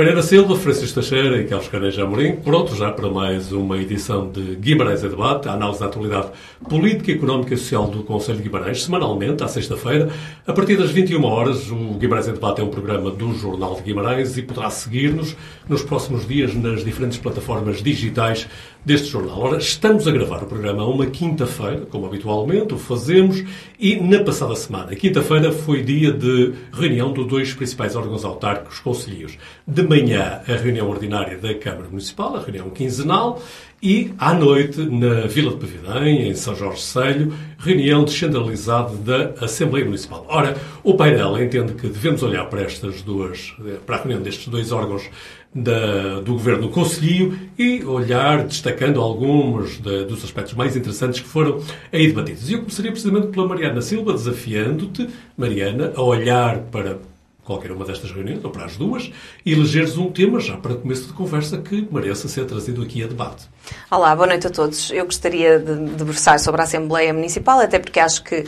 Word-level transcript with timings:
Mariana 0.00 0.22
Silva, 0.22 0.56
Francisco 0.56 0.94
Teixeira 0.94 1.42
e 1.42 1.44
Carlos 1.44 1.68
Caneja 1.68 2.04
Amorim, 2.04 2.36
prontos 2.36 2.78
já 2.78 2.90
para 2.90 3.10
mais 3.10 3.52
uma 3.52 3.76
edição 3.76 4.30
de 4.30 4.56
Guimarães 4.56 5.04
a 5.04 5.08
Debate, 5.08 5.46
a 5.46 5.52
análise 5.52 5.78
da 5.78 5.84
atualidade 5.84 6.28
política, 6.66 7.12
económica 7.12 7.52
e 7.52 7.56
social 7.58 7.86
do 7.86 8.02
Conselho 8.02 8.38
de 8.38 8.44
Guimarães, 8.44 8.82
semanalmente, 8.82 9.44
à 9.44 9.48
sexta-feira, 9.48 10.08
a 10.46 10.54
partir 10.54 10.78
das 10.78 10.90
21 10.90 11.22
horas. 11.22 11.70
O 11.70 11.98
Guimarães 11.98 12.30
a 12.30 12.32
Debate 12.32 12.62
é 12.62 12.64
um 12.64 12.70
programa 12.70 13.10
do 13.10 13.34
Jornal 13.34 13.74
de 13.74 13.82
Guimarães 13.82 14.38
e 14.38 14.42
poderá 14.42 14.70
seguir-nos 14.70 15.36
nos 15.68 15.82
próximos 15.82 16.26
dias 16.26 16.54
nas 16.54 16.82
diferentes 16.82 17.18
plataformas 17.18 17.82
digitais 17.82 18.48
deste 18.84 19.08
jornal. 19.08 19.38
Ora, 19.38 19.58
estamos 19.58 20.06
a 20.08 20.10
gravar 20.10 20.42
o 20.42 20.46
programa 20.46 20.86
uma 20.86 21.06
quinta-feira, 21.06 21.86
como 21.90 22.06
habitualmente 22.06 22.74
o 22.74 22.78
fazemos, 22.78 23.42
e 23.78 23.96
na 23.96 24.22
passada 24.22 24.54
semana, 24.56 24.94
quinta-feira, 24.94 25.52
foi 25.52 25.82
dia 25.82 26.12
de 26.12 26.52
reunião 26.72 27.12
dos 27.12 27.26
dois 27.26 27.52
principais 27.52 27.94
órgãos 27.96 28.24
autárquicos 28.24 28.78
conselheiros. 28.78 29.36
De 29.66 29.82
manhã, 29.82 30.40
a 30.46 30.52
reunião 30.52 30.88
ordinária 30.88 31.38
da 31.38 31.54
Câmara 31.54 31.88
Municipal, 31.88 32.36
a 32.36 32.40
reunião 32.40 32.70
quinzenal, 32.70 33.42
e 33.82 34.12
à 34.18 34.34
noite, 34.34 34.78
na 34.78 35.26
Vila 35.26 35.52
de 35.52 35.56
Pavidém, 35.56 36.28
em 36.28 36.34
São 36.34 36.54
Jorge 36.54 36.82
Selho, 36.82 37.32
reunião 37.58 38.04
descentralizada 38.04 38.94
da 38.96 39.44
Assembleia 39.44 39.86
Municipal. 39.86 40.26
Ora, 40.28 40.54
o 40.82 40.94
painel 40.94 41.42
entende 41.42 41.72
que 41.72 41.88
devemos 41.88 42.22
olhar 42.22 42.44
para 42.46 42.60
estas 42.60 43.00
duas, 43.00 43.54
para 43.86 43.96
a 43.96 43.98
reunião 44.00 44.20
destes 44.20 44.48
dois 44.48 44.70
órgãos 44.70 45.08
da, 45.54 46.20
do 46.20 46.32
Governo 46.32 46.68
Conselho 46.68 47.36
e 47.58 47.84
olhar, 47.84 48.44
destacando 48.44 49.00
alguns 49.00 49.78
de, 49.78 50.04
dos 50.04 50.22
aspectos 50.24 50.54
mais 50.54 50.76
interessantes 50.76 51.20
que 51.20 51.28
foram 51.28 51.60
aí 51.92 52.06
debatidos. 52.06 52.48
E 52.48 52.54
eu 52.54 52.60
começaria 52.60 52.92
precisamente 52.92 53.28
pela 53.28 53.48
Mariana 53.48 53.82
Silva, 53.82 54.12
desafiando-te, 54.12 55.08
Mariana, 55.36 55.92
a 55.96 56.02
olhar 56.02 56.58
para 56.70 56.98
qualquer 57.42 57.72
uma 57.72 57.84
destas 57.84 58.12
reuniões, 58.12 58.44
ou 58.44 58.50
para 58.50 58.64
as 58.64 58.76
duas, 58.76 59.10
e 59.44 59.52
elegeres 59.52 59.98
um 59.98 60.10
tema 60.10 60.38
já 60.38 60.56
para 60.56 60.76
começo 60.76 61.08
de 61.08 61.12
conversa 61.12 61.58
que 61.58 61.86
mereça 61.90 62.28
ser 62.28 62.44
trazido 62.44 62.80
aqui 62.80 63.02
a 63.02 63.08
debate. 63.08 63.48
Olá, 63.90 64.14
boa 64.14 64.28
noite 64.28 64.46
a 64.46 64.50
todos. 64.50 64.90
Eu 64.92 65.04
gostaria 65.04 65.58
de 65.58 65.74
debruçar 65.74 66.38
sobre 66.38 66.60
a 66.60 66.64
Assembleia 66.64 67.12
Municipal, 67.12 67.58
até 67.58 67.76
porque 67.78 67.98
acho 67.98 68.22
que 68.22 68.36
uh, 68.36 68.46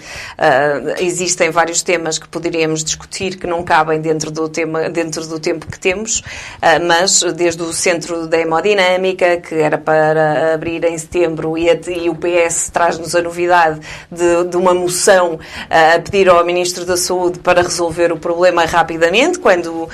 existem 1.00 1.50
vários 1.50 1.82
temas 1.82 2.16
que 2.16 2.28
poderíamos 2.28 2.84
discutir 2.84 3.36
que 3.36 3.46
não 3.46 3.64
cabem 3.64 4.00
dentro 4.00 4.30
do, 4.30 4.48
tema, 4.48 4.88
dentro 4.88 5.27
do 5.27 5.41
tempo 5.41 5.66
que 5.66 5.80
temos, 5.80 6.20
uh, 6.20 6.86
mas 6.86 7.22
desde 7.34 7.60
o 7.60 7.72
Centro 7.72 8.28
da 8.28 8.38
Hemodinâmica, 8.38 9.38
que 9.38 9.56
era 9.56 9.77
para 9.77 10.54
abrir 10.54 10.84
em 10.84 10.96
setembro, 10.96 11.58
e, 11.58 11.69
a, 11.69 11.74
e 11.91 12.08
o 12.08 12.14
PS 12.14 12.70
traz-nos 12.70 13.14
a 13.16 13.20
novidade 13.20 13.80
de, 14.10 14.44
de 14.44 14.56
uma 14.56 14.72
moção 14.72 15.34
uh, 15.34 15.97
a 15.97 15.98
pedir 15.98 16.28
ao 16.28 16.44
Ministro 16.44 16.84
da 16.84 16.97
Saúde 16.97 17.41
para 17.41 17.62
resolver 17.62 18.12
o 18.12 18.16
problema 18.16 18.64
rapidamente, 18.64 19.41
quando 19.41 19.88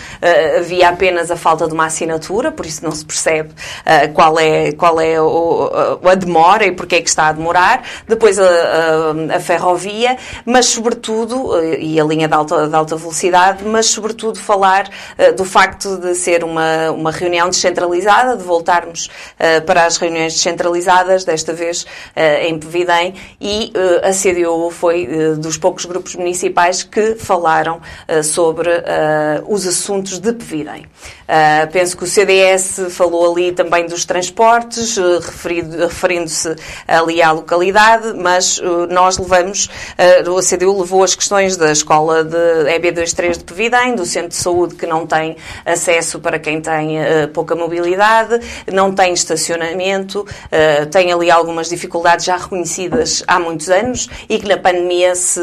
havia 0.58 0.90
apenas 0.90 1.30
a 1.30 1.36
falta 1.36 1.66
de 1.66 1.72
uma 1.72 1.86
assinatura, 1.86 2.52
por 2.52 2.66
isso 2.66 2.84
não 2.84 2.90
se 2.92 3.04
percebe 3.04 3.50
qual 4.12 4.38
é, 4.38 4.72
qual 4.72 5.00
é 5.00 5.07
o, 5.16 5.70
a 6.04 6.14
demora 6.14 6.66
e 6.66 6.72
porque 6.72 6.96
é 6.96 7.00
que 7.00 7.08
está 7.08 7.28
a 7.28 7.32
demorar, 7.32 7.82
depois 8.06 8.38
a, 8.38 8.44
a, 8.44 9.36
a 9.36 9.40
ferrovia, 9.40 10.16
mas 10.44 10.66
sobretudo, 10.66 11.58
eh, 11.58 11.78
e 11.80 12.00
a 12.00 12.04
linha 12.04 12.28
de 12.28 12.34
alta, 12.34 12.68
de 12.68 12.74
alta 12.74 12.96
velocidade, 12.96 13.64
mas 13.64 13.86
sobretudo 13.86 14.38
falar 14.38 14.88
uh, 14.88 15.34
do 15.34 15.44
facto 15.44 15.96
de 15.96 16.14
ser 16.14 16.44
uma, 16.44 16.90
uma 16.90 17.10
reunião 17.10 17.48
descentralizada, 17.48 18.36
de 18.36 18.42
voltarmos 18.42 19.06
uh, 19.06 19.64
para 19.64 19.86
as 19.86 19.96
reuniões 19.96 20.34
descentralizadas, 20.34 21.24
desta 21.24 21.52
vez 21.52 21.86
em 22.42 22.58
Pevidém, 22.58 23.14
e 23.40 23.72
a 24.02 24.10
CDU 24.10 24.70
foi 24.70 25.06
dos 25.36 25.56
poucos 25.56 25.84
grupos 25.84 26.14
municipais 26.14 26.82
que 26.82 27.14
falaram 27.14 27.80
sobre 28.22 28.70
os 29.46 29.66
assuntos 29.66 30.18
de 30.18 30.32
Pevidém. 30.32 30.86
penso 31.72 31.96
que 31.96 32.04
o 32.04 32.06
CDS 32.06 32.80
falou 32.90 33.32
ali 33.32 33.52
também 33.52 33.86
dos 33.86 34.04
transportes, 34.04 34.97
referindo-se 35.00 36.56
ali 36.86 37.22
à 37.22 37.32
localidade, 37.32 38.14
mas 38.14 38.58
uh, 38.58 38.86
nós 38.90 39.18
levamos, 39.18 39.68
uh, 40.26 40.30
o 40.30 40.40
CDU 40.40 40.80
levou 40.80 41.02
as 41.02 41.14
questões 41.14 41.56
da 41.56 41.72
escola 41.72 42.24
de 42.24 42.36
EB23 42.36 43.38
de 43.38 43.44
Pevidém, 43.44 43.94
do 43.94 44.04
centro 44.04 44.28
de 44.28 44.36
saúde 44.36 44.74
que 44.74 44.86
não 44.86 45.06
tem 45.06 45.36
acesso 45.64 46.18
para 46.20 46.38
quem 46.38 46.60
tem 46.60 46.98
pouca 47.32 47.54
mobilidade, 47.54 48.40
não 48.72 48.92
tem 48.92 49.12
estacionamento, 49.12 50.26
tem 50.90 51.12
ali 51.12 51.30
algumas 51.30 51.68
dificuldades 51.68 52.24
já 52.24 52.36
reconhecidas 52.36 53.22
há 53.26 53.38
muitos 53.38 53.68
anos 53.68 54.08
e 54.28 54.38
que 54.38 54.46
na 54.46 54.56
pandemia 54.56 55.14
se 55.14 55.40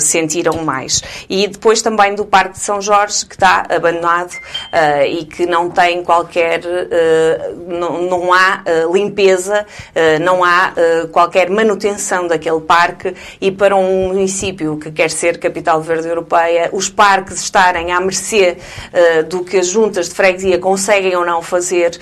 sentiram 0.00 0.64
mais. 0.64 1.02
E 1.28 1.46
depois 1.46 1.82
também 1.82 2.14
do 2.14 2.24
Parque 2.24 2.54
de 2.54 2.60
São 2.60 2.80
Jorge, 2.80 3.26
que 3.26 3.34
está 3.34 3.66
abandonado 3.68 4.32
e 5.08 5.24
que 5.24 5.46
não 5.46 5.70
tem 5.70 6.02
qualquer, 6.02 6.60
não 7.66 8.32
há 8.32 8.62
limpeza, 8.98 9.66
eh, 9.94 10.18
não 10.18 10.42
há 10.42 10.72
eh, 10.76 11.06
qualquer 11.12 11.48
manutenção 11.50 12.26
daquele 12.26 12.60
parque 12.60 13.14
e 13.40 13.50
para 13.50 13.76
um 13.76 14.08
município 14.08 14.76
que 14.76 14.90
quer 14.90 15.10
ser 15.10 15.38
capital 15.38 15.80
verde 15.80 16.08
europeia, 16.08 16.68
os 16.72 16.88
parques 16.88 17.40
estarem 17.40 17.92
à 17.92 18.00
mercê 18.00 18.58
eh, 18.92 19.22
do 19.22 19.44
que 19.44 19.58
as 19.58 19.68
juntas 19.68 20.08
de 20.08 20.14
freguesia 20.14 20.58
conseguem 20.58 21.14
ou 21.16 21.24
não 21.24 21.42
fazer, 21.42 21.98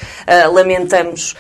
lamentamos 0.53 1.37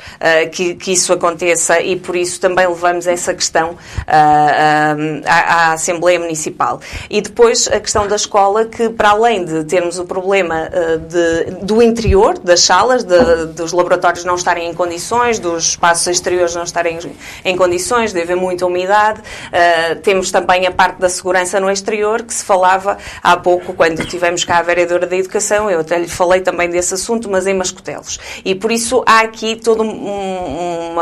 que, 0.53 0.77
isso 0.93 1.13
aconteça 1.13 1.81
e 1.81 1.97
por 1.97 2.15
isso 2.17 2.41
também 2.41 2.67
levamos 2.67 3.07
essa 3.07 3.35
questão 3.35 3.77
à, 4.07 4.95
à 5.27 5.73
Assembleia 5.73 6.19
Municipal. 6.19 6.81
E 7.11 7.21
depois 7.21 7.69
a 7.69 7.81
questão 7.81 8.07
da 8.07 8.17
escola, 8.17 8.65
que 8.65 8.89
para 8.89 9.11
além 9.11 9.45
de 9.45 9.65
termos 9.65 9.99
o 9.99 10.05
problema 10.05 10.71
de, 11.09 11.65
do 11.65 11.83
interior, 11.83 12.39
das 12.39 12.61
salas, 12.61 13.05
de, 13.05 13.47
dos 13.55 13.73
laboratórios 13.73 14.25
não 14.25 14.35
estarem 14.35 14.69
em 14.69 14.75
condições, 14.75 15.39
dos 15.47 15.69
espaços 15.69 16.07
exteriores 16.09 16.55
não 16.55 16.65
estarem 16.65 16.99
em 17.45 17.57
condições, 17.57 18.13
de 18.13 18.21
haver 18.21 18.37
muita 18.37 18.67
umidade. 18.67 19.21
Uh, 19.21 19.97
temos 20.01 20.31
também 20.31 20.67
a 20.67 20.71
parte 20.71 20.99
da 20.99 21.09
segurança 21.09 21.61
no 21.61 21.71
exterior, 21.71 22.23
que 22.23 22.35
se 22.35 22.45
falava 22.45 22.99
há 23.23 23.37
pouco, 23.37 23.73
quando 23.73 24.05
tivemos 24.07 24.45
cá 24.45 24.59
a 24.59 24.63
vereadora 24.63 25.07
da 25.07 25.17
Educação, 25.17 25.71
eu 25.71 25.81
até 25.81 25.99
lhe 25.99 26.09
falei 26.09 26.41
também 26.41 26.69
desse 26.69 26.95
assunto, 26.95 27.31
mas 27.31 27.47
em 27.47 27.55
Mascotelos. 27.55 28.19
E 28.45 28.55
por 28.55 28.73
isso 28.73 29.03
há 29.07 29.21
aqui 29.21 29.57
todo 29.57 29.83
um, 29.83 30.97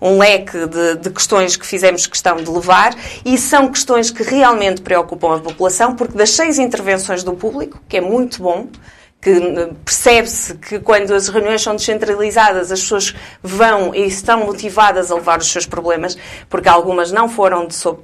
um 0.00 0.18
leque 0.18 0.66
de, 0.66 0.96
de 0.96 1.10
questões 1.10 1.56
que 1.56 1.66
fizemos 1.66 2.06
questão 2.06 2.36
de 2.36 2.50
levar 2.50 2.94
e 3.24 3.36
são 3.36 3.68
questões 3.68 4.10
que 4.10 4.22
realmente 4.22 4.80
preocupam 4.82 5.36
a 5.36 5.38
população, 5.40 5.94
porque 5.96 6.16
das 6.16 6.30
seis 6.30 6.58
intervenções 6.58 7.24
do 7.24 7.32
público, 7.32 7.80
que 7.88 7.96
é 7.96 8.00
muito 8.00 8.42
bom, 8.42 8.68
que 9.20 9.38
percebe-se 9.84 10.54
que 10.54 10.78
quando 10.78 11.12
as 11.12 11.28
reuniões 11.28 11.60
são 11.60 11.76
descentralizadas 11.76 12.72
as 12.72 12.80
pessoas 12.80 13.14
vão 13.42 13.94
e 13.94 14.06
estão 14.06 14.46
motivadas 14.46 15.10
a 15.10 15.14
levar 15.14 15.40
os 15.40 15.50
seus 15.50 15.66
problemas, 15.66 16.16
porque 16.48 16.68
algumas 16.68 17.12
não 17.12 17.28
foram 17.28 17.66
de 17.66 17.74
sobre 17.74 18.00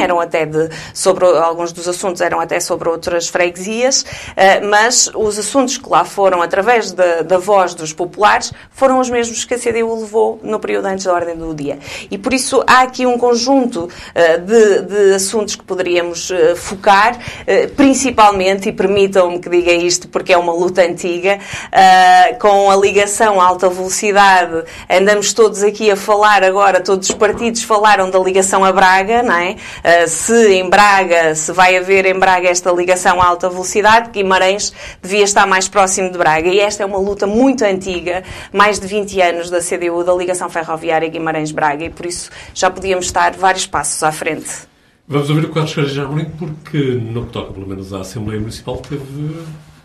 eram 0.00 0.20
até 0.20 0.44
de 0.44 0.68
sobre 0.92 1.24
alguns 1.24 1.72
dos 1.72 1.86
assuntos 1.86 2.20
eram 2.20 2.40
até 2.40 2.58
sobre 2.58 2.88
outras 2.88 3.28
freguesias, 3.28 4.04
eh, 4.36 4.60
mas 4.60 5.08
os 5.14 5.38
assuntos 5.38 5.78
que 5.78 5.88
lá 5.88 6.04
foram 6.04 6.42
através 6.42 6.92
da, 6.92 7.22
da 7.22 7.38
voz 7.38 7.74
dos 7.74 7.92
populares 7.92 8.52
foram 8.70 8.98
os 8.98 9.08
mesmos 9.08 9.44
que 9.44 9.54
a 9.54 9.58
CDU 9.58 10.00
levou 10.00 10.40
no 10.42 10.58
período 10.58 10.86
antes 10.86 11.04
da 11.04 11.12
ordem 11.12 11.36
do 11.36 11.54
dia. 11.54 11.78
E 12.10 12.18
por 12.18 12.32
isso 12.32 12.62
há 12.66 12.82
aqui 12.82 13.06
um 13.06 13.18
conjunto 13.18 13.88
eh, 14.14 14.38
de, 14.38 14.82
de 14.82 15.14
assuntos 15.14 15.54
que 15.54 15.62
poderíamos 15.62 16.30
eh, 16.30 16.54
focar, 16.56 17.18
principalmente, 17.76 18.68
e 18.68 18.72
permitam-me 18.72 19.38
que 19.38 19.48
diga 19.48 19.72
isto 19.72 20.08
porque 20.08 20.32
é 20.32 20.38
uma 20.38 20.55
luta 20.56 20.82
antiga, 20.82 21.38
uh, 21.38 22.38
com 22.38 22.70
a 22.70 22.76
ligação 22.76 23.40
à 23.40 23.44
alta 23.44 23.68
velocidade. 23.68 24.64
Andamos 24.90 25.32
todos 25.32 25.62
aqui 25.62 25.90
a 25.90 25.96
falar 25.96 26.42
agora, 26.42 26.80
todos 26.80 27.08
os 27.08 27.14
partidos 27.14 27.62
falaram 27.62 28.10
da 28.10 28.18
ligação 28.18 28.64
a 28.64 28.72
Braga, 28.72 29.22
não 29.22 29.34
é? 29.34 29.52
Uh, 29.52 30.08
se 30.08 30.54
em 30.54 30.68
Braga, 30.68 31.34
se 31.34 31.52
vai 31.52 31.76
haver 31.76 32.06
em 32.06 32.18
Braga 32.18 32.48
esta 32.48 32.70
ligação 32.72 33.20
à 33.20 33.26
alta 33.26 33.48
velocidade, 33.48 34.10
Guimarães 34.10 34.72
devia 35.02 35.24
estar 35.24 35.46
mais 35.46 35.68
próximo 35.68 36.10
de 36.10 36.18
Braga. 36.18 36.48
E 36.48 36.58
esta 36.60 36.82
é 36.82 36.86
uma 36.86 36.98
luta 36.98 37.26
muito 37.26 37.64
antiga, 37.64 38.24
mais 38.52 38.80
de 38.80 38.86
20 38.86 39.20
anos 39.20 39.50
da 39.50 39.60
CDU, 39.60 40.04
da 40.04 40.14
ligação 40.14 40.48
ferroviária 40.48 41.08
Guimarães-Braga, 41.08 41.84
e 41.84 41.90
por 41.90 42.06
isso 42.06 42.30
já 42.54 42.70
podíamos 42.70 43.06
estar 43.06 43.32
vários 43.32 43.66
passos 43.66 44.02
à 44.02 44.12
frente. 44.12 44.66
Vamos 45.08 45.30
ouvir 45.30 45.44
o 45.44 45.50
Carlos 45.50 45.72
Carreira 45.72 46.04
Amorim, 46.04 46.30
porque 46.30 46.78
no 46.78 47.26
que 47.26 47.32
toca, 47.32 47.52
pelo 47.52 47.66
menos, 47.66 47.92
à 47.92 48.00
Assembleia 48.00 48.40
Municipal, 48.40 48.76
teve 48.78 49.34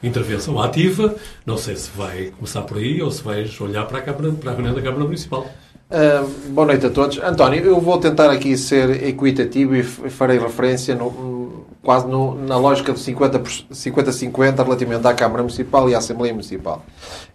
intervenção 0.03 0.61
ativa. 0.61 1.15
Não 1.45 1.57
sei 1.57 1.75
se 1.75 1.89
vai 1.95 2.31
começar 2.37 2.61
por 2.61 2.77
aí 2.77 3.01
ou 3.01 3.11
se 3.11 3.23
vais 3.23 3.59
olhar 3.61 3.85
para 3.85 3.99
a, 3.99 4.01
Câmara, 4.01 4.31
para 4.33 4.51
a 4.51 4.53
reunião 4.53 4.73
da 4.73 4.81
Câmara 4.81 5.03
Municipal. 5.03 5.47
Uh, 5.89 6.25
boa 6.51 6.67
noite 6.67 6.85
a 6.85 6.89
todos. 6.89 7.17
António, 7.19 7.65
eu 7.65 7.79
vou 7.79 7.97
tentar 7.97 8.29
aqui 8.29 8.55
ser 8.55 9.03
equitativo 9.03 9.75
e 9.75 9.83
farei 9.83 10.39
referência 10.39 10.95
no, 10.95 11.65
quase 11.83 12.07
no, 12.07 12.35
na 12.45 12.57
lógica 12.57 12.93
de 12.93 12.99
50-50 12.99 14.63
relativamente 14.63 15.05
à 15.05 15.13
Câmara 15.13 15.43
Municipal 15.43 15.89
e 15.89 15.95
à 15.95 15.97
Assembleia 15.97 16.33
Municipal. 16.33 16.85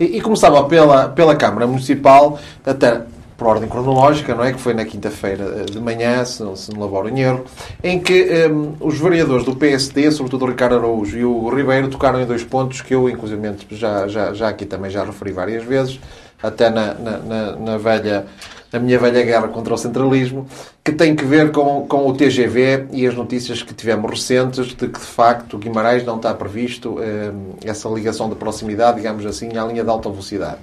E, 0.00 0.16
e 0.16 0.20
começava 0.20 0.64
pela, 0.64 1.08
pela 1.08 1.36
Câmara 1.36 1.66
Municipal, 1.66 2.38
até 2.64 3.02
por 3.37 3.49
ordem 3.49 3.69
cronológica, 3.69 4.35
não 4.35 4.44
é? 4.44 4.53
Que 4.53 4.61
foi 4.61 4.73
na 4.73 4.85
quinta-feira 4.85 5.65
de 5.65 5.79
manhã, 5.79 6.25
se 6.25 6.43
não, 6.43 6.56
se 6.56 6.73
não 6.73 6.81
laboro 6.81 7.09
em 7.09 7.21
erro, 7.21 7.44
em 7.83 8.00
que 8.00 8.49
um, 8.50 8.75
os 8.81 8.99
vereadores 8.99 9.44
do 9.44 9.55
PSD, 9.55 10.11
sobretudo 10.11 10.44
o 10.44 10.49
Ricardo 10.49 10.77
Araújo 10.77 11.19
e 11.19 11.25
o 11.25 11.49
Ribeiro, 11.49 11.88
tocaram 11.88 12.21
em 12.21 12.27
dois 12.27 12.43
pontos 12.43 12.81
que 12.81 12.94
eu, 12.94 13.09
inclusive, 13.09 13.41
já, 13.71 14.09
já, 14.09 14.33
já 14.33 14.49
aqui 14.49 14.65
também 14.65 14.91
já 14.91 15.05
referi 15.05 15.33
várias 15.33 15.65
vezes, 15.65 16.00
até 16.43 16.71
na, 16.71 16.94
na, 16.94 17.19
na, 17.19 17.53
na 17.56 17.79
velha 17.79 18.27
a 18.73 18.79
minha 18.79 18.99
velha 18.99 19.23
guerra 19.23 19.49
contra 19.49 19.75
o 19.75 19.79
centralismo, 19.79 20.47
que 20.85 20.93
tem 20.93 21.15
que 21.15 21.25
ver 21.25 21.50
com, 21.50 21.87
com 21.87 22.06
o 22.06 22.15
TGV 22.15 22.87
e 22.93 23.06
as 23.06 23.15
notícias 23.15 23.62
que 23.62 23.75
tivemos 23.75 24.11
recentes 24.11 24.67
de 24.67 24.75
que, 24.75 24.87
de 24.87 24.99
facto, 24.99 25.59
Guimarães 25.59 26.05
não 26.05 26.17
está 26.17 26.35
previsto 26.35 26.99
eh, 27.00 27.33
essa 27.65 27.88
ligação 27.88 28.29
de 28.29 28.35
proximidade, 28.35 28.99
digamos 28.99 29.25
assim, 29.25 29.56
à 29.56 29.65
linha 29.65 29.83
de 29.83 29.91
alta 29.91 30.09
velocidade. 30.09 30.59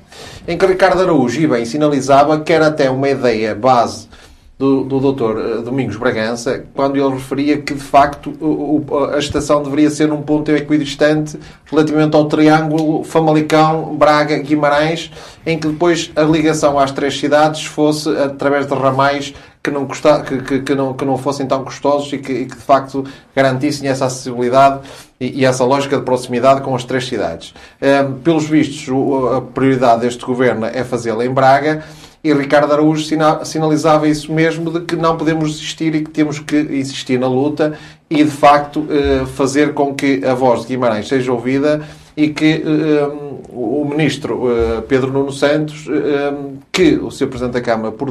Em 0.47 0.57
que 0.57 0.65
Ricardo 0.65 1.01
Araújo, 1.01 1.41
e 1.41 1.47
bem, 1.47 1.65
sinalizava 1.65 2.39
que 2.41 2.53
era 2.53 2.67
até 2.67 2.89
uma 2.89 3.09
ideia 3.09 3.55
base 3.55 4.07
do, 4.57 4.83
do 4.83 5.11
Dr. 5.11 5.37
Eh, 5.37 5.61
Domingos 5.61 5.97
Bragança, 5.97 6.65
quando 6.73 6.95
ele 6.95 7.15
referia 7.15 7.57
que, 7.61 7.73
de 7.73 7.81
facto, 7.81 8.29
o, 8.39 8.83
a 9.11 9.17
estação 9.17 9.63
deveria 9.63 9.89
ser 9.89 10.07
num 10.07 10.21
ponto 10.21 10.51
equidistante 10.51 11.39
relativamente 11.65 12.15
ao 12.15 12.25
triângulo 12.25 13.03
Famalicão, 13.03 13.95
Braga, 13.95 14.37
Guimarães, 14.37 15.11
em 15.45 15.57
que 15.57 15.67
depois 15.67 16.11
a 16.15 16.21
ligação 16.21 16.77
às 16.77 16.91
três 16.91 17.19
cidades 17.19 17.65
fosse 17.65 18.09
através 18.09 18.67
de 18.67 18.73
ramais 18.73 19.33
que 19.63 19.71
não, 19.71 19.85
custa, 19.85 20.21
que, 20.21 20.41
que, 20.41 20.59
que, 20.59 20.75
não, 20.75 20.93
que 20.93 21.05
não 21.05 21.17
fossem 21.17 21.47
tão 21.47 21.63
custosos 21.63 22.11
e 22.11 22.17
que, 22.17 22.33
e 22.33 22.45
que 22.45 22.55
de 22.55 22.61
facto 22.61 23.05
garantissem 23.33 23.87
essa 23.87 24.05
acessibilidade 24.05 24.81
e, 25.19 25.39
e, 25.39 25.45
essa 25.45 25.63
lógica 25.63 25.97
de 25.97 26.03
proximidade 26.03 26.59
com 26.59 26.75
as 26.75 26.83
três 26.83 27.07
cidades. 27.07 27.53
Um, 27.81 27.85
eh, 27.85 28.07
pelos 28.23 28.45
vistos, 28.45 28.93
a 29.33 29.39
prioridade 29.39 30.01
deste 30.01 30.25
governo 30.25 30.65
é 30.65 30.83
fazê-la 30.83 31.25
em 31.25 31.29
Braga 31.29 31.81
e 32.23 32.33
Ricardo 32.33 32.71
Araújo 32.71 33.03
sinalizava 33.43 34.07
isso 34.07 34.31
mesmo, 34.31 34.71
de 34.71 34.79
que 34.85 34.95
não 34.95 35.17
podemos 35.17 35.51
desistir 35.51 35.93
e 35.93 36.03
que 36.03 36.09
temos 36.09 36.39
que 36.39 36.57
insistir 36.57 37.19
na 37.19 37.27
luta 37.27 37.77
e, 38.09 38.23
de 38.23 38.31
facto, 38.31 38.87
eh, 38.89 39.25
fazer 39.25 39.73
com 39.73 39.93
que 39.93 40.23
a 40.25 40.33
voz 40.33 40.61
de 40.61 40.67
Guimarães 40.67 41.07
seja 41.07 41.33
ouvida 41.33 41.85
e 42.15 42.29
que 42.29 42.63
eh, 42.65 43.11
o 43.49 43.83
ministro 43.83 44.49
eh, 44.49 44.81
Pedro 44.87 45.11
Nuno 45.11 45.33
Santos, 45.33 45.85
que 46.71 46.95
o 46.95 47.11
Sr. 47.11 47.27
Presidente 47.27 47.53
da 47.53 47.61
Câmara 47.61 47.91
por 47.91 48.09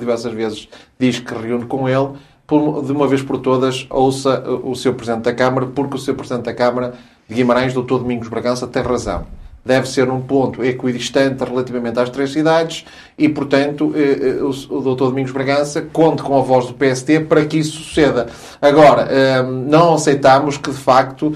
diversas 0.00 0.32
vezes 0.32 0.68
diz 0.98 1.20
que 1.20 1.32
reúne 1.32 1.66
com 1.66 1.88
ele, 1.88 2.08
de 2.48 2.92
uma 2.92 3.06
vez 3.06 3.22
por 3.22 3.38
todas, 3.38 3.86
ouça 3.88 4.42
o 4.64 4.74
Sr. 4.74 4.94
Presidente 4.94 5.22
da 5.22 5.32
Câmara, 5.32 5.66
porque 5.66 5.94
o 5.94 5.98
Sr. 5.98 6.14
Presidente 6.14 6.46
da 6.46 6.54
Câmara 6.54 6.94
de 7.28 7.34
Guimarães, 7.36 7.72
Dr. 7.72 7.98
Domingos 7.98 8.26
Bragança, 8.26 8.66
tem 8.66 8.82
razão 8.82 9.24
deve 9.64 9.88
ser 9.88 10.10
um 10.10 10.20
ponto 10.20 10.62
equidistante 10.62 11.42
relativamente 11.42 11.98
às 11.98 12.10
três 12.10 12.30
cidades 12.32 12.84
e, 13.16 13.28
portanto, 13.28 13.92
eh, 13.96 14.38
eh, 14.38 14.42
o 14.42 14.80
Dr. 14.80 15.06
Domingos 15.06 15.32
Bragança 15.32 15.80
conte 15.80 16.22
com 16.22 16.36
a 16.36 16.42
voz 16.42 16.66
do 16.66 16.74
PST 16.74 17.20
para 17.20 17.44
que 17.46 17.58
isso 17.58 17.78
suceda. 17.78 18.26
Agora, 18.60 19.08
eh, 19.10 19.42
não 19.42 19.94
aceitamos 19.94 20.58
que, 20.58 20.70
de 20.70 20.76
facto, 20.76 21.34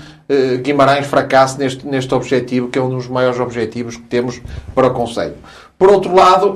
Guimarães 0.62 1.06
fracasse 1.06 1.58
neste, 1.58 1.86
neste 1.86 2.14
objetivo, 2.14 2.68
que 2.68 2.78
é 2.78 2.82
um 2.82 2.90
dos 2.90 3.08
maiores 3.08 3.40
objetivos 3.40 3.96
que 3.96 4.02
temos 4.02 4.42
para 4.74 4.88
o 4.88 4.90
Conselho. 4.90 5.36
Por 5.78 5.90
outro 5.90 6.14
lado, 6.14 6.54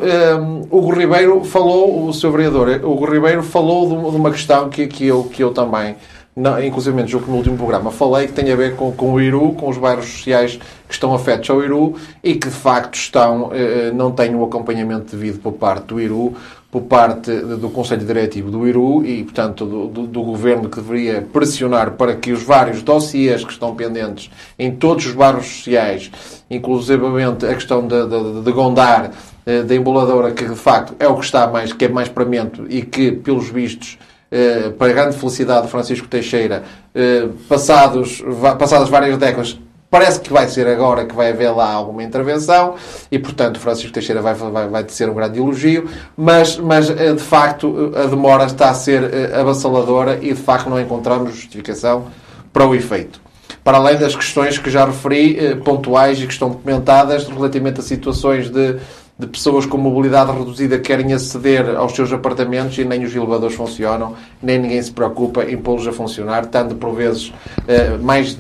o 0.71 0.77
Hugo 0.77 0.93
Ribeiro 0.93 1.43
falou, 1.43 2.07
o 2.07 2.13
seu 2.13 2.31
vereador, 2.31 2.69
Hugo 2.85 3.07
Ribeiro 3.07 3.43
falou 3.43 4.11
de 4.11 4.15
uma 4.15 4.31
questão 4.31 4.69
que, 4.69 4.87
que, 4.87 5.07
eu, 5.07 5.25
que 5.25 5.43
eu 5.43 5.53
também 5.53 5.97
não, 6.35 6.63
inclusive 6.63 7.07
julgo 7.07 7.27
que 7.27 7.31
no 7.31 7.37
último 7.37 7.57
programa. 7.59 7.91
Falei 7.91 8.27
que 8.27 8.33
tem 8.33 8.51
a 8.51 8.57
ver 8.57 8.75
com, 8.75 8.91
com 8.93 9.13
o 9.13 9.21
Iru, 9.21 9.53
com 9.53 9.69
os 9.69 9.77
bairros 9.77 10.07
sociais 10.07 10.59
que 10.89 10.95
estão 10.95 11.15
afetos 11.15 11.49
ao 11.51 11.63
Iru 11.63 11.95
e 12.25 12.35
que 12.35 12.49
de 12.49 12.55
facto 12.55 12.95
estão, 12.95 13.51
eh, 13.53 13.91
não 13.93 14.11
têm 14.11 14.35
o 14.35 14.43
acompanhamento 14.43 15.15
devido 15.15 15.41
por 15.41 15.53
parte 15.53 15.89
do 15.89 16.01
Iru, 16.01 16.35
por 16.71 16.83
parte 16.85 17.31
do 17.31 17.69
Conselho 17.69 18.07
Diretivo 18.07 18.51
do 18.51 18.67
Iru 18.67 19.05
e, 19.05 19.25
portanto, 19.25 19.67
do, 19.67 19.87
do, 19.89 20.07
do, 20.07 20.23
Governo 20.23 20.71
que 20.71 20.81
deveria 20.81 21.21
pressionar 21.21 21.93
para 21.93 22.17
que 22.17 22.33
os 22.33 22.43
vários 22.43 22.83
dossiês 22.83 23.45
que 23.45 23.53
estão 23.53 23.75
pendentes 23.75 24.31
em 24.59 24.75
todos 24.75 25.05
os 25.05 25.13
bairros 25.13 25.45
sociais, 25.45 26.11
inclusivamente 26.51 27.45
a 27.45 27.55
questão 27.55 27.87
de, 27.87 28.07
de, 28.07 28.41
de 28.41 28.53
Gondar, 28.53 29.11
eh, 29.45 29.63
da 29.63 29.75
emboladora, 29.75 30.31
que 30.31 30.47
de 30.47 30.55
facto 30.55 30.95
é 30.99 31.07
o 31.07 31.17
que 31.17 31.27
está 31.27 31.47
mais, 31.47 31.75
que 31.75 31.85
é 31.85 31.89
mais 31.89 32.09
premente 32.09 32.63
e 32.71 32.81
que, 32.81 33.13
pelos 33.13 33.51
vistos, 33.51 33.99
eh, 34.35 34.71
para 34.79 34.91
a 34.91 34.95
grande 34.95 35.19
felicidade 35.19 35.67
de 35.67 35.71
Francisco 35.71 36.09
Teixeira, 36.09 36.63
eh, 36.95 37.29
passados, 37.47 38.25
passadas 38.59 38.89
várias 38.89 39.19
décadas, 39.19 39.59
parece 39.91 40.21
que 40.21 40.33
vai 40.33 40.49
ser 40.49 40.67
agora 40.67 41.05
que 41.05 41.15
vai 41.15 41.33
haver 41.33 41.51
lá 41.51 41.71
alguma 41.71 42.03
intervenção 42.03 42.77
e, 43.11 43.19
portanto, 43.19 43.61
Francisco 43.61 43.93
Teixeira 43.93 44.23
vai, 44.23 44.33
vai, 44.33 44.69
vai 44.69 44.89
ser 44.89 45.11
um 45.11 45.15
grande 45.15 45.39
elogio, 45.39 45.87
mas, 46.17 46.57
mas 46.57 46.89
eh, 46.89 47.13
de 47.13 47.23
facto 47.23 47.93
a 47.95 48.07
demora 48.07 48.47
está 48.47 48.71
a 48.71 48.75
ser 48.75 49.35
avassaladora 49.35 50.19
e 50.23 50.33
de 50.33 50.41
facto 50.41 50.71
não 50.71 50.81
encontramos 50.81 51.35
justificação 51.35 52.07
para 52.55 52.67
o 52.67 52.75
efeito. 52.75 53.21
Para 53.63 53.77
além 53.77 53.99
das 53.99 54.17
questões 54.17 54.57
que 54.57 54.71
já 54.71 54.87
referi, 54.87 55.57
pontuais 55.57 56.19
e 56.19 56.27
que 56.27 56.33
estão 56.33 56.49
documentadas 56.49 57.29
relativamente 57.29 57.81
a 57.81 57.83
situações 57.83 58.49
de 58.49 58.79
de 59.19 59.27
pessoas 59.27 59.67
com 59.67 59.77
mobilidade 59.77 60.33
reduzida 60.33 60.79
querem 60.79 61.13
aceder 61.13 61.77
aos 61.77 61.93
seus 61.93 62.13
apartamentos 62.13 62.77
e 62.79 62.85
nem 62.85 63.05
os 63.05 63.15
elevadores 63.15 63.55
funcionam, 63.55 64.15
nem 64.43 64.59
ninguém 64.59 64.83
se 64.83 64.91
preocupa 64.91 65.45
em 65.45 65.57
pô-los 65.57 65.87
a 65.87 65.93
funcionar, 65.93 66.45
estando 66.45 66.75
por 66.75 66.95
vezes 66.95 67.33
eh, 67.69 67.97
mais 67.99 68.31
de 68.31 68.39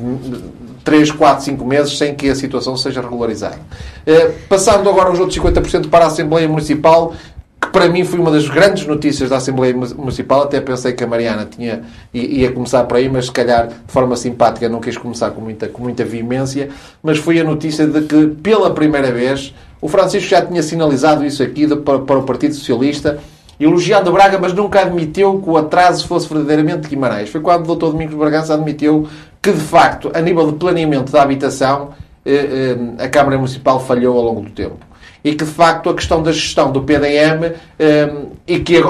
3, 0.83 1.13
4, 1.13 1.45
5 1.45 1.65
meses 1.65 1.97
sem 1.97 2.15
que 2.15 2.29
a 2.29 2.35
situação 2.35 2.77
seja 2.77 3.01
regularizada. 3.01 3.59
Eh, 4.07 4.33
passando 4.49 4.89
agora 4.89 5.13
os 5.13 5.21
outros 5.21 5.39
50% 5.39 5.89
para 5.89 6.07
a 6.07 6.09
Assembleia 6.09 6.49
Municipal, 6.49 7.15
que 7.61 7.69
para 7.69 7.89
mim 7.89 8.05
foi 8.05 8.19
uma 8.19 8.31
das 8.33 8.49
grandes 8.49 8.85
notícias 8.87 9.31
da 9.31 9.37
Assembleia 9.37 9.73
Municipal. 9.75 10.43
Até 10.43 10.61
pensei 10.61 10.93
que 10.95 11.05
a 11.05 11.07
Mariana 11.07 11.47
tinha, 11.49 11.83
ia 12.13 12.51
começar 12.51 12.83
por 12.85 12.97
aí, 12.97 13.09
mas 13.09 13.27
se 13.27 13.33
calhar 13.33 13.69
de 13.69 13.75
forma 13.93 14.17
simpática 14.17 14.69
não 14.69 14.81
quis 14.81 14.97
começar 14.97 15.31
com 15.31 15.41
muita, 15.41 15.69
com 15.69 15.83
muita 15.83 16.05
veemência. 16.05 16.71
Mas 17.03 17.19
foi 17.19 17.39
a 17.39 17.45
notícia 17.45 17.87
de 17.87 18.01
que, 18.03 18.27
pela 18.43 18.75
primeira 18.75 19.13
vez, 19.13 19.55
o 19.83 19.89
Francisco 19.89 20.31
já 20.31 20.41
tinha 20.41 20.63
sinalizado 20.63 21.27
isso 21.27 21.43
aqui 21.43 21.67
para, 21.77 21.97
o 21.97 22.23
Partido 22.23 22.55
Socialista, 22.55 23.19
elogiando 23.59 24.13
Braga, 24.13 24.39
mas 24.39 24.55
nunca 24.55 24.81
admitiu 24.81 25.41
que 25.43 25.51
o 25.51 25.57
atraso 25.57 26.07
fosse 26.07 26.29
verdadeiramente 26.29 26.83
de 26.83 26.89
Guimarães. 26.89 27.29
Foi 27.29 27.41
quando 27.41 27.69
o 27.69 27.75
Dr. 27.75 27.87
Domingos 27.87 28.15
Bragança 28.15 28.55
admitiu 28.55 29.09
que, 29.43 29.51
de 29.51 29.61
facto, 29.61 30.13
a 30.15 30.21
nível 30.21 30.53
de 30.53 30.57
planeamento 30.57 31.11
da 31.11 31.21
habitação, 31.21 31.91
eh, 32.25 32.77
eh, 32.99 33.05
a 33.05 33.09
Câmara 33.09 33.37
Municipal 33.37 33.81
falhou 33.81 34.17
ao 34.17 34.25
longo 34.25 34.43
do 34.43 34.51
tempo. 34.51 34.79
E 35.25 35.35
que, 35.35 35.45
de 35.45 35.51
facto, 35.51 35.91
a 35.91 35.95
questão 35.95 36.23
da 36.23 36.31
gestão 36.31 36.71
do 36.71 36.83
PDM, 36.83 37.53
eh, 37.77 38.13
e 38.47 38.61
que 38.61 38.81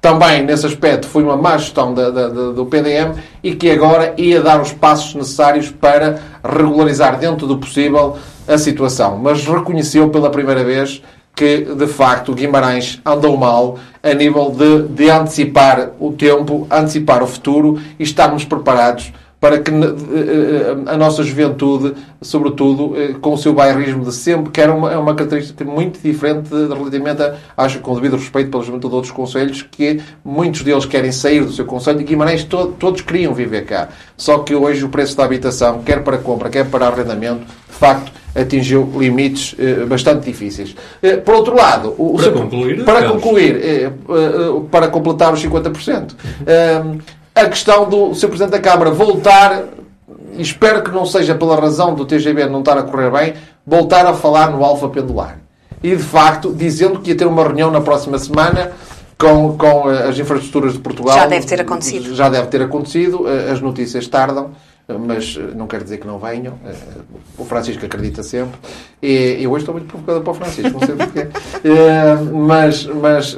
também, 0.00 0.44
nesse 0.44 0.64
aspecto, 0.64 1.08
foi 1.08 1.24
uma 1.24 1.36
má 1.36 1.58
gestão 1.58 1.92
da, 1.92 2.08
da, 2.10 2.28
do 2.28 2.66
PDM, 2.66 3.14
e 3.42 3.56
que 3.56 3.68
agora 3.68 4.14
ia 4.16 4.40
dar 4.40 4.60
os 4.60 4.72
passos 4.72 5.14
necessários 5.14 5.70
para 5.70 6.20
regularizar, 6.42 7.18
dentro 7.18 7.48
do 7.48 7.58
possível, 7.58 8.16
a 8.50 8.58
situação, 8.58 9.16
mas 9.16 9.46
reconheceu 9.46 10.08
pela 10.10 10.28
primeira 10.28 10.64
vez 10.64 11.00
que, 11.34 11.58
de 11.58 11.86
facto, 11.86 12.34
Guimarães 12.34 13.00
andou 13.06 13.36
mal 13.36 13.78
a 14.02 14.12
nível 14.12 14.50
de, 14.50 14.88
de 14.88 15.08
antecipar 15.08 15.92
o 16.00 16.12
tempo, 16.12 16.66
antecipar 16.70 17.22
o 17.22 17.26
futuro 17.26 17.80
e 17.98 18.02
estarmos 18.02 18.44
preparados 18.44 19.12
para 19.40 19.58
que 19.58 19.70
eh, 19.70 19.74
eh, 19.74 20.76
a 20.84 20.98
nossa 20.98 21.22
juventude, 21.22 21.94
sobretudo, 22.20 22.94
eh, 22.94 23.14
com 23.22 23.32
o 23.32 23.38
seu 23.38 23.54
bairrismo 23.54 24.04
de 24.04 24.12
sempre, 24.12 24.52
que 24.52 24.60
era 24.60 24.72
uma, 24.72 24.92
é 24.92 24.98
uma 24.98 25.14
característica 25.14 25.64
muito 25.64 25.98
diferente 25.98 26.50
relativamente, 26.50 27.22
a, 27.22 27.36
acho 27.56 27.80
com 27.80 27.94
devido 27.94 28.16
respeito 28.16 28.50
pela 28.50 28.62
juventude 28.62 28.90
de 28.90 28.96
outros 28.96 29.12
conselhos, 29.12 29.62
que 29.62 29.98
muitos 30.22 30.62
deles 30.62 30.84
querem 30.84 31.10
sair 31.10 31.42
do 31.42 31.52
seu 31.52 31.64
conselho 31.64 32.02
e 32.02 32.04
Guimarães 32.04 32.44
to, 32.44 32.74
todos 32.78 33.00
queriam 33.00 33.32
viver 33.32 33.64
cá. 33.64 33.88
Só 34.14 34.40
que 34.40 34.54
hoje 34.54 34.84
o 34.84 34.90
preço 34.90 35.16
da 35.16 35.24
habitação, 35.24 35.82
quer 35.82 36.04
para 36.04 36.18
compra, 36.18 36.50
quer 36.50 36.66
para 36.66 36.86
arrendamento, 36.88 37.46
facto, 37.80 38.12
atingiu 38.34 38.88
limites 38.96 39.54
eh, 39.58 39.84
bastante 39.86 40.26
difíceis. 40.26 40.76
Eh, 41.02 41.16
por 41.16 41.34
outro 41.34 41.56
lado, 41.56 41.94
o, 41.98 42.16
para 42.16 42.32
concluir, 42.32 42.84
para, 42.84 43.08
concluir 43.08 43.60
eh, 43.62 43.90
para 44.70 44.88
completar 44.88 45.32
os 45.32 45.42
50%, 45.42 46.14
a 47.34 47.44
questão 47.46 47.88
do 47.88 48.14
Sr. 48.14 48.28
Presidente 48.28 48.50
da 48.52 48.60
Câmara 48.60 48.90
voltar, 48.90 49.64
e 50.36 50.42
espero 50.42 50.82
que 50.82 50.90
não 50.90 51.06
seja 51.06 51.34
pela 51.34 51.58
razão 51.58 51.94
do 51.94 52.04
TGB 52.04 52.46
não 52.46 52.60
estar 52.60 52.76
a 52.76 52.82
correr 52.82 53.10
bem, 53.10 53.34
voltar 53.66 54.06
a 54.06 54.14
falar 54.14 54.50
no 54.50 54.64
alfa 54.64 54.88
pendular. 54.88 55.38
E, 55.82 55.96
de 55.96 56.02
facto, 56.02 56.52
dizendo 56.52 57.00
que 57.00 57.10
ia 57.10 57.16
ter 57.16 57.26
uma 57.26 57.42
reunião 57.42 57.70
na 57.70 57.80
próxima 57.80 58.18
semana 58.18 58.72
com, 59.16 59.56
com 59.56 59.88
as 59.88 60.18
infraestruturas 60.18 60.74
de 60.74 60.78
Portugal. 60.78 61.16
Já 61.16 61.26
deve 61.26 61.46
ter 61.46 61.60
acontecido. 61.60 62.14
Já 62.14 62.28
deve 62.28 62.48
ter 62.48 62.62
acontecido. 62.62 63.26
As 63.50 63.60
notícias 63.62 64.06
tardam 64.06 64.50
mas 64.98 65.38
eh, 65.38 65.54
não 65.54 65.66
quer 65.66 65.82
dizer 65.82 65.98
que 65.98 66.06
não 66.06 66.18
venham. 66.18 66.54
Eh, 66.64 66.74
o 67.38 67.44
Francisco 67.44 67.84
acredita 67.84 68.22
sempre. 68.22 68.58
E 69.02 69.38
eu 69.40 69.50
hoje 69.50 69.62
estou 69.62 69.74
muito 69.74 69.86
provocado 69.86 70.20
para 70.22 70.30
o 70.30 70.34
Francisco, 70.34 70.78
não 70.78 70.86
sei 70.86 70.96
porquê. 70.96 71.26
Eh, 71.62 72.14
mas, 72.32 72.86
mas, 72.86 73.36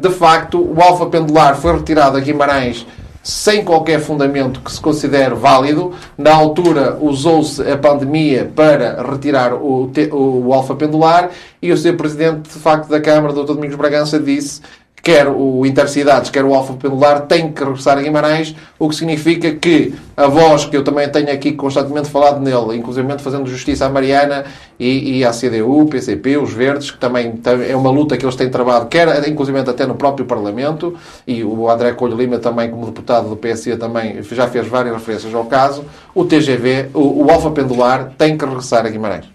de 0.00 0.10
facto, 0.10 0.58
o 0.58 0.80
alfa 0.80 1.04
pendular 1.06 1.54
foi 1.54 1.76
retirado 1.76 2.16
a 2.16 2.20
Guimarães 2.20 2.86
sem 3.22 3.64
qualquer 3.64 4.00
fundamento 4.00 4.60
que 4.60 4.72
se 4.72 4.80
considere 4.80 5.34
válido. 5.34 5.92
Na 6.18 6.34
altura 6.34 6.96
usou-se 7.00 7.62
a 7.62 7.76
pandemia 7.76 8.50
para 8.54 9.02
retirar 9.02 9.54
o, 9.54 9.90
o 10.10 10.52
alfa 10.52 10.74
pendular 10.74 11.30
e 11.60 11.70
o 11.70 11.76
Sr. 11.76 11.96
Presidente, 11.96 12.48
de 12.48 12.58
facto, 12.58 12.88
da 12.88 13.00
Câmara, 13.00 13.32
Dr. 13.32 13.54
Domingos 13.54 13.76
Bragança, 13.76 14.18
disse 14.18 14.60
quer 15.02 15.26
o 15.28 15.66
Intercidades, 15.66 16.30
quer 16.30 16.44
o 16.44 16.54
Alfa 16.54 16.74
Pendular, 16.74 17.22
tem 17.22 17.50
que 17.50 17.62
regressar 17.62 17.98
a 17.98 18.02
Guimarães, 18.02 18.54
o 18.78 18.88
que 18.88 18.94
significa 18.94 19.52
que 19.52 19.92
a 20.16 20.28
voz 20.28 20.64
que 20.64 20.76
eu 20.76 20.84
também 20.84 21.08
tenho 21.08 21.30
aqui 21.32 21.52
constantemente 21.52 22.08
falado 22.08 22.40
nele, 22.40 22.78
inclusive 22.78 23.18
fazendo 23.18 23.46
justiça 23.46 23.86
à 23.86 23.88
Mariana 23.88 24.44
e, 24.78 25.18
e 25.18 25.24
à 25.24 25.32
CDU, 25.32 25.86
PCP, 25.86 26.36
os 26.36 26.52
Verdes, 26.52 26.92
que 26.92 26.98
também 26.98 27.34
é 27.68 27.74
uma 27.74 27.90
luta 27.90 28.16
que 28.16 28.24
eles 28.24 28.36
têm 28.36 28.48
travado, 28.48 28.86
quer 28.86 29.28
inclusive 29.28 29.58
até 29.58 29.86
no 29.86 29.96
próprio 29.96 30.24
Parlamento, 30.24 30.96
e 31.26 31.42
o 31.42 31.68
André 31.68 31.92
Coelho 31.92 32.16
Lima 32.16 32.38
também, 32.38 32.70
como 32.70 32.86
deputado 32.86 33.28
do 33.28 33.36
PSD, 33.36 33.76
também 33.76 34.22
já 34.22 34.46
fez 34.46 34.68
várias 34.68 34.94
referências 34.94 35.34
ao 35.34 35.46
caso, 35.46 35.84
o 36.14 36.24
TGV, 36.24 36.90
o, 36.94 37.24
o 37.24 37.30
Alfa 37.30 37.50
Pendular, 37.50 38.12
tem 38.16 38.38
que 38.38 38.44
regressar 38.44 38.86
a 38.86 38.88
Guimarães. 38.88 39.31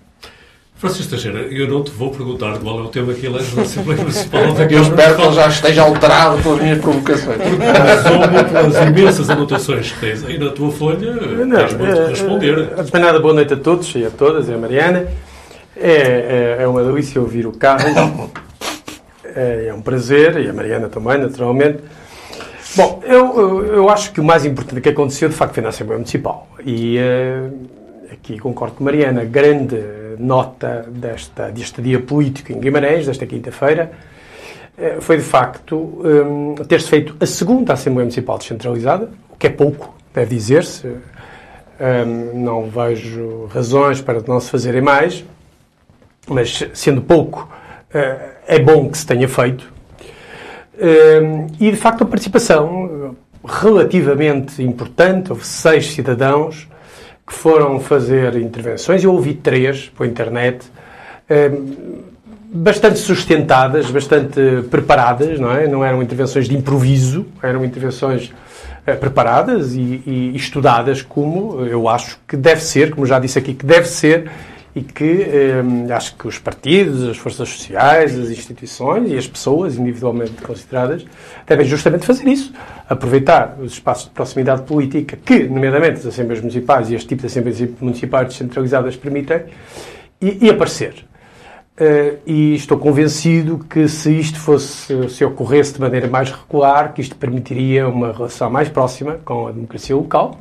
Francisco 0.77 1.09
Teixeira, 1.09 1.39
eu 1.39 1.67
não 1.67 1.83
te 1.83 1.89
vou 1.89 2.11
perguntar 2.11 2.59
qual 2.59 2.79
é 2.79 2.83
o 2.83 2.87
tema 2.87 3.11
que 3.11 3.25
elege 3.25 3.55
na 3.55 3.63
Assembleia 3.63 3.99
Municipal 3.99 4.41
Eu 4.69 4.81
espero 4.83 5.15
que 5.15 5.21
ele 5.23 5.33
já 5.33 5.47
esteja 5.47 5.81
alterado 5.81 6.37
pelas 6.43 6.61
minhas 6.61 6.79
provocações. 6.79 7.37
Porque 7.37 8.51
pelas 8.51 8.87
imensas 8.87 9.29
anotações 9.31 9.91
que 9.91 9.99
tens 9.99 10.23
aí 10.23 10.37
na 10.37 10.51
tua 10.51 10.71
folha, 10.71 11.13
não, 11.13 11.57
tens 11.57 11.73
muito 11.73 11.97
é, 11.97 12.07
responder. 12.09 12.69
É, 12.93 12.99
nada, 12.99 13.19
boa 13.19 13.33
noite 13.33 13.55
a 13.55 13.57
todos 13.57 13.93
e 13.95 14.05
a 14.05 14.11
todas, 14.11 14.49
e 14.49 14.53
a 14.53 14.57
Mariana. 14.57 15.07
É, 15.75 16.57
é, 16.59 16.63
é 16.63 16.67
uma 16.67 16.83
delícia 16.83 17.19
ouvir 17.19 17.47
o 17.47 17.51
carro. 17.51 18.29
É, 19.23 19.67
é 19.69 19.73
um 19.73 19.81
prazer, 19.81 20.37
e 20.37 20.47
a 20.47 20.53
Mariana 20.53 20.89
também, 20.89 21.17
naturalmente. 21.17 21.79
Bom, 22.75 23.01
eu, 23.03 23.39
eu, 23.39 23.65
eu 23.65 23.89
acho 23.89 24.11
que 24.11 24.21
o 24.21 24.23
mais 24.23 24.45
importante 24.45 24.79
que 24.81 24.89
aconteceu, 24.89 25.27
de 25.27 25.35
facto, 25.35 25.55
foi 25.55 25.63
na 25.63 25.69
Assembleia 25.69 25.97
Municipal. 25.97 26.47
E 26.63 26.99
uh, 26.99 27.51
aqui 28.11 28.37
concordo 28.37 28.75
com 28.75 28.83
a 28.83 28.85
Mariana, 28.85 29.23
grande 29.25 29.96
nota 30.19 30.85
desta, 30.89 31.49
deste 31.49 31.81
dia 31.81 31.99
político 31.99 32.51
em 32.51 32.59
Guimarães, 32.59 33.05
desta 33.05 33.25
quinta-feira, 33.25 33.91
eh, 34.77 34.97
foi 34.99 35.17
de 35.17 35.23
facto 35.23 35.75
um, 35.75 36.55
ter-se 36.67 36.89
feito 36.89 37.15
a 37.19 37.25
segunda 37.25 37.73
Assembleia 37.73 38.05
Municipal 38.05 38.37
descentralizada, 38.37 39.09
o 39.31 39.35
que 39.35 39.47
é 39.47 39.49
pouco, 39.49 39.95
deve 40.13 40.35
dizer-se. 40.35 40.87
Um, 41.79 42.43
não 42.43 42.69
vejo 42.69 43.45
razões 43.53 44.01
para 44.01 44.21
não 44.27 44.39
se 44.39 44.49
fazerem 44.49 44.81
mais, 44.81 45.23
mas 46.27 46.67
sendo 46.73 47.01
pouco, 47.01 47.49
uh, 47.93 48.29
é 48.47 48.59
bom 48.59 48.89
que 48.89 48.97
se 48.97 49.05
tenha 49.05 49.27
feito. 49.27 49.71
Um, 50.79 51.47
e 51.59 51.71
de 51.71 51.77
facto 51.77 52.03
a 52.03 52.05
participação 52.05 53.15
relativamente 53.43 54.61
importante, 54.61 55.31
houve 55.31 55.45
seis 55.45 55.91
cidadãos 55.91 56.67
que 57.27 57.33
foram 57.33 57.77
fazer 57.81 58.37
intervenções. 58.37 59.03
Eu 59.03 59.11
ouvi 59.11 59.33
três 59.33 59.89
pela 59.89 60.09
internet, 60.09 60.65
eh, 61.29 61.51
bastante 62.53 62.99
sustentadas, 62.99 63.91
bastante 63.91 64.39
preparadas, 64.71 65.37
não 65.37 65.51
é? 65.51 65.67
Não 65.67 65.83
eram 65.83 66.01
intervenções 66.01 66.47
de 66.47 66.55
improviso, 66.55 67.25
eram 67.43 67.65
intervenções 67.65 68.31
eh, 68.85 68.95
preparadas 68.95 69.75
e, 69.75 70.01
e 70.05 70.31
estudadas 70.35 71.01
como 71.01 71.65
eu 71.65 71.89
acho 71.89 72.17
que 72.25 72.37
deve 72.37 72.63
ser, 72.63 72.91
como 72.91 73.05
já 73.05 73.19
disse 73.19 73.37
aqui, 73.37 73.53
que 73.53 73.65
deve 73.65 73.89
ser 73.89 74.31
e 74.77 74.83
que 74.83 75.23
eh, 75.23 75.91
acho 75.91 76.15
que 76.15 76.27
os 76.27 76.37
partidos, 76.37 77.03
as 77.09 77.17
forças 77.17 77.49
sociais, 77.49 78.17
as 78.17 78.29
instituições 78.29 79.11
e 79.11 79.17
as 79.17 79.25
pessoas 79.25 79.75
individualmente 79.75 80.33
consideradas 80.33 81.03
devem 81.47 81.65
justamente 81.65 82.05
fazer 82.05 82.27
isso. 82.27 82.53
Aproveitar 82.87 83.57
os 83.59 83.73
espaços 83.73 84.05
de 84.05 84.11
proximidade 84.11 84.61
política 84.61 85.17
que, 85.17 85.45
nomeadamente, 85.45 85.97
as 85.97 86.05
Assembleias 86.05 86.41
Municipais 86.41 86.91
e 86.91 86.95
este 86.95 87.07
tipo 87.07 87.21
de 87.21 87.25
Assembleias 87.25 87.69
Municipais 87.81 88.27
descentralizadas 88.27 88.95
permitem 88.95 89.45
e, 90.21 90.45
e 90.45 90.49
aparecer. 90.51 90.93
Uh, 91.79 92.17
e 92.25 92.53
estou 92.53 92.77
convencido 92.77 93.59
que 93.67 93.87
se 93.87 94.11
isto 94.11 94.39
fosse, 94.39 95.09
se 95.09 95.25
ocorresse 95.25 95.73
de 95.73 95.81
maneira 95.81 96.07
mais 96.07 96.31
regular, 96.31 96.93
que 96.93 97.01
isto 97.01 97.15
permitiria 97.15 97.87
uma 97.87 98.11
relação 98.11 98.49
mais 98.49 98.69
próxima 98.69 99.19
com 99.25 99.47
a 99.47 99.51
democracia 99.51 99.95
local, 99.95 100.39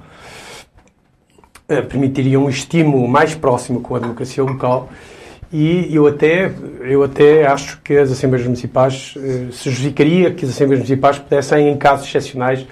permitiria 1.89 2.39
um 2.39 2.49
estímulo 2.49 3.09
mais 3.09 3.35
próximo 3.35 3.81
com 3.81 3.97
a 3.97 3.99
democracia 3.99 4.43
local. 4.43 4.89
E 5.53 5.95
eu 5.95 6.07
até, 6.07 6.51
eu 6.81 7.03
até 7.03 7.47
acho 7.47 7.81
que 7.83 7.97
as 7.97 8.11
Assembleias 8.11 8.47
Municipais, 8.47 9.15
uh, 9.17 9.53
se 9.53 9.71
justificaria 9.71 10.33
que 10.33 10.45
as 10.45 10.51
Assembleias 10.51 10.81
Municipais 10.81 11.19
pudessem, 11.19 11.69
em 11.69 11.77
casos 11.77 12.09
excepcionais, 12.09 12.67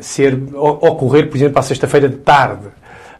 ser, 0.00 0.38
ocorrer, 0.54 1.28
por 1.28 1.36
exemplo, 1.36 1.58
à 1.58 1.62
sexta-feira 1.62 2.08
de 2.08 2.16
tarde, 2.16 2.68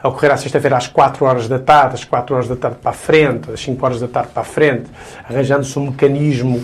ocorrer 0.02 0.32
à 0.32 0.36
sexta-feira 0.36 0.76
às 0.76 0.86
4 0.86 1.24
horas 1.24 1.48
da 1.48 1.58
tarde, 1.58 1.94
às 1.94 2.04
4 2.04 2.34
horas 2.34 2.48
da 2.48 2.56
tarde 2.56 2.78
para 2.82 2.90
a 2.90 2.94
frente, 2.94 3.50
às 3.50 3.60
5 3.60 3.84
horas 3.84 4.00
da 4.00 4.08
tarde 4.08 4.30
para 4.32 4.42
a 4.42 4.44
frente, 4.44 4.84
arranjando-se 5.28 5.78
um 5.78 5.86
mecanismo 5.86 6.62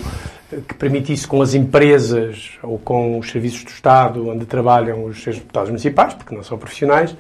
que 0.68 0.74
permitisse 0.74 1.26
com 1.26 1.42
as 1.42 1.54
empresas 1.54 2.52
ou 2.62 2.78
com 2.78 3.18
os 3.18 3.30
serviços 3.30 3.64
do 3.64 3.70
Estado 3.70 4.28
onde 4.28 4.46
trabalham 4.46 5.04
os 5.04 5.22
seus 5.22 5.36
deputados 5.36 5.70
municipais, 5.70 6.14
porque 6.14 6.34
não 6.34 6.42
são 6.42 6.56
profissionais, 6.56 7.16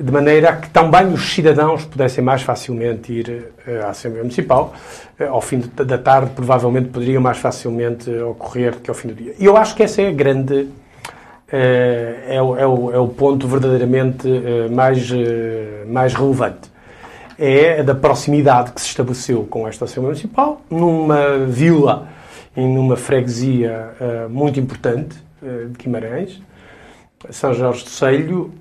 de 0.00 0.12
maneira 0.12 0.50
a 0.50 0.56
que 0.56 0.70
também 0.70 1.12
os 1.12 1.32
cidadãos 1.32 1.84
pudessem 1.84 2.22
mais 2.22 2.42
facilmente 2.42 3.12
ir 3.12 3.52
eh, 3.66 3.80
à 3.80 3.90
Assembleia 3.90 4.24
Municipal. 4.24 4.74
Eh, 5.18 5.26
ao 5.26 5.40
fim 5.40 5.62
da 5.74 5.98
tarde, 5.98 6.30
provavelmente, 6.34 6.88
poderia 6.88 7.20
mais 7.20 7.38
facilmente 7.38 8.10
ocorrer 8.10 8.72
do 8.72 8.80
que 8.80 8.90
ao 8.90 8.94
fim 8.94 9.08
do 9.08 9.14
dia. 9.14 9.34
E 9.38 9.44
eu 9.44 9.56
acho 9.56 9.74
que 9.74 9.82
essa 9.82 10.02
é 10.02 10.08
a 10.08 10.12
grande 10.12 10.68
é, 11.50 12.24
é, 12.28 12.42
o, 12.42 12.56
é, 12.56 12.66
o, 12.66 12.92
é 12.92 12.98
o 12.98 13.08
ponto 13.08 13.48
verdadeiramente 13.48 14.28
eh, 14.28 14.68
mais, 14.68 15.10
eh, 15.10 15.84
mais 15.86 16.12
relevante. 16.12 16.70
É 17.38 17.80
a 17.80 17.82
da 17.82 17.94
proximidade 17.94 18.72
que 18.72 18.80
se 18.80 18.88
estabeleceu 18.88 19.44
com 19.48 19.66
esta 19.66 19.86
Assembleia 19.86 20.08
Municipal, 20.08 20.60
numa 20.70 21.38
vila 21.46 22.08
e 22.56 22.60
numa 22.60 22.96
freguesia 22.96 23.92
muito 24.28 24.58
importante 24.58 25.16
de 25.40 25.78
Guimarães, 25.78 26.42
São 27.30 27.54
Jorge 27.54 27.84
do 27.84 27.90
Selho 27.90 28.52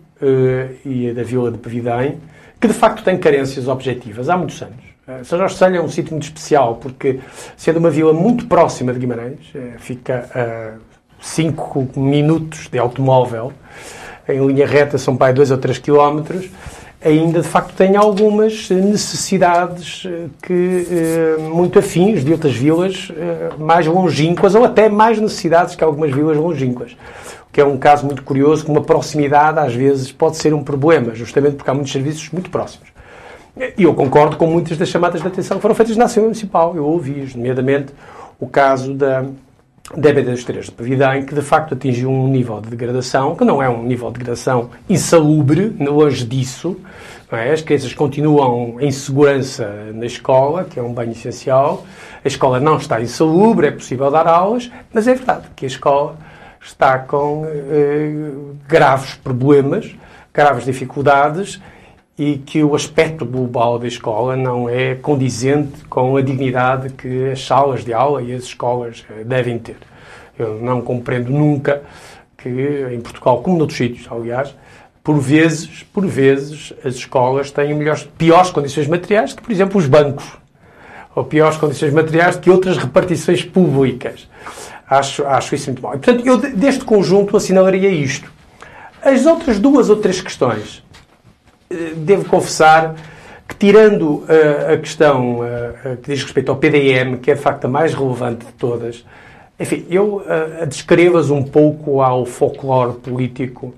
e 0.86 1.12
da 1.14 1.24
Vila 1.24 1.52
de 1.52 1.58
Pevidém, 1.58 2.18
que 2.60 2.68
de 2.68 2.74
facto 2.74 3.04
tem 3.04 3.18
carências 3.18 3.68
objetivas 3.68 4.30
há 4.30 4.38
muitos 4.38 4.62
anos. 4.62 4.88
São 5.24 5.40
Jorge 5.40 5.56
Selho 5.56 5.78
é 5.78 5.82
um 5.82 5.88
sítio 5.88 6.12
muito 6.12 6.24
especial 6.24 6.76
porque, 6.76 7.20
sendo 7.56 7.78
uma 7.78 7.90
vila 7.90 8.12
muito 8.12 8.46
próxima 8.48 8.92
de 8.92 9.00
Guimarães, 9.00 9.40
fica 9.78 10.78
5 11.20 11.88
minutos 11.96 12.68
de 12.68 12.78
automóvel, 12.78 13.54
em 14.28 14.46
linha 14.46 14.68
reta 14.68 14.98
são 14.98 15.16
para 15.16 15.34
2 15.34 15.52
ou 15.52 15.58
3 15.58 15.78
quilómetros, 15.78 16.50
ainda 17.04 17.42
de 17.42 17.48
facto 17.48 17.74
tem 17.76 17.96
algumas 17.96 18.70
necessidades 18.70 20.04
eh, 20.06 20.26
que 20.42 20.88
eh, 20.92 21.38
muito 21.40 21.78
afins 21.78 22.24
de 22.24 22.32
outras 22.32 22.56
vilas 22.56 23.12
eh, 23.16 23.50
mais 23.58 23.86
longínquas 23.86 24.56
ou 24.56 24.66
até 24.66 24.90
mais 24.90 25.20
necessidades 25.20 25.76
que 25.76 25.84
algumas 25.84 26.12
vilas 26.12 26.36
longínquas. 26.36 26.98
Que 27.58 27.62
é 27.62 27.66
um 27.66 27.76
caso 27.76 28.06
muito 28.06 28.22
curioso, 28.22 28.64
que 28.64 28.70
uma 28.70 28.84
proximidade 28.84 29.58
às 29.58 29.74
vezes 29.74 30.12
pode 30.12 30.38
ser 30.38 30.54
um 30.54 30.64
problema, 30.64 31.16
justamente 31.16 31.56
porque 31.56 31.68
há 31.68 31.74
muitos 31.74 31.92
serviços 31.92 32.30
muito 32.30 32.52
próximos. 32.52 32.90
E 33.76 33.82
eu 33.82 33.96
concordo 33.96 34.38
com 34.38 34.46
muitas 34.46 34.78
das 34.78 34.90
chamadas 34.90 35.24
de 35.24 35.28
atenção 35.28 35.58
que 35.58 35.64
foram 35.64 35.74
feitas 35.74 35.98
na 35.98 36.06
Assembleia 36.06 36.28
Municipal. 36.28 36.76
Eu 36.76 36.86
ouvi, 36.86 37.28
nomeadamente, 37.36 37.96
o 38.40 38.46
caso 38.46 38.94
da, 38.94 39.26
da 39.96 40.08
EBD 40.08 40.30
dos 40.30 40.44
3 40.44 40.66
de 40.66 40.72
Pavidém, 40.72 41.26
que 41.26 41.34
de 41.34 41.42
facto 41.42 41.74
atingiu 41.74 42.12
um 42.12 42.28
nível 42.28 42.62
de 42.62 42.70
degradação, 42.70 43.36
que 43.36 43.44
não 43.44 43.60
é 43.60 43.68
um 43.68 43.82
nível 43.82 44.10
de 44.10 44.20
degradação 44.20 44.70
insalubre, 44.88 45.76
longe 45.80 46.26
disso. 46.26 46.80
É? 47.32 47.54
As 47.54 47.64
crianças 47.64 47.92
continuam 47.92 48.80
em 48.80 48.92
segurança 48.92 49.68
na 49.96 50.06
escola, 50.06 50.64
que 50.64 50.80
é 50.80 50.84
um 50.84 50.94
bem 50.94 51.10
essencial. 51.10 51.88
A 52.24 52.28
escola 52.28 52.60
não 52.60 52.78
está 52.78 53.02
insalubre, 53.02 53.66
é 53.66 53.72
possível 53.72 54.12
dar 54.12 54.28
aulas, 54.28 54.70
mas 54.94 55.08
é 55.08 55.16
verdade 55.16 55.48
que 55.56 55.66
a 55.66 55.68
escola 55.68 56.26
está 56.62 57.00
com 57.00 57.46
eh, 57.46 58.32
graves 58.68 59.16
problemas, 59.16 59.96
graves 60.34 60.66
dificuldades 60.66 61.62
e 62.18 62.38
que 62.40 62.64
o 62.64 62.76
aspecto 62.76 63.26
global 63.26 63.78
da 63.78 63.88
escola 63.88 64.36
não 64.36 64.68
é 64.68 64.96
condizente 64.96 65.86
com 65.86 66.18
a 66.18 66.22
dignidade 66.22 66.90
que 66.90 67.30
as 67.30 67.46
salas 67.46 67.86
de 67.86 67.94
aula 67.94 68.22
e 68.22 68.34
as 68.34 68.44
escolas 68.44 69.06
eh, 69.10 69.24
devem 69.24 69.60
ter. 69.60 69.78
Eu 70.38 70.62
não 70.62 70.82
compreendo 70.82 71.32
nunca 71.32 71.84
que 72.38 72.88
em 72.92 73.02
Portugal, 73.02 73.42
como 73.42 73.58
noutros 73.58 73.78
sítios, 73.78 74.08
aliás, 74.12 74.56
por 75.04 75.20
vezes, 75.20 75.84
por 75.94 76.06
vezes, 76.06 76.74
as 76.84 76.96
escolas 76.96 77.50
têm 77.50 77.74
melhores, 77.74 78.04
piores 78.18 78.52
condições 78.52 78.88
materiais 78.88 79.34
que, 79.34 79.42
por 79.42 79.52
exemplo, 79.52 79.80
os 79.80 79.88
bancos. 79.88 80.26
Ou 81.16 81.24
piores 81.24 81.58
condições 81.58 81.94
materiais 81.94 82.36
que 82.36 82.50
outras 82.50 82.78
repartições 82.78 83.44
públicas. 83.44 84.28
Acho, 84.89 85.25
acho 85.25 85.53
isso 85.53 85.70
muito 85.70 85.82
mal. 85.82 85.96
E, 85.96 86.00
portanto, 86.00 86.25
eu 86.25 86.38
deste 86.38 86.86
conjunto 86.86 87.36
assinalaria 87.36 87.89
isto. 87.89 88.32
As 89.01 89.25
outras 89.25 89.60
duas 89.60 89.89
ou 89.89 89.98
três 89.98 90.22
questões 90.22 90.84
eh, 91.70 91.94
devo 91.96 92.25
confessar 92.25 92.96
que, 93.48 93.56
tirando 93.56 94.24
uh, 94.24 94.74
a 94.74 94.77
questão 94.77 95.39
uh, 95.39 95.98
que 96.01 96.12
diz 96.12 96.24
respeito 96.24 96.51
ao 96.51 96.58
PDM, 96.58 97.17
que 97.22 97.32
é 97.32 97.36
de 97.36 97.39
facto 97.39 97.65
a 97.65 97.67
mais 97.67 97.94
relevante 97.94 98.46
de 98.46 98.51
todas, 98.53 99.06
enfim, 99.60 99.86
eu 99.89 100.24
descrevas 100.67 101.32
um 101.32 101.41
pouco 101.41 102.00
ao 102.00 102.27
folclore 102.27 102.94
político 102.94 103.74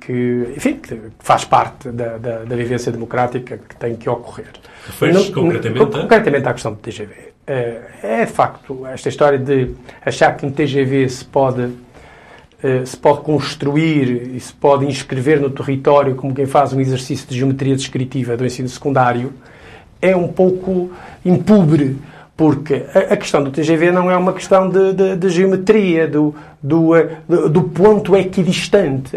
que, 0.00 0.54
enfim, 0.56 0.76
que 0.76 0.98
faz 1.18 1.44
parte 1.44 1.90
da, 1.90 2.16
da, 2.16 2.38
da, 2.44 2.56
vivência 2.56 2.90
democrática 2.90 3.58
que 3.58 3.76
tem 3.76 3.94
que 3.94 4.08
ocorrer. 4.08 4.52
Refere-se 4.86 5.30
concretamente? 5.30 6.00
Concretamente 6.00 6.48
à 6.48 6.52
questão 6.54 6.72
do 6.72 6.78
TGV. 6.78 7.25
É 7.46 8.24
de 8.24 8.32
facto 8.32 8.86
esta 8.86 9.08
história 9.08 9.38
de 9.38 9.70
achar 10.04 10.36
que 10.36 10.44
um 10.44 10.50
TGV 10.50 11.08
se 11.08 11.24
pode 11.24 11.70
se 12.84 12.96
pode 12.96 13.20
construir 13.20 14.34
e 14.34 14.40
se 14.40 14.52
pode 14.52 14.86
inscrever 14.86 15.40
no 15.40 15.50
território 15.50 16.16
como 16.16 16.34
quem 16.34 16.46
faz 16.46 16.72
um 16.72 16.80
exercício 16.80 17.28
de 17.28 17.36
geometria 17.36 17.76
descritiva 17.76 18.36
do 18.36 18.44
ensino 18.44 18.68
secundário 18.68 19.32
é 20.00 20.16
um 20.16 20.28
pouco 20.28 20.90
impúbre 21.24 21.96
porque 22.36 22.84
a, 22.94 23.16
questão 23.16 23.42
do 23.42 23.50
TGV 23.50 23.90
não 23.90 24.10
é 24.10 24.16
uma 24.16 24.32
questão 24.32 24.68
de, 24.68 24.92
de, 24.92 25.16
de 25.16 25.28
geometria, 25.30 26.06
do, 26.06 26.34
do, 26.62 26.90
do, 27.26 27.48
do, 27.48 27.62
ponto 27.62 28.14
equidistante. 28.14 29.16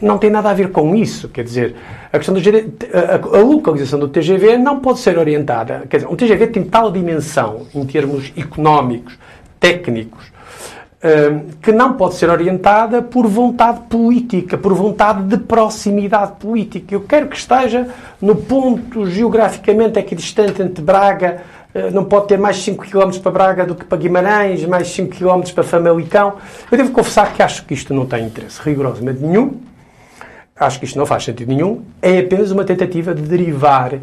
Não 0.00 0.16
tem 0.16 0.30
nada 0.30 0.50
a 0.50 0.54
ver 0.54 0.70
com 0.70 0.94
isso. 0.94 1.28
Quer 1.28 1.42
dizer, 1.42 1.74
a 2.12 2.18
questão 2.18 2.32
do 2.32 2.40
a, 2.40 3.38
a 3.38 3.42
localização 3.42 3.98
do 3.98 4.06
TGV 4.08 4.58
não 4.58 4.78
pode 4.78 5.00
ser 5.00 5.18
orientada. 5.18 5.82
Quer 5.90 5.96
dizer, 5.96 6.08
um 6.08 6.14
TGV 6.14 6.46
tem 6.46 6.62
tal 6.62 6.92
dimensão 6.92 7.66
em 7.74 7.84
termos 7.84 8.32
económicos, 8.36 9.18
técnicos, 9.58 10.36
que 11.62 11.72
não 11.72 11.94
pode 11.94 12.14
ser 12.14 12.30
orientada 12.30 13.02
por 13.02 13.26
vontade 13.26 13.80
política, 13.88 14.56
por 14.56 14.72
vontade 14.72 15.24
de 15.24 15.36
proximidade 15.36 16.32
política. 16.38 16.94
Eu 16.94 17.02
quero 17.02 17.28
que 17.28 17.36
esteja 17.36 17.88
no 18.20 18.34
ponto 18.34 19.06
geograficamente 19.06 19.98
equidistante 19.98 20.62
entre 20.62 20.82
Braga 20.82 21.42
eh, 21.65 21.65
não 21.92 22.04
pode 22.04 22.28
ter 22.28 22.38
mais 22.38 22.56
5 22.58 22.84
km 22.86 23.18
para 23.22 23.30
Braga 23.30 23.66
do 23.66 23.74
que 23.74 23.84
para 23.84 23.98
Guimarães, 23.98 24.64
mais 24.64 24.88
5 24.88 25.16
km 25.16 25.42
para 25.54 25.64
Famalicão. 25.64 26.34
Eu 26.70 26.78
devo 26.78 26.92
confessar 26.92 27.32
que 27.32 27.42
acho 27.42 27.64
que 27.64 27.74
isto 27.74 27.92
não 27.92 28.06
tem 28.06 28.26
interesse 28.26 28.60
rigorosamente 28.62 29.22
nenhum. 29.22 29.60
Acho 30.58 30.78
que 30.78 30.86
isto 30.86 30.98
não 30.98 31.04
faz 31.04 31.24
sentido 31.24 31.48
nenhum. 31.48 31.84
É 32.00 32.18
apenas 32.18 32.50
uma 32.50 32.64
tentativa 32.64 33.14
de 33.14 33.22
derivar 33.22 33.94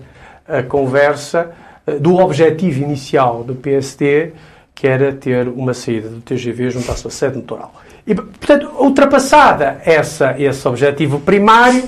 a 0.48 0.62
conversa 0.62 1.52
eh, 1.88 1.94
do 1.94 2.18
objetivo 2.18 2.84
inicial 2.84 3.44
do 3.44 3.56
PSD, 3.56 4.34
que 4.76 4.88
era 4.88 5.12
ter 5.14 5.48
uma 5.48 5.74
saída 5.74 6.10
do 6.10 6.22
TGV 6.22 6.70
junto 6.70 6.92
à 6.92 6.96
sua 6.96 7.10
sede 7.10 7.38
natural. 7.38 7.74
E, 8.06 8.14
portanto, 8.14 8.70
ultrapassada 8.80 9.82
essa, 9.86 10.36
esse 10.38 10.68
objetivo 10.68 11.20
primário, 11.20 11.84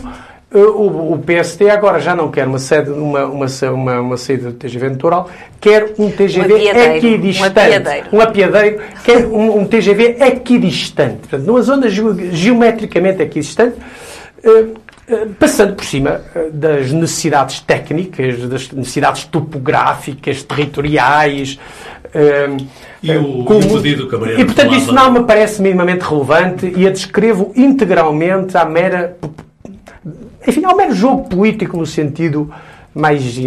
o, 0.60 1.14
o 1.14 1.20
PSD 1.20 1.70
agora 1.70 2.00
já 2.00 2.16
não 2.16 2.32
quer 2.32 2.48
uma, 2.48 2.60
sede, 2.60 2.90
uma, 2.90 3.26
uma, 3.26 3.46
uma, 3.74 4.00
uma 4.00 4.18
saída 4.18 4.52
do 4.52 4.54
TGV 4.54 4.90
natural, 4.90 5.30
quer 5.60 5.94
um 6.00 6.10
TGV 6.10 6.70
equidistante. 6.70 8.08
Um 8.14 8.22
apiadeiro. 8.22 8.82
Quer 9.04 9.26
um, 9.26 9.60
um 9.60 9.66
TGV 9.66 10.18
equidistante. 10.22 11.28
Portanto, 11.28 11.46
numa 11.46 11.62
zona 11.62 11.90
geometricamente 11.90 13.22
equidistante, 13.22 13.76
uh, 14.46 14.74
uh, 15.14 15.30
passando 15.38 15.76
por 15.76 15.84
cima 15.84 16.22
das 16.54 16.92
necessidades 16.92 17.60
técnicas, 17.60 18.48
das 18.48 18.72
necessidades 18.72 19.26
topográficas, 19.26 20.42
territoriais. 20.42 21.60
e 23.04 23.12
o, 23.12 23.44
como, 23.44 23.60
o 23.60 23.82
pedido 23.82 24.08
que 24.08 24.16
a 24.16 24.40
E, 24.40 24.46
portanto, 24.46 24.74
isso 24.74 24.94
não 24.94 25.12
me 25.12 25.24
parece 25.24 25.62
minimamente 25.62 26.06
relevante 26.06 26.72
e 26.78 26.88
a 26.88 26.92
descrevo 26.92 27.52
integralmente 27.58 28.56
à 28.56 28.64
mera 28.64 29.18
enfim, 30.48 30.64
ao 30.66 30.76
menos 30.76 30.98
jogo 30.98 31.28
político 31.30 31.78
no 31.78 31.86
sentido 31.86 32.54
mais, 32.94 33.38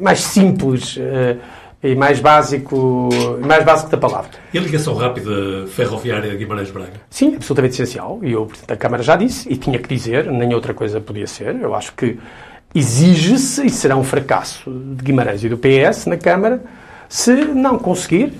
mais 0.00 0.20
simples 0.20 0.96
uh, 0.96 1.38
e 1.82 1.94
mais 1.94 2.18
básico, 2.18 3.08
mais 3.46 3.64
básico 3.64 3.90
da 3.90 3.96
palavra. 3.96 4.30
E 4.52 4.58
a 4.58 4.60
ligação 4.60 4.94
rápida 4.94 5.66
ferroviária 5.68 6.30
de 6.30 6.36
Guimarães-Braga? 6.36 6.92
Sim, 7.08 7.36
absolutamente 7.36 7.74
essencial. 7.74 8.18
E 8.22 8.34
o 8.34 8.46
Presidente 8.46 8.68
da 8.68 8.76
Câmara 8.76 9.02
já 9.02 9.14
disse, 9.14 9.52
e 9.52 9.56
tinha 9.56 9.78
que 9.78 9.88
dizer, 9.88 10.30
nem 10.30 10.52
outra 10.54 10.74
coisa 10.74 11.00
podia 11.00 11.26
ser. 11.26 11.54
Eu 11.60 11.74
acho 11.74 11.92
que 11.94 12.18
exige-se, 12.74 13.64
e 13.66 13.70
será 13.70 13.96
um 13.96 14.02
fracasso 14.02 14.70
de 14.70 15.04
Guimarães 15.04 15.44
e 15.44 15.48
do 15.48 15.56
PS 15.56 16.06
na 16.06 16.16
Câmara, 16.16 16.60
se 17.08 17.32
não 17.32 17.78
conseguir, 17.78 18.32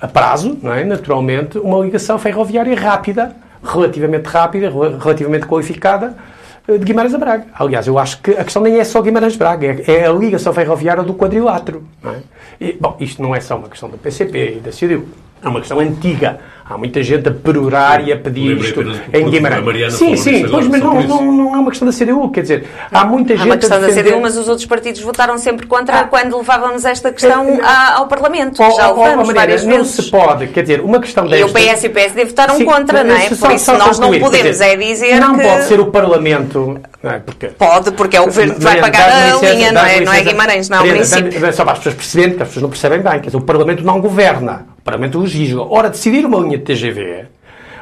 a 0.00 0.06
prazo, 0.06 0.58
não 0.62 0.72
é? 0.72 0.84
naturalmente, 0.84 1.58
uma 1.58 1.78
ligação 1.84 2.18
ferroviária 2.18 2.78
rápida, 2.78 3.34
relativamente 3.62 4.26
rápida, 4.26 4.70
relativamente 4.70 5.46
qualificada, 5.46 6.16
eh, 6.16 6.29
de 6.78 6.84
Guimarães 6.84 7.14
a 7.14 7.18
Braga. 7.18 7.46
Aliás, 7.54 7.86
eu 7.86 7.98
acho 7.98 8.20
que 8.20 8.32
a 8.32 8.44
questão 8.44 8.62
nem 8.62 8.78
é 8.78 8.84
só 8.84 9.00
Guimarães 9.00 9.36
Braga, 9.36 9.66
é, 9.86 9.92
é 9.92 10.06
a 10.06 10.12
ligação 10.12 10.52
ferroviária 10.52 11.02
do 11.02 11.14
quadrilátero. 11.14 11.84
É? 12.04 12.20
E, 12.60 12.72
bom, 12.80 12.96
isto 13.00 13.22
não 13.22 13.34
é 13.34 13.40
só 13.40 13.56
uma 13.56 13.68
questão 13.68 13.88
do 13.88 13.98
PCP 13.98 14.56
e 14.56 14.60
da 14.60 14.70
CDU, 14.70 15.08
é 15.42 15.48
uma 15.48 15.60
questão 15.60 15.80
antiga 15.80 16.38
Há 16.70 16.78
muita 16.78 17.02
gente 17.02 17.28
a 17.28 17.32
perorar 17.32 18.06
e 18.06 18.12
a 18.12 18.16
pedir 18.16 18.56
isto 18.56 18.80
em 19.12 19.28
Guimarães. 19.28 19.94
Sim, 19.94 20.14
sim, 20.14 20.46
pois, 20.48 20.68
mas 20.68 20.80
não, 20.80 21.02
não, 21.02 21.32
não 21.32 21.56
é 21.56 21.58
uma 21.58 21.68
questão 21.68 21.88
da 21.88 21.92
CDU, 21.92 22.30
quer 22.30 22.42
dizer, 22.42 22.68
há 22.92 23.04
muita 23.04 23.36
gente. 23.36 23.42
É 23.42 23.44
uma 23.46 23.56
questão 23.56 23.80
defender... 23.80 24.04
da 24.04 24.10
CDU, 24.10 24.22
mas 24.22 24.36
os 24.36 24.48
outros 24.48 24.66
partidos 24.68 25.00
votaram 25.00 25.36
sempre 25.36 25.66
contra 25.66 26.02
ah, 26.02 26.04
quando 26.04 26.36
levávamos 26.38 26.84
esta 26.84 27.10
questão 27.10 27.44
é, 27.44 27.56
é, 27.56 27.92
ao 27.96 28.06
Parlamento. 28.06 28.62
Oh, 28.62 28.70
Já 28.70 28.88
levamos 28.92 29.28
oh, 29.28 29.34
várias 29.34 29.64
vezes. 29.64 29.78
Não 29.78 29.84
se 29.84 30.10
pode, 30.12 30.46
quer 30.46 30.62
dizer, 30.62 30.80
uma 30.80 31.00
questão 31.00 31.26
desta. 31.26 31.58
E 31.60 31.66
o 31.66 31.74
PS 31.74 31.82
e 31.82 31.86
o 31.88 31.90
PSD 31.90 32.24
votaram 32.26 32.54
sim, 32.54 32.64
contra, 32.64 33.02
não 33.02 33.16
é? 33.16 33.28
Por 33.28 33.50
isso 33.50 33.72
nós 33.72 33.98
não 33.98 34.16
podemos 34.20 34.50
dizer, 34.50 34.64
é 34.64 34.76
dizer. 34.76 35.20
Não 35.20 35.36
que... 35.36 35.42
pode 35.42 35.64
ser 35.64 35.80
o 35.80 35.86
Parlamento. 35.86 36.80
Não 37.02 37.10
é? 37.10 37.18
porque... 37.18 37.48
Pode, 37.48 37.90
porque 37.92 38.16
é 38.16 38.20
o 38.20 38.26
governo 38.26 38.54
que 38.54 38.60
vai 38.60 38.80
pagar 38.80 39.10
a 39.10 39.36
linha, 39.40 39.72
não 39.72 39.84
é, 39.84 40.00
não 40.02 40.12
é 40.12 40.22
Guimarães, 40.22 40.68
não, 40.68 40.78
é 40.78 40.88
o 40.88 40.88
princípio. 40.88 41.52
Só 41.52 41.64
para 41.64 41.72
as 41.72 41.78
pessoas 41.78 41.96
perceberem, 41.96 42.36
que 42.36 42.42
as 42.42 42.48
pessoas 42.48 42.62
não 42.62 42.70
percebem 42.70 43.00
bem, 43.00 43.12
quer 43.14 43.26
dizer, 43.26 43.38
o 43.38 43.42
Parlamento 43.42 43.82
não 43.82 44.00
governa, 44.00 44.66
Parlamento 44.90 45.20
legisla. 45.20 45.64
Ora, 45.68 45.88
decidir 45.88 46.26
uma 46.26 46.40
linha 46.40 46.58
de 46.58 46.64
TGV 46.64 47.26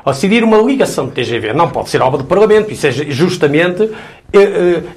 ao 0.04 0.12
decidir 0.14 0.42
uma 0.42 0.56
ligação 0.58 1.06
de 1.06 1.12
TGV 1.12 1.52
não 1.52 1.68
pode 1.68 1.90
ser 1.90 2.00
obra 2.00 2.18
do 2.18 2.24
Parlamento, 2.24 2.72
isso 2.72 2.86
é 2.86 2.90
justamente 2.90 3.90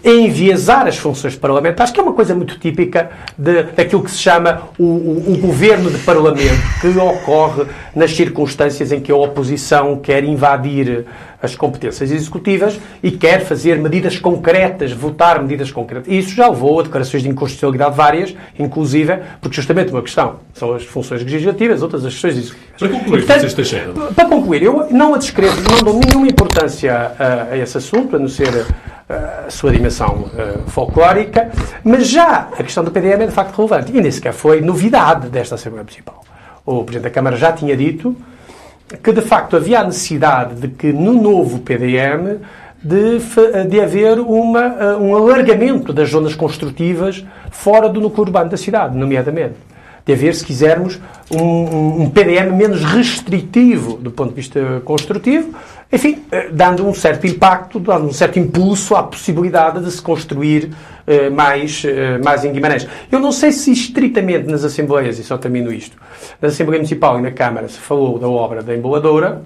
enviesar 0.04 0.88
as 0.88 0.98
funções 0.98 1.38
parlamentares, 1.38 1.91
que 1.91 2.00
é 2.00 2.04
uma 2.04 2.12
coisa 2.12 2.36
muito 2.36 2.60
típica 2.60 3.12
de, 3.38 3.63
daquilo 3.63 4.04
que 4.04 4.12
se 4.12 4.17
chama 4.17 4.63
o, 4.78 4.84
o, 4.84 5.34
o, 5.34 5.38
governo 5.38 5.89
de 5.89 6.00
Parlamento, 6.00 6.62
que 6.82 6.88
ocorre 6.88 7.63
nas 7.96 8.13
circunstâncias 8.13 8.91
em 8.91 9.00
que 9.00 9.10
a 9.10 9.15
oposição 9.15 9.96
quer 9.98 10.26
invadir 10.26 11.06
as 11.41 11.56
competências 11.56 12.12
executivas 12.12 12.80
e 13.02 13.10
quer 13.10 13.44
fazer 13.46 13.80
medidas 13.80 14.20
concretas, 14.20 14.91
votar 14.91 15.41
medidas 15.41 15.72
concretas. 15.72 16.12
E 16.12 16.20
isso 16.20 16.36
já 16.36 16.48
levou 16.48 16.82
a 16.82 16.84
declarações 16.84 17.24
de 17.24 17.30
inconstitucionalidade 17.30 17.96
várias, 17.96 18.36
inclusive, 18.60 19.17
porque 19.39 19.56
justamente 19.56 19.91
uma 19.91 20.02
questão 20.02 20.36
são 20.54 20.74
as 20.74 20.84
funções 20.84 21.24
legislativas, 21.24 21.82
outras 21.82 22.06
as 22.06 22.13
funções 22.13 22.38
executivas. 22.38 22.78
Para 22.78 22.89
concluir, 22.89 23.26
Portanto, 23.26 23.46
Para 24.13 24.26
concluir, 24.26 24.63
eu 24.63 24.88
não 24.91 25.15
a 25.15 25.17
descrevo, 25.17 25.56
não 25.72 25.80
dou 25.80 26.00
nenhuma 26.06 26.28
importância 26.28 27.13
a, 27.17 27.54
a 27.54 27.58
esse 27.58 27.78
assunto, 27.78 28.17
a 28.17 28.20
não 28.20 28.28
ser 28.28 28.65
a 29.12 29.50
sua 29.50 29.71
dimensão 29.71 30.30
uh, 30.34 30.69
folclórica, 30.69 31.52
mas 31.84 32.08
já 32.08 32.50
a 32.58 32.63
questão 32.63 32.84
do 32.84 32.91
PDM 32.91 33.24
é 33.24 33.26
de 33.28 33.32
facto 33.32 33.56
relevante. 33.56 33.95
E 33.95 34.02
nem 34.02 34.12
sequer 34.12 34.34
foi 34.34 34.62
novidade 34.62 35.30
desta 35.30 35.56
Assembleia 35.56 35.84
Municipal. 35.84 36.24
O 36.65 36.84
Presidente 36.84 37.04
da 37.04 37.10
Câmara 37.10 37.36
já 37.36 37.52
tinha 37.52 37.76
dito 37.76 38.15
que 39.02 39.12
de 39.12 39.21
facto 39.21 39.56
havia 39.56 39.80
a 39.80 39.84
necessidade 39.84 40.56
de 40.56 40.67
que 40.67 40.91
no 40.91 41.13
novo 41.13 41.60
PDM 41.60 42.39
de, 42.84 43.19
de 43.69 43.80
haver 43.80 44.19
uma, 44.19 44.67
uh, 44.67 45.02
um 45.02 45.15
alargamento 45.15 45.93
das 45.93 46.10
zonas 46.10 46.36
construtivas 46.36 47.26
fora 47.50 47.88
do 47.88 48.02
núcleo 48.02 48.26
urbano 48.26 48.50
da 48.50 48.58
cidade, 48.58 48.97
nomeadamente 48.97 49.71
de 50.06 50.13
haver, 50.13 50.34
se 50.36 50.43
quisermos, 50.43 51.00
um, 51.30 52.04
um, 52.04 52.10
PDM 52.10 52.56
menos 52.56 52.84
restritivo 52.84 53.97
do 53.97 54.12
ponto 54.12 54.30
de 54.30 54.36
vista 54.36 54.82
construtivo, 54.84 55.54
enfim, 55.91 56.23
eh, 56.32 56.49
dando 56.51 56.88
um 56.88 56.93
certo 56.93 57.27
impacto, 57.27 57.80
dando 57.80 58.08
um 58.08 58.13
certo 58.13 58.39
impulso 58.39 58.95
à 58.95 59.04
possibilidade 59.04 59.84
de 59.84 59.91
se 59.91 60.01
construir 60.01 60.71
eh, 61.06 61.30
mais, 61.30 61.84
eh, 61.84 62.17
mais 62.19 62.45
em 62.45 62.51
Guimarães. 62.54 62.88
Eu 63.12 63.19
não 63.19 63.32
sei 63.32 63.51
se 63.51 63.71
estritamente 63.71 64.47
nas 64.47 64.63
Assembleias, 64.63 65.19
e 65.19 65.23
só 65.23 65.38
termino 65.38 65.71
isto, 65.71 65.97
na 66.41 66.47
Assembleia 66.47 66.80
Municipal 66.80 67.19
e 67.19 67.21
na 67.21 67.32
Câmara 67.32 67.67
se 67.67 67.77
falou 67.77 68.17
da 68.17 68.30
obra 68.30 68.63
da 68.63 68.73
emboladora, 68.73 69.43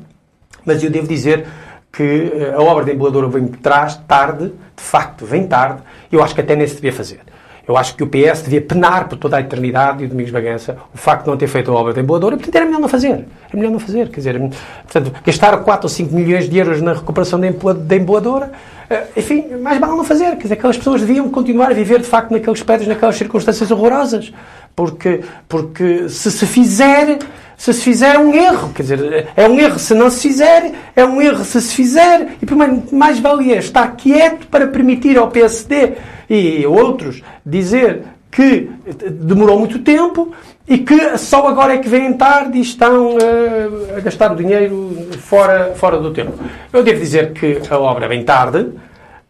mas 0.63 0.84
eu 0.84 0.91
devo 0.91 1.08
dizer 1.08 1.47
que 1.91 2.31
a 2.55 2.62
obra 2.62 2.86
da 2.86 2.93
emboladora 2.93 3.27
vem 3.27 3.47
trás, 3.47 3.95
tarde, 4.08 4.51
de 4.75 4.84
facto, 4.84 5.25
vem 5.25 5.47
tarde, 5.47 5.81
eu 6.12 6.21
acho 6.21 6.36
que 6.36 6.41
até 6.41 6.55
nem 6.55 6.67
se 6.67 6.75
devia 6.75 6.93
fazer. 6.93 7.21
Eu 7.67 7.75
acho 7.75 7.95
que 7.95 8.04
o 8.04 8.08
PS 8.08 8.43
devia 8.43 8.62
penar 8.62 9.10
por 9.10 9.17
toda 9.17 9.38
a 9.38 9.41
eternidade 9.41 10.04
e 10.04 10.06
o 10.06 10.10
Domingos 10.10 10.32
Bagança 10.32 10.78
o 10.93 10.97
facto 10.97 11.23
de 11.23 11.30
não 11.32 11.38
ter 11.38 11.47
feito 11.47 11.71
a 11.71 11.73
obra 11.73 11.93
de 11.93 11.99
emboladora, 11.99 12.38
portanto 12.38 12.56
era 12.56 12.65
melhor 12.65 12.80
não 12.80 12.88
fazer. 12.88 13.25
Era 13.47 13.56
melhor 13.56 13.71
não 13.71 13.80
fazer. 13.80 14.10
Quer 14.10 14.17
dizer, 14.17 14.39
portanto, 14.84 15.12
gastar 15.25 15.58
4 15.58 15.86
ou 15.86 15.89
5 15.89 16.13
milhões 16.13 16.47
de 16.47 16.58
euros 16.58 16.82
na 16.82 16.93
recuperação 16.93 17.39
da 17.39 17.95
emboladora, 17.95 18.51
eh, 18.89 19.08
enfim, 19.17 19.47
mais 19.62 19.80
vale 19.80 19.95
não 19.95 20.04
fazer. 20.04 20.32
Quer 20.36 20.43
dizer, 20.43 20.54
aquelas 20.54 20.78
pessoas 20.78 21.01
deviam 21.01 21.28
continuar 21.30 21.71
a 21.71 21.73
viver 21.73 21.99
de 21.99 22.08
facto 22.08 22.32
naqueles 22.32 22.62
prédios, 22.62 22.88
naquelas 22.88 23.15
circunstâncias 23.15 23.71
horrorosas. 23.71 24.32
Porque, 24.75 25.21
porque 25.47 26.10
se 26.10 26.32
se 26.32 26.45
fizer, 26.45 27.17
se 27.57 27.73
se 27.73 27.81
fizer 27.81 28.15
é 28.15 28.19
um 28.19 28.33
erro, 28.33 28.71
quer 28.73 28.83
dizer, 28.83 29.27
é 29.35 29.47
um 29.47 29.59
erro 29.59 29.79
se 29.79 29.93
não 29.93 30.09
se 30.09 30.21
fizer, 30.27 30.71
é 30.95 31.05
um 31.05 31.21
erro 31.21 31.43
se 31.43 31.61
se 31.61 31.73
fizer, 31.73 32.35
e 32.41 32.45
primeiro 32.45 32.83
mais 32.91 33.19
valia 33.19 33.57
estar 33.57 33.95
quieto 33.95 34.47
para 34.47 34.67
permitir 34.67 35.17
ao 35.17 35.29
PSD 35.29 35.93
e 36.29 36.65
outros 36.65 37.21
dizer 37.45 38.03
que 38.31 38.69
demorou 39.09 39.57
muito 39.57 39.79
tempo 39.79 40.33
e 40.67 40.79
que 40.79 41.17
só 41.17 41.47
agora 41.47 41.73
é 41.73 41.77
que 41.77 41.87
vêm 41.87 42.11
tarde 42.13 42.57
e 42.57 42.61
estão 42.61 43.15
uh, 43.15 43.97
a 43.97 43.99
gastar 44.01 44.31
o 44.33 44.35
dinheiro 44.35 45.07
fora, 45.19 45.73
fora 45.75 45.99
do 45.99 46.11
tempo. 46.11 46.33
Eu 46.73 46.83
devo 46.83 46.99
dizer 46.99 47.31
que 47.33 47.61
a 47.69 47.77
obra 47.77 48.07
vem 48.07 48.23
tarde, 48.23 48.71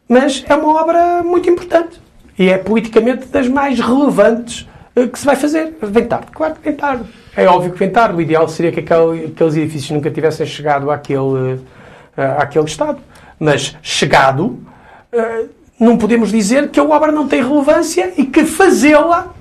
mas 0.09 0.43
é 0.47 0.55
uma 0.55 0.81
obra 0.81 1.21
muito 1.23 1.49
importante 1.49 2.01
e 2.39 2.49
é 2.49 2.57
politicamente 2.57 3.27
das 3.27 3.47
mais 3.47 3.79
relevantes 3.79 4.67
que 5.11 5.19
se 5.19 5.25
vai 5.25 5.35
fazer. 5.35 5.75
Vem 5.81 6.05
tarde, 6.05 6.27
claro 6.31 6.55
que 6.55 6.61
vem 6.61 6.75
tarde. 6.75 7.03
É 7.35 7.45
óbvio 7.47 7.73
que 7.73 7.79
vem 7.79 7.89
tarde. 7.89 8.15
O 8.15 8.21
ideal 8.21 8.47
seria 8.47 8.71
que 8.71 8.79
aquele, 8.79 9.25
aqueles 9.25 9.55
edifícios 9.55 9.91
nunca 9.91 10.09
tivessem 10.09 10.45
chegado 10.45 10.89
àquele, 10.89 11.19
uh, 11.19 11.61
àquele 12.37 12.65
estado. 12.65 12.99
Mas 13.37 13.75
chegado, 13.81 14.59
não 15.79 15.97
podemos 15.97 16.31
dizer 16.31 16.69
que 16.69 16.79
a 16.79 16.83
obra 16.83 17.11
não 17.11 17.27
tem 17.27 17.41
relevância 17.41 18.13
e 18.17 18.25
que 18.25 18.45
fazê-la 18.45 19.33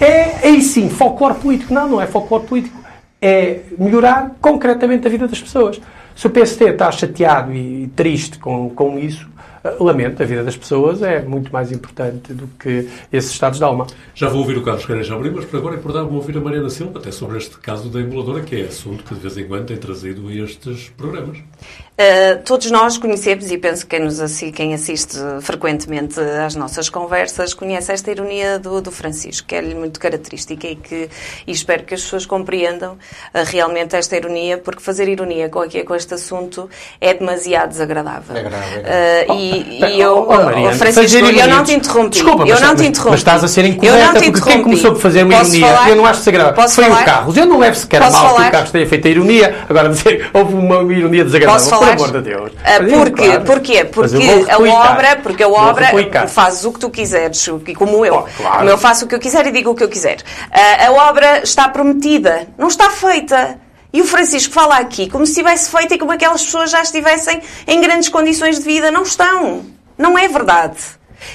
é, 0.00 0.46
aí 0.46 0.60
sim, 0.60 0.88
folclore 0.88 1.34
político. 1.34 1.72
Não, 1.72 1.88
não 1.88 2.00
é 2.00 2.06
folclore 2.06 2.46
político. 2.46 2.82
É 3.20 3.60
melhorar 3.78 4.32
concretamente 4.40 5.06
a 5.06 5.10
vida 5.10 5.26
das 5.26 5.40
pessoas. 5.40 5.80
Se 6.14 6.26
o 6.26 6.30
PST 6.30 6.62
está 6.64 6.90
chateado 6.92 7.52
e 7.52 7.88
triste 7.96 8.38
com, 8.38 8.70
com 8.70 8.98
isso, 8.98 9.28
eh, 9.28 9.33
lamento, 9.80 10.22
a 10.22 10.26
vida 10.26 10.44
das 10.44 10.56
pessoas 10.56 11.02
é 11.02 11.22
muito 11.22 11.52
mais 11.52 11.72
importante 11.72 12.32
do 12.34 12.46
que 12.58 12.88
esses 13.12 13.30
estados 13.30 13.58
de 13.58 13.64
alma. 13.64 13.86
Já 14.14 14.28
vou 14.28 14.40
ouvir 14.40 14.58
o 14.58 14.62
Carlos 14.62 14.84
Queiroz 14.84 15.10
Amorim, 15.10 15.30
mas 15.30 15.44
por 15.46 15.58
agora 15.58 15.76
é 15.76 15.78
importante 15.78 16.12
ouvir 16.12 16.36
a 16.36 16.40
Mariana 16.40 16.70
Silva, 16.70 16.98
até 16.98 17.10
sobre 17.10 17.38
este 17.38 17.56
caso 17.58 17.88
da 17.88 18.00
emuladora, 18.00 18.42
que 18.42 18.60
é 18.60 18.64
assunto 18.64 19.02
que 19.04 19.14
de 19.14 19.20
vez 19.20 19.38
em 19.38 19.46
quando 19.46 19.66
tem 19.66 19.76
trazido 19.76 20.30
estes 20.30 20.90
programas. 20.90 21.38
Uh, 21.38 22.42
todos 22.44 22.70
nós 22.72 22.98
conhecemos, 22.98 23.50
e 23.50 23.56
penso 23.56 23.84
que 23.84 23.96
quem, 23.96 24.04
nos 24.04 24.18
assi 24.20 24.50
quem 24.50 24.74
assiste 24.74 25.16
frequentemente 25.40 26.18
às 26.18 26.56
nossas 26.56 26.88
conversas 26.88 27.54
conhece 27.54 27.92
esta 27.92 28.10
ironia 28.10 28.58
do, 28.58 28.80
do 28.80 28.90
Francisco, 28.90 29.46
que 29.46 29.54
é-lhe 29.54 29.76
muito 29.76 30.00
característica 30.00 30.66
e, 30.66 30.74
que, 30.74 31.08
e 31.46 31.52
espero 31.52 31.84
que 31.84 31.94
as 31.94 32.02
pessoas 32.02 32.26
compreendam 32.26 32.94
uh, 32.94 32.98
realmente 33.46 33.94
esta 33.94 34.16
ironia, 34.16 34.58
porque 34.58 34.82
fazer 34.82 35.08
ironia 35.08 35.48
com, 35.48 35.60
aqui, 35.60 35.84
com 35.84 35.94
este 35.94 36.14
assunto 36.14 36.68
é 37.00 37.14
demasiado 37.14 37.68
desagradável. 37.68 38.36
É 38.36 38.42
grave, 38.42 38.76
é 38.76 38.82
grave. 38.82 39.30
Uh, 39.30 39.40
e, 39.40 39.53
oh, 39.54 39.86
e 39.86 40.00
eu, 40.00 40.26
oh, 40.28 40.68
oh, 40.68 40.72
Francisco, 40.72 41.18
eu 41.18 41.48
não 41.48 41.64
te 41.64 41.74
interrompi. 41.74 42.10
Desculpa, 42.10 42.42
eu 42.42 42.54
mas, 42.54 42.60
não 42.60 42.74
te 42.74 42.86
interrompi. 42.86 43.10
Mas 43.10 43.20
estás 43.20 43.44
a 43.44 43.48
ser 43.48 43.64
incorreta, 43.64 43.98
eu 43.98 44.12
não 44.12 44.20
te 44.20 44.30
porque 44.30 44.50
quem 44.50 44.62
começou 44.62 44.92
por 44.92 45.00
fazer 45.00 45.22
uma 45.22 45.38
Posso 45.38 45.56
ironia, 45.56 45.76
falar? 45.76 45.88
eu 45.90 45.96
não 45.96 46.06
acho 46.06 46.18
desagradável. 46.20 46.54
Posso 46.54 46.74
Foi 46.74 46.84
falar? 46.84 47.02
o 47.02 47.04
Carlos. 47.04 47.36
Eu 47.36 47.46
não 47.46 47.58
levo 47.58 47.76
sequer 47.76 48.00
Posso 48.00 48.12
mal 48.12 48.26
falar? 48.28 48.42
que 48.42 48.48
o 48.48 48.52
Carlos 48.52 48.70
tenha 48.70 48.86
feito 48.86 49.08
a 49.08 49.10
ironia, 49.10 49.56
agora 49.68 49.88
dizer 49.88 50.30
houve 50.32 50.54
uma 50.54 50.92
ironia 50.92 51.24
desagradável. 51.24 51.60
Posso 51.60 51.70
falar? 51.70 51.96
Por 51.96 52.08
amor 52.08 52.22
de 52.22 52.30
Deus. 52.30 52.52
Mas, 52.64 52.92
Porquê? 52.92 53.26
claro. 53.26 53.44
Porquê? 53.44 53.84
Porque 53.84 54.16
a 54.50 54.58
obra, 54.58 55.16
porque 55.22 55.42
a 55.42 55.48
obra 55.48 56.26
fazes 56.26 56.64
o 56.64 56.72
que 56.72 56.78
tu 56.78 56.90
quiseres, 56.90 57.48
como 57.76 58.04
eu. 58.04 58.14
Oh, 58.14 58.42
claro. 58.42 58.58
Como 58.58 58.70
eu 58.70 58.78
faço 58.78 59.04
o 59.04 59.08
que 59.08 59.14
eu 59.14 59.18
quiser 59.18 59.46
e 59.46 59.50
digo 59.50 59.70
o 59.70 59.74
que 59.74 59.84
eu 59.84 59.88
quiser. 59.88 60.18
Ah, 60.50 60.86
a 60.86 61.08
obra 61.08 61.42
está 61.42 61.68
prometida, 61.68 62.48
não 62.58 62.68
está 62.68 62.90
feita. 62.90 63.63
E 63.94 64.02
o 64.02 64.04
Francisco 64.04 64.52
fala 64.52 64.78
aqui 64.78 65.08
como 65.08 65.24
se 65.24 65.30
estivesse 65.30 65.70
feita 65.70 65.94
e 65.94 65.98
como 65.98 66.10
aquelas 66.10 66.44
pessoas 66.44 66.68
já 66.68 66.82
estivessem 66.82 67.40
em 67.64 67.80
grandes 67.80 68.08
condições 68.08 68.58
de 68.58 68.64
vida. 68.64 68.90
Não 68.90 69.04
estão. 69.04 69.64
Não 69.96 70.18
é 70.18 70.26
verdade. 70.26 70.78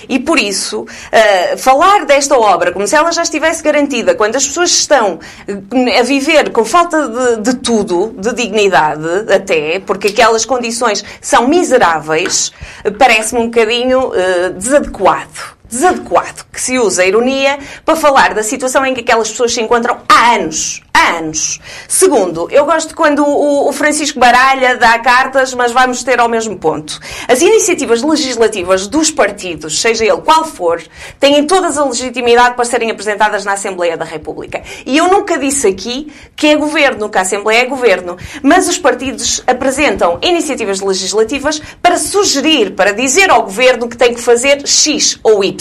E 0.09 0.19
por 0.19 0.37
isso, 0.37 0.81
uh, 0.81 1.57
falar 1.57 2.05
desta 2.05 2.37
obra 2.37 2.73
como 2.73 2.85
se 2.85 2.97
ela 2.97 3.13
já 3.13 3.23
estivesse 3.23 3.63
garantida, 3.63 4.13
quando 4.13 4.35
as 4.35 4.45
pessoas 4.45 4.71
estão 4.71 5.15
uh, 5.15 5.99
a 5.99 6.03
viver 6.03 6.51
com 6.51 6.65
falta 6.65 7.07
de, 7.07 7.41
de 7.41 7.55
tudo, 7.55 8.13
de 8.17 8.33
dignidade 8.33 9.33
até, 9.33 9.79
porque 9.79 10.09
aquelas 10.09 10.43
condições 10.43 11.03
são 11.21 11.47
miseráveis, 11.47 12.51
uh, 12.85 12.91
parece-me 12.91 13.41
um 13.41 13.45
bocadinho 13.45 14.09
uh, 14.09 14.53
desadequado. 14.53 15.58
Desadequado 15.69 16.45
que 16.51 16.59
se 16.59 16.79
usa 16.79 17.03
a 17.03 17.05
ironia 17.05 17.59
para 17.85 17.95
falar 17.95 18.33
da 18.33 18.41
situação 18.41 18.85
em 18.85 18.93
que 18.93 19.01
aquelas 19.01 19.29
pessoas 19.29 19.53
se 19.53 19.61
encontram 19.61 19.99
há 20.09 20.33
anos. 20.33 20.81
Há 20.93 21.19
anos. 21.19 21.59
Segundo, 21.87 22.49
eu 22.51 22.65
gosto 22.65 22.95
quando 22.95 23.23
o, 23.25 23.71
Francisco 23.71 24.19
baralha, 24.19 24.75
dá 24.75 24.99
cartas, 24.99 25.53
mas 25.53 25.71
vamos 25.71 26.03
ter 26.03 26.19
ao 26.19 26.27
mesmo 26.27 26.57
ponto. 26.57 26.99
As 27.27 27.41
iniciativas 27.41 28.01
legislativas 28.01 28.87
dos 28.87 29.09
partidos, 29.11 29.79
seja 29.79 30.03
ele 30.03 30.21
qual 30.21 30.43
for, 30.43 30.81
têm 31.19 31.45
todas 31.45 31.77
a 31.77 31.85
legitimidade 31.85 32.55
para 32.55 32.65
serem 32.65 32.91
apresentadas 32.91 33.45
na 33.45 33.53
Assembleia 33.53 33.95
da 33.95 34.03
República. 34.03 34.61
E 34.85 34.97
eu 34.97 35.07
nunca 35.07 35.37
disse 35.37 35.67
aqui 35.67 36.11
que 36.35 36.47
é 36.47 36.55
governo, 36.55 37.09
que 37.09 37.17
a 37.17 37.21
Assembleia 37.21 37.61
é 37.61 37.65
governo. 37.65 38.17
Mas 38.41 38.67
os 38.67 38.77
partidos 38.77 39.41
apresentam 39.47 40.19
iniciativas 40.21 40.81
legislativas 40.81 41.61
para 41.81 41.97
sugerir, 41.97 42.71
para 42.71 42.91
dizer 42.91 43.29
ao 43.29 43.43
governo 43.43 43.87
que 43.87 43.95
tem 43.95 44.13
que 44.13 44.21
fazer 44.21 44.67
X 44.67 45.17
ou 45.23 45.43
Y. 45.43 45.58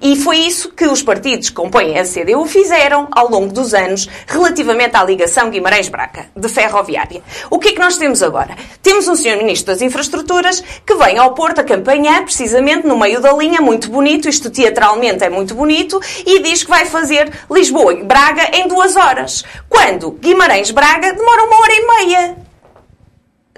E 0.00 0.16
foi 0.16 0.38
isso 0.38 0.70
que 0.70 0.86
os 0.86 1.02
partidos 1.02 1.48
que 1.48 1.54
compõem 1.54 1.98
a 1.98 2.04
CDU 2.04 2.46
fizeram 2.46 3.08
ao 3.12 3.30
longo 3.30 3.52
dos 3.52 3.74
anos 3.74 4.08
relativamente 4.26 4.96
à 4.96 5.04
ligação 5.04 5.50
Guimarães-Braga, 5.50 6.26
de 6.36 6.48
ferroviária. 6.48 7.22
O 7.50 7.58
que 7.58 7.68
é 7.68 7.72
que 7.72 7.78
nós 7.78 7.96
temos 7.96 8.22
agora? 8.22 8.56
Temos 8.82 9.08
um 9.08 9.14
senhor 9.14 9.38
Ministro 9.38 9.72
das 9.72 9.82
Infraestruturas 9.82 10.62
que 10.84 10.94
vem 10.94 11.18
ao 11.18 11.34
Porto 11.34 11.60
a 11.60 11.64
campanhar 11.64 12.22
precisamente 12.24 12.86
no 12.86 12.98
meio 12.98 13.20
da 13.20 13.32
linha, 13.32 13.60
muito 13.60 13.90
bonito, 13.90 14.28
isto 14.28 14.50
teatralmente 14.50 15.24
é 15.24 15.30
muito 15.30 15.54
bonito, 15.54 16.00
e 16.26 16.40
diz 16.40 16.62
que 16.62 16.70
vai 16.70 16.86
fazer 16.86 17.30
Lisboa 17.50 17.94
e 17.94 18.04
Braga 18.04 18.56
em 18.56 18.68
duas 18.68 18.96
horas. 18.96 19.44
Quando 19.68 20.12
Guimarães-Braga 20.12 21.12
demora 21.12 21.44
uma 21.44 21.60
hora 21.60 21.72
e 21.72 21.86
meia. 21.86 22.51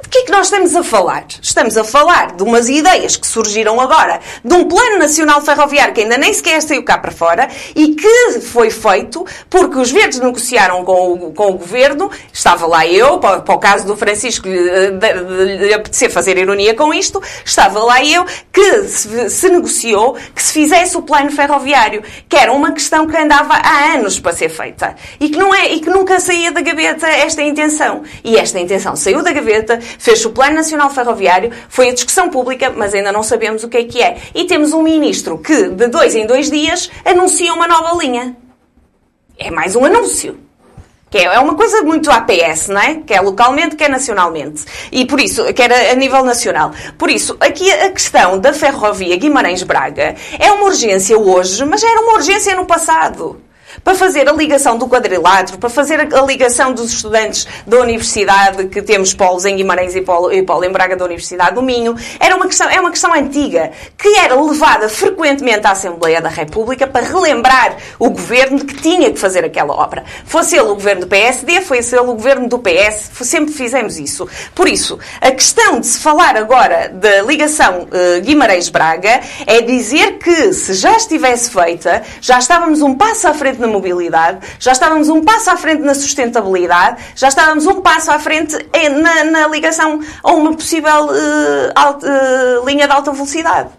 De 0.05 0.11
que 0.11 0.19
é 0.19 0.25
que 0.27 0.33
nós 0.33 0.47
estamos 0.47 0.77
a 0.77 0.83
falar? 0.83 1.25
Estamos 1.41 1.79
a 1.79 1.83
falar 1.83 2.33
de 2.33 2.43
umas 2.43 2.69
ideias 2.69 3.17
que 3.17 3.27
surgiram 3.27 3.81
agora, 3.81 4.21
de 4.45 4.55
um 4.55 4.69
Plano 4.69 4.99
Nacional 4.99 5.41
Ferroviário 5.41 5.95
que 5.95 6.03
ainda 6.03 6.19
nem 6.19 6.33
sequer 6.33 6.61
saiu 6.61 6.85
cá 6.85 6.99
para 6.99 7.11
fora 7.11 7.49
e 7.75 7.95
que 7.95 8.41
foi 8.41 8.71
feito 8.71 9.25
porque 9.49 9.79
os 9.79 9.91
verdes 9.91 10.21
negociaram 10.21 10.85
com 10.85 11.13
o, 11.13 11.33
com 11.33 11.53
o 11.53 11.53
governo, 11.55 12.11
estava 12.31 12.67
lá 12.67 12.87
eu, 12.87 13.19
para, 13.19 13.41
para 13.41 13.55
o 13.55 13.59
caso 13.59 13.87
do 13.87 13.97
Francisco 13.97 14.47
lhe, 14.47 14.91
de 15.59 15.73
apetecer 15.73 16.11
fazer 16.11 16.37
ironia 16.37 16.75
com 16.75 16.93
isto, 16.93 17.23
estava 17.43 17.83
lá 17.83 18.05
eu, 18.05 18.27
que 18.53 18.83
se, 18.85 19.31
se 19.31 19.49
negociou 19.49 20.19
que 20.35 20.43
se 20.43 20.53
fizesse 20.53 20.99
o 20.99 21.03
plano 21.03 21.33
ferroviário, 21.33 22.03
que 22.29 22.37
era 22.37 22.53
uma 22.53 22.73
questão 22.73 23.07
que 23.07 23.17
andava 23.17 23.55
há 23.55 23.95
anos 23.95 24.21
para 24.21 24.35
ser 24.35 24.51
feita 24.51 24.95
e 25.19 25.31
que, 25.31 25.39
não 25.39 25.55
é, 25.55 25.73
e 25.73 25.81
que 25.81 25.89
nunca 25.89 26.21
saía 26.21 26.53
da 26.53 26.61
gaveta 26.61 27.09
esta 27.09 27.43
intenção. 27.43 28.03
E 28.23 28.37
esta 28.37 28.61
intenção 28.61 28.95
saiu 28.95 29.23
da 29.23 29.33
gaveta, 29.33 29.81
fez 29.99 30.25
o 30.25 30.31
Plano 30.31 30.57
Nacional 30.57 30.91
Ferroviário, 30.91 31.51
foi 31.69 31.89
a 31.89 31.95
discussão 31.95 32.29
pública, 32.29 32.71
mas 32.71 32.95
ainda 32.95 33.13
não 33.13 33.23
sabemos 33.23 33.65
o 33.65 33.69
que 33.69 33.77
é 33.77 33.85
que 33.85 34.03
é. 34.03 34.17
E 34.35 34.45
temos 34.45 34.73
um 34.73 34.83
ministro 34.83 35.39
que, 35.39 35.69
de 35.69 35.89
dois 35.89 36.15
em 36.15 36.27
dois 36.27 36.51
dias, 36.51 36.91
anuncia 37.05 37.53
uma 37.53 37.67
nova 37.67 37.97
linha. 37.97 38.37
É 39.39 39.51
mais 39.51 39.75
um 39.75 39.85
anúncio. 39.85 40.39
Que 41.11 41.19
é 41.19 41.39
uma 41.39 41.55
coisa 41.55 41.81
muito 41.83 42.11
APS, 42.11 42.69
não 42.69 42.81
é? 42.81 42.97
Que 42.97 43.15
é 43.15 43.21
localmente, 43.21 43.77
que 43.77 43.85
é 43.85 43.89
nacionalmente. 43.89 44.65
E 44.91 45.05
por 45.05 45.21
isso, 45.21 45.45
que 45.55 45.63
era 45.63 45.93
a 45.93 45.95
nível 45.95 46.25
nacional. 46.25 46.73
Por 46.99 47.09
isso, 47.09 47.37
aqui 47.39 47.71
a 47.71 47.91
questão 47.93 48.39
da 48.39 48.53
ferrovia 48.53 49.17
Guimarães-Braga 49.17 50.17
é 50.41 50.51
uma 50.51 50.65
urgência 50.65 51.17
hoje, 51.17 51.65
mas 51.65 51.85
era 51.85 52.01
uma 52.01 52.15
urgência 52.15 52.57
no 52.57 52.67
passado 52.67 53.41
para 53.83 53.95
fazer 53.95 54.29
a 54.29 54.33
ligação 54.33 54.79
do 54.79 54.87
quadrilátero, 54.87 55.59
para 55.59 55.71
fazer 55.71 56.01
a 56.01 56.23
ligação 56.23 56.73
dos 56.73 56.93
estudantes 56.93 57.47
da 57.67 57.79
universidade, 57.81 58.67
que 58.67 58.83
temos 58.83 59.15
polos 59.15 59.45
em 59.45 59.57
Guimarães 59.57 59.95
e 59.95 60.01
polo, 60.01 60.33
e 60.33 60.43
polo 60.43 60.65
em 60.65 60.71
Braga 60.71 60.97
da 60.97 61.05
Universidade 61.05 61.55
do 61.55 61.63
Minho, 61.63 61.97
era 62.21 62.37
uma 62.37 62.47
questão, 62.47 62.69
é 62.69 62.81
uma 62.81 62.91
questão 62.91 63.13
antiga, 63.13 63.73
que 63.97 64.17
era 64.17 64.41
levada 64.41 64.89
frequentemente 64.89 65.67
à 65.67 65.71
Assembleia 65.71 66.21
da 66.21 66.29
República 66.29 66.87
para 66.87 67.07
relembrar 67.07 67.77
o 67.99 68.11
governo 68.11 68.59
de 68.59 68.65
que 68.65 68.75
tinha 68.81 69.11
que 69.11 69.19
fazer 69.19 69.45
aquela 69.45 69.75
obra. 69.75 70.05
Fosse 70.25 70.57
ele 70.57 70.69
o 70.69 70.75
governo 70.75 71.03
do 71.03 71.07
PSD, 71.07 71.61
fosse 71.61 71.95
ele 71.95 72.07
o 72.07 72.15
governo 72.15 72.49
do 72.49 72.59
PS, 72.59 73.11
sempre 73.25 73.53
fizemos 73.53 73.99
isso. 73.99 74.29
Por 74.55 74.69
isso, 74.69 74.99
a 75.21 75.31
questão 75.31 75.81
de 75.81 75.87
se 75.87 75.99
falar 75.99 76.37
agora 76.37 76.89
da 76.89 77.23
ligação 77.23 77.83
uh, 77.83 78.21
Guimarães-Braga 78.21 79.21
é 79.47 79.61
dizer 79.61 80.19
que, 80.19 80.53
se 80.53 80.75
já 80.75 80.97
estivesse 80.97 81.51
feita, 81.51 82.03
já 82.21 82.39
estávamos 82.39 82.83
um 82.83 82.95
passo 82.95 83.27
à 83.29 83.35
frente 83.35 83.59
na 83.65 83.73
mobilidade, 83.73 84.39
já 84.59 84.73
estávamos 84.73 85.09
um 85.09 85.23
passo 85.23 85.51
à 85.51 85.57
frente 85.57 85.83
na 85.83 85.95
sustentabilidade, 85.95 87.03
já 87.17 87.29
estávamos 87.29 87.67
um 87.67 87.81
passo 87.81 88.11
à 88.11 88.19
frente 88.19 88.57
na, 89.01 89.25
na 89.25 89.49
ligação 89.49 90.01
a 90.23 90.33
uma 90.33 90.55
possível 90.55 91.07
uh, 91.07 91.73
alt, 91.75 92.03
uh, 92.03 92.67
linha 92.67 92.87
de 92.87 92.93
alta 92.93 93.13
velocidade. 93.13 93.71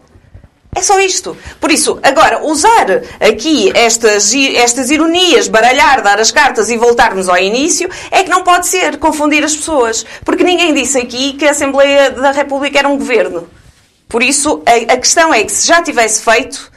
É 0.75 0.81
só 0.81 0.99
isto. 0.99 1.37
Por 1.61 1.71
isso, 1.71 1.97
agora, 2.03 2.43
usar 2.43 3.01
aqui 3.21 3.71
estas, 3.73 4.33
estas 4.35 4.91
ironias, 4.91 5.47
baralhar, 5.47 6.01
dar 6.01 6.19
as 6.19 6.31
cartas 6.31 6.69
e 6.69 6.75
voltarmos 6.75 7.29
ao 7.29 7.37
início, 7.37 7.89
é 8.11 8.23
que 8.23 8.29
não 8.29 8.43
pode 8.43 8.67
ser 8.67 8.97
confundir 8.97 9.41
as 9.41 9.55
pessoas. 9.55 10.05
Porque 10.25 10.43
ninguém 10.43 10.73
disse 10.73 10.97
aqui 10.97 11.33
que 11.33 11.45
a 11.45 11.51
Assembleia 11.51 12.11
da 12.11 12.31
República 12.31 12.77
era 12.77 12.89
um 12.89 12.97
governo. 12.97 13.47
Por 14.09 14.21
isso, 14.21 14.61
a, 14.65 14.93
a 14.93 14.97
questão 14.97 15.33
é 15.33 15.45
que 15.45 15.51
se 15.51 15.65
já 15.65 15.81
tivesse 15.81 16.21
feito, 16.21 16.69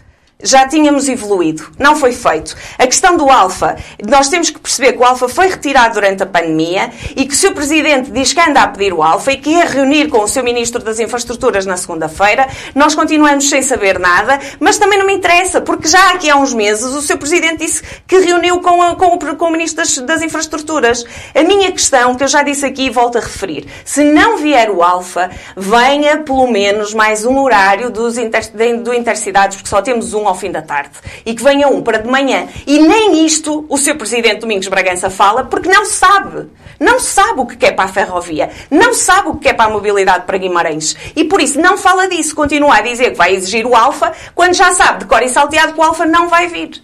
já 0.42 0.68
tínhamos 0.68 1.08
evoluído. 1.08 1.64
Não 1.78 1.96
foi 1.96 2.12
feito. 2.12 2.54
A 2.78 2.86
questão 2.86 3.16
do 3.16 3.28
Alfa, 3.28 3.76
nós 4.08 4.28
temos 4.28 4.50
que 4.50 4.58
perceber 4.58 4.92
que 4.92 4.98
o 4.98 5.04
Alfa 5.04 5.28
foi 5.28 5.48
retirado 5.48 5.94
durante 5.94 6.22
a 6.22 6.26
pandemia 6.26 6.90
e 7.16 7.26
que 7.26 7.34
o 7.34 7.36
seu 7.36 7.52
Presidente 7.52 8.10
diz 8.12 8.32
que 8.32 8.40
anda 8.40 8.62
a 8.62 8.68
pedir 8.68 8.92
o 8.92 9.02
Alfa 9.02 9.32
e 9.32 9.36
que 9.36 9.50
ia 9.50 9.64
reunir 9.64 10.08
com 10.08 10.22
o 10.22 10.28
seu 10.28 10.44
Ministro 10.44 10.80
das 10.82 11.00
Infraestruturas 11.00 11.66
na 11.66 11.76
segunda-feira. 11.76 12.46
Nós 12.74 12.94
continuamos 12.94 13.48
sem 13.48 13.62
saber 13.62 13.98
nada, 13.98 14.38
mas 14.60 14.78
também 14.78 14.98
não 14.98 15.06
me 15.06 15.12
interessa, 15.12 15.60
porque 15.60 15.88
já 15.88 16.12
aqui 16.12 16.30
há 16.30 16.36
uns 16.36 16.54
meses 16.54 16.84
o 16.84 17.02
seu 17.02 17.18
Presidente 17.18 17.58
disse 17.58 17.82
que 18.06 18.18
reuniu 18.18 18.60
com, 18.60 18.80
a, 18.80 18.94
com, 18.94 19.16
o, 19.16 19.36
com 19.36 19.46
o 19.46 19.50
Ministro 19.50 19.82
das, 19.82 19.98
das, 19.98 20.22
Infraestruturas. 20.22 21.04
A 21.34 21.42
minha 21.42 21.72
questão, 21.72 22.14
que 22.14 22.22
eu 22.22 22.28
já 22.28 22.42
disse 22.42 22.64
aqui 22.64 22.86
e 22.86 22.90
volto 22.90 23.18
a 23.18 23.20
referir, 23.20 23.66
se 23.84 24.04
não 24.04 24.36
vier 24.36 24.70
o 24.70 24.82
Alfa, 24.82 25.30
venha 25.56 26.18
pelo 26.18 26.46
menos 26.46 26.94
mais 26.94 27.24
um 27.24 27.38
horário 27.40 27.90
dos 27.90 28.16
inter, 28.16 28.42
do 28.82 28.94
Intercidades, 28.94 29.56
porque 29.56 29.68
só 29.68 29.82
temos 29.82 30.14
um 30.14 30.27
ao 30.28 30.34
fim 30.34 30.50
da 30.50 30.62
tarde. 30.62 30.92
E 31.24 31.34
que 31.34 31.42
venha 31.42 31.68
um 31.68 31.82
para 31.82 31.98
de 31.98 32.08
manhã. 32.08 32.46
E 32.66 32.78
nem 32.78 33.24
isto 33.24 33.64
o 33.68 33.76
seu 33.76 33.96
Presidente 33.96 34.40
Domingos 34.40 34.68
Bragança 34.68 35.10
fala, 35.10 35.44
porque 35.44 35.68
não 35.68 35.84
sabe. 35.84 36.48
Não 36.78 37.00
sabe 37.00 37.40
o 37.40 37.46
que 37.46 37.56
quer 37.56 37.72
para 37.72 37.86
a 37.86 37.92
ferrovia. 37.92 38.50
Não 38.70 38.94
sabe 38.94 39.28
o 39.28 39.34
que 39.34 39.48
quer 39.48 39.54
para 39.54 39.70
a 39.70 39.72
mobilidade 39.72 40.24
para 40.24 40.38
Guimarães. 40.38 40.96
E 41.16 41.24
por 41.24 41.40
isso 41.40 41.60
não 41.60 41.76
fala 41.76 42.08
disso. 42.08 42.34
Continua 42.34 42.76
a 42.76 42.80
dizer 42.80 43.10
que 43.10 43.16
vai 43.16 43.34
exigir 43.34 43.66
o 43.66 43.74
Alfa, 43.74 44.12
quando 44.34 44.54
já 44.54 44.72
sabe 44.72 45.00
de 45.00 45.06
cor 45.06 45.22
e 45.22 45.28
salteado 45.28 45.72
que 45.72 45.80
o 45.80 45.82
Alfa 45.82 46.06
não 46.06 46.28
vai 46.28 46.46
vir. 46.48 46.80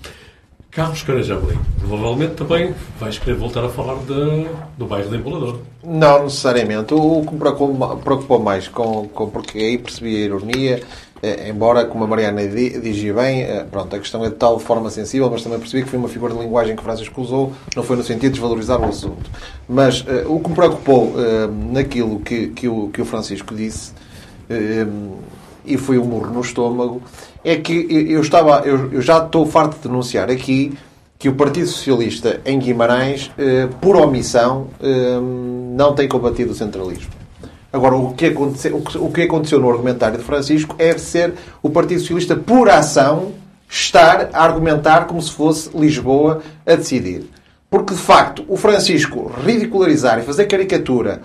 Carlos 0.75 1.05
Carajabelim, 1.05 1.61
provavelmente 1.79 2.35
também 2.35 2.75
vais 2.99 3.17
querer 3.17 3.37
voltar 3.37 3.65
a 3.65 3.69
falar 3.69 3.95
de, 3.99 4.49
do 4.77 4.87
bairro 4.87 5.09
de 5.09 5.17
Embolador. 5.17 5.61
Não 5.85 6.25
necessariamente. 6.25 6.93
O 6.93 7.25
que 7.25 7.33
me 7.33 7.39
preocupou 7.39 8.41
mais, 8.41 8.67
com, 8.67 9.07
com, 9.09 9.31
porque 9.31 9.59
aí 9.59 9.79
percebi 9.79 10.17
a 10.17 10.25
ironia, 10.25 10.83
embora, 11.49 11.85
como 11.85 12.05
a 12.05 12.07
Mariana 12.07 12.47
dizia 12.47 13.15
bem, 13.15 13.43
eh, 13.43 13.67
pronto, 13.71 13.95
a 13.95 13.99
questão 13.99 14.25
é 14.25 14.29
de 14.29 14.35
tal 14.35 14.59
forma 14.59 14.91
sensível, 14.91 15.31
mas 15.31 15.43
também 15.43 15.59
percebi 15.59 15.83
que 15.83 15.91
foi 15.91 15.99
uma 15.99 16.09
figura 16.09 16.35
de 16.35 16.41
linguagem 16.41 16.77
que 16.77 16.83
Francisco 16.83 17.21
usou, 17.21 17.53
não 17.75 17.83
foi 17.83 17.97
no 17.97 18.03
sentido 18.03 18.33
de 18.33 18.41
desvalorizar 18.41 18.81
o 18.81 18.85
assunto. 18.85 19.31
Mas 19.69 20.05
eh, 20.09 20.25
o 20.27 20.41
que 20.41 20.49
me 20.49 20.55
preocupou 20.55 21.15
naquilo 21.73 22.21
que, 22.21 22.49
que, 22.49 22.69
o, 22.69 22.89
que 22.89 23.01
o 23.01 23.05
Francisco 23.05 23.55
disse, 23.55 23.93
e 25.65 25.77
foi 25.77 25.99
um 25.99 26.05
murro 26.05 26.31
no 26.33 26.41
estômago, 26.41 27.03
é 27.43 27.57
que 27.57 27.87
eu, 28.11 28.21
estava, 28.21 28.63
eu, 28.67 29.01
já 29.01 29.25
estou 29.25 29.47
farto 29.47 29.77
de 29.77 29.89
denunciar 29.89 30.31
aqui 30.31 30.77
que 31.19 31.29
o 31.29 31.35
Partido 31.35 31.67
Socialista 31.67 32.41
em 32.45 32.59
Guimarães, 32.59 33.31
eh, 33.39 33.69
por 33.81 33.97
omissão, 33.97 34.69
eh, 34.83 35.19
não 35.75 35.95
tem 35.95 36.07
combatido 36.09 36.53
o 36.53 36.55
centralismo. 36.55 37.24
Agora, 37.75 37.97
o 37.97 38.15
que, 38.15 38.27
aconteceu, 38.27 38.81
o 39.01 39.11
que 39.11 39.23
aconteceu 39.23 39.59
no 39.59 39.69
argumentário 39.69 40.17
de 40.17 40.23
Francisco 40.23 40.77
é 40.79 40.97
ser 40.97 41.35
o 41.61 41.69
Partido 41.69 41.99
Socialista, 41.99 42.37
por 42.37 42.71
ação, 42.71 43.33
estar 43.69 44.31
a 44.33 44.45
argumentar 44.45 45.07
como 45.07 45.21
se 45.21 45.33
fosse 45.33 45.77
Lisboa 45.77 46.41
a 46.65 46.77
decidir. 46.77 47.29
Porque, 47.69 47.93
de 47.93 48.01
facto, 48.01 48.45
o 48.47 48.57
Francisco 48.57 49.29
ridicularizar 49.45 50.21
e 50.21 50.23
fazer 50.23 50.47
caricatura 50.47 51.23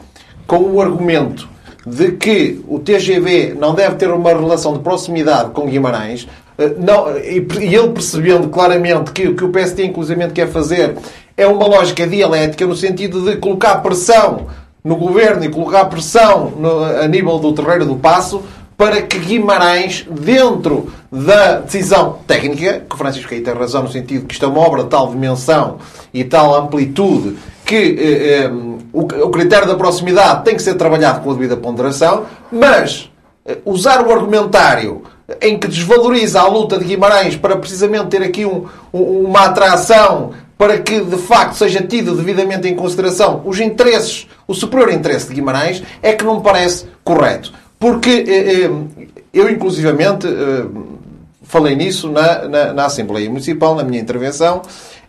com 0.47 0.57
o 0.57 0.81
argumento 0.81 1.47
de 1.85 2.13
que 2.13 2.59
o 2.67 2.79
TGV 2.79 3.53
não 3.53 3.75
deve 3.75 3.97
ter 3.97 4.09
uma 4.09 4.31
relação 4.31 4.73
de 4.73 4.79
proximidade 4.79 5.51
com 5.51 5.67
Guimarães, 5.67 6.27
eh, 6.57 6.73
não, 6.79 7.15
e, 7.15 7.45
ele 7.61 7.89
percebendo 7.89 8.49
claramente 8.49 9.11
que 9.11 9.27
o 9.27 9.35
que 9.35 9.43
o 9.43 9.49
PSD 9.49 9.85
inclusive 9.85 10.31
quer 10.31 10.47
fazer 10.47 10.95
é 11.37 11.45
uma 11.45 11.67
lógica 11.67 12.07
dialética 12.07 12.65
no 12.65 12.75
sentido 12.75 13.21
de 13.21 13.37
colocar 13.37 13.75
pressão 13.83 14.47
no 14.83 14.95
governo 14.95 15.43
e 15.43 15.49
colocar 15.49 15.85
pressão 15.85 16.53
no, 16.57 16.83
a 16.83 17.07
nível 17.07 17.37
do 17.39 17.53
terreiro 17.53 17.85
do 17.85 17.95
passo 17.95 18.43
para 18.79 19.01
que 19.01 19.19
Guimarães, 19.19 20.07
dentro 20.09 20.89
da 21.11 21.59
decisão 21.59 22.19
técnica, 22.25 22.85
que 22.89 22.95
o 22.95 22.97
Francisco 22.97 23.33
aí 23.33 23.41
tem 23.41 23.53
razão 23.53 23.83
no 23.83 23.91
sentido 23.91 24.25
que 24.25 24.33
isto 24.33 24.45
é 24.45 24.47
uma 24.47 24.61
obra 24.61 24.83
de 24.83 24.89
tal 24.89 25.09
dimensão 25.09 25.79
e 26.13 26.23
tal 26.23 26.55
amplitude 26.55 27.37
que 27.65 27.75
eh, 27.75 28.45
eh, 28.45 28.51
o, 28.93 29.01
o, 29.01 29.29
critério 29.29 29.67
da 29.67 29.75
proximidade 29.75 30.45
tem 30.45 30.55
que 30.55 30.63
ser 30.63 30.75
trabalhado 30.75 31.19
com 31.19 31.29
a 31.29 31.33
devida 31.33 31.57
ponderação, 31.57 32.25
mas 32.49 33.11
eh, 33.45 33.57
usar 33.65 34.01
o 34.07 34.11
argumentário 34.13 35.03
em 35.41 35.59
que 35.59 35.67
desvaloriza 35.67 36.39
a 36.39 36.47
luta 36.47 36.79
de 36.79 36.85
Guimarães 36.85 37.35
para 37.35 37.57
precisamente 37.57 38.07
ter 38.07 38.23
aqui 38.23 38.45
um, 38.45 38.65
um, 38.93 39.25
uma 39.25 39.45
atração 39.45 40.31
para 40.59 40.77
que 40.77 40.99
de 40.99 41.15
facto 41.15 41.53
seja 41.53 41.81
tido 41.81 42.13
devidamente 42.13 42.67
em 42.67 42.75
consideração 42.75 43.41
os 43.45 43.61
interesses, 43.61 44.27
o 44.45 44.53
superior 44.53 44.91
interesse 44.91 45.29
de 45.29 45.35
Guimarães, 45.35 45.81
é 46.03 46.11
que 46.11 46.25
não 46.25 46.35
me 46.35 46.43
parece 46.43 46.85
correto. 47.01 47.53
Porque 47.79 48.09
eh, 48.09 48.65
eh, 48.65 48.69
eu, 49.33 49.49
inclusivamente, 49.49 50.27
eh, 50.27 50.65
falei 51.43 51.77
nisso 51.77 52.11
na, 52.11 52.45
na, 52.49 52.73
na 52.73 52.85
Assembleia 52.87 53.29
Municipal, 53.29 53.73
na 53.73 53.85
minha 53.85 54.01
intervenção, 54.01 54.61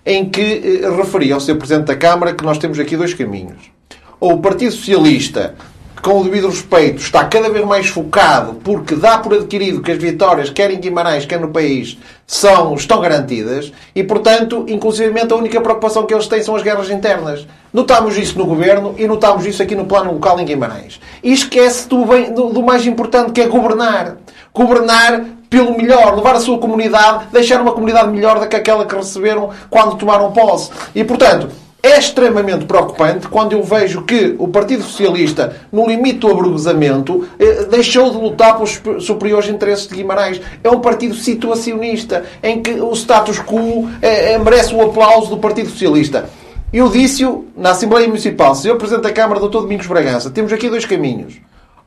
em 0.06 0.30
que 0.30 0.82
referi 0.96 1.32
ao 1.32 1.40
Sr. 1.40 1.56
Presidente 1.56 1.86
da 1.86 1.96
Câmara 1.96 2.32
que 2.32 2.44
nós 2.44 2.56
temos 2.56 2.78
aqui 2.78 2.96
dois 2.96 3.12
caminhos. 3.12 3.72
Ou 4.20 4.34
o 4.34 4.38
Partido 4.38 4.70
Socialista, 4.70 5.56
com 6.02 6.20
o 6.20 6.24
devido 6.24 6.48
respeito, 6.48 7.02
está 7.02 7.24
cada 7.24 7.48
vez 7.50 7.64
mais 7.64 7.88
focado 7.88 8.54
porque 8.64 8.94
dá 8.94 9.18
por 9.18 9.34
adquirido 9.34 9.82
que 9.82 9.92
as 9.92 9.98
vitórias, 9.98 10.50
quer 10.50 10.70
em 10.70 10.80
Guimarães, 10.80 11.26
quer 11.26 11.40
no 11.40 11.48
país, 11.48 11.98
são, 12.26 12.74
estão 12.74 13.00
garantidas 13.00 13.72
e, 13.94 14.02
portanto, 14.02 14.64
inclusivamente 14.68 15.32
a 15.32 15.36
única 15.36 15.60
preocupação 15.60 16.06
que 16.06 16.14
eles 16.14 16.26
têm 16.26 16.42
são 16.42 16.56
as 16.56 16.62
guerras 16.62 16.90
internas. 16.90 17.46
Notámos 17.72 18.16
isso 18.16 18.38
no 18.38 18.46
Governo 18.46 18.94
e 18.98 19.06
notámos 19.06 19.44
isso 19.46 19.62
aqui 19.62 19.74
no 19.74 19.84
plano 19.84 20.12
local 20.12 20.40
em 20.40 20.44
Guimarães. 20.44 21.00
E 21.22 21.32
esquece 21.32 21.88
do, 21.88 22.04
bem, 22.04 22.32
do, 22.32 22.50
do 22.50 22.62
mais 22.62 22.86
importante 22.86 23.32
que 23.32 23.40
é 23.40 23.46
governar. 23.46 24.16
Governar 24.52 25.24
pelo 25.50 25.76
melhor, 25.76 26.14
levar 26.14 26.36
a 26.36 26.40
sua 26.40 26.58
comunidade, 26.58 27.26
deixar 27.32 27.60
uma 27.60 27.72
comunidade 27.72 28.08
melhor 28.08 28.38
do 28.38 28.46
que 28.46 28.54
aquela 28.54 28.86
que 28.86 28.94
receberam 28.94 29.50
quando 29.68 29.96
tomaram 29.96 30.30
posse. 30.30 30.70
E, 30.94 31.02
portanto, 31.02 31.48
é 31.82 31.98
extremamente 31.98 32.66
preocupante 32.66 33.26
quando 33.28 33.52
eu 33.52 33.62
vejo 33.62 34.02
que 34.02 34.34
o 34.38 34.48
Partido 34.48 34.82
Socialista, 34.82 35.56
no 35.72 35.86
limite 35.86 36.18
do 36.18 36.30
abruguzamento, 36.30 37.26
eh, 37.38 37.64
deixou 37.70 38.10
de 38.10 38.18
lutar 38.18 38.54
pelos 38.54 38.80
superiores 39.04 39.48
interesses 39.48 39.86
de 39.86 39.94
Guimarães. 39.94 40.40
É 40.62 40.68
um 40.68 40.80
partido 40.80 41.14
situacionista, 41.14 42.24
em 42.42 42.60
que 42.60 42.72
o 42.72 42.92
status 42.92 43.38
quo 43.38 43.88
eh, 44.02 44.32
eh, 44.32 44.38
merece 44.38 44.74
o 44.74 44.82
aplauso 44.82 45.30
do 45.30 45.38
Partido 45.38 45.70
Socialista. 45.70 46.28
Eu 46.72 46.88
disse-o 46.88 47.46
na 47.56 47.70
Assembleia 47.70 48.06
Municipal, 48.06 48.54
Sr. 48.54 48.76
Presidente 48.76 49.04
da 49.04 49.12
Câmara, 49.12 49.40
Dr. 49.40 49.60
Domingos 49.60 49.86
Bragança, 49.86 50.30
temos 50.30 50.52
aqui 50.52 50.68
dois 50.68 50.84
caminhos. 50.84 51.34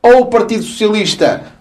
Ou 0.02 0.22
o 0.22 0.26
Partido 0.26 0.64
Socialista 0.64 1.53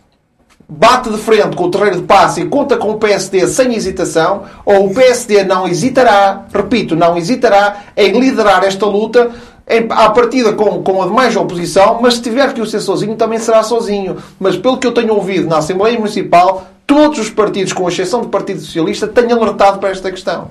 bate 0.77 1.09
de 1.09 1.17
frente 1.17 1.55
com 1.55 1.65
o 1.65 1.71
terreiro 1.71 1.97
de 1.97 2.03
passe 2.03 2.41
e 2.41 2.45
conta 2.45 2.77
com 2.77 2.91
o 2.91 2.97
PSD 2.97 3.47
sem 3.47 3.75
hesitação, 3.75 4.43
ou 4.65 4.87
o 4.87 4.93
PSD 4.93 5.43
não 5.43 5.67
hesitará, 5.67 6.45
repito, 6.53 6.95
não 6.95 7.15
hesitará 7.15 7.83
em 7.95 8.19
liderar 8.19 8.63
esta 8.63 8.85
luta 8.85 9.31
em, 9.67 9.85
à 9.89 10.09
partida 10.09 10.53
com, 10.53 10.81
com 10.81 11.01
a 11.01 11.05
demais 11.05 11.35
oposição, 11.35 11.99
mas 12.01 12.15
se 12.15 12.21
tiver 12.21 12.53
que 12.53 12.61
o 12.61 12.65
ser 12.65 12.79
sozinho, 12.79 13.15
também 13.15 13.39
será 13.39 13.61
sozinho. 13.61 14.17
Mas 14.39 14.57
pelo 14.57 14.77
que 14.77 14.87
eu 14.87 14.91
tenho 14.91 15.13
ouvido 15.13 15.47
na 15.47 15.57
Assembleia 15.57 15.97
Municipal, 15.97 16.67
todos 16.87 17.19
os 17.19 17.29
partidos, 17.29 17.71
com 17.71 17.87
exceção 17.87 18.21
do 18.21 18.29
Partido 18.29 18.59
Socialista, 18.59 19.07
têm 19.07 19.31
alertado 19.31 19.79
para 19.79 19.89
esta 19.89 20.11
questão. 20.11 20.49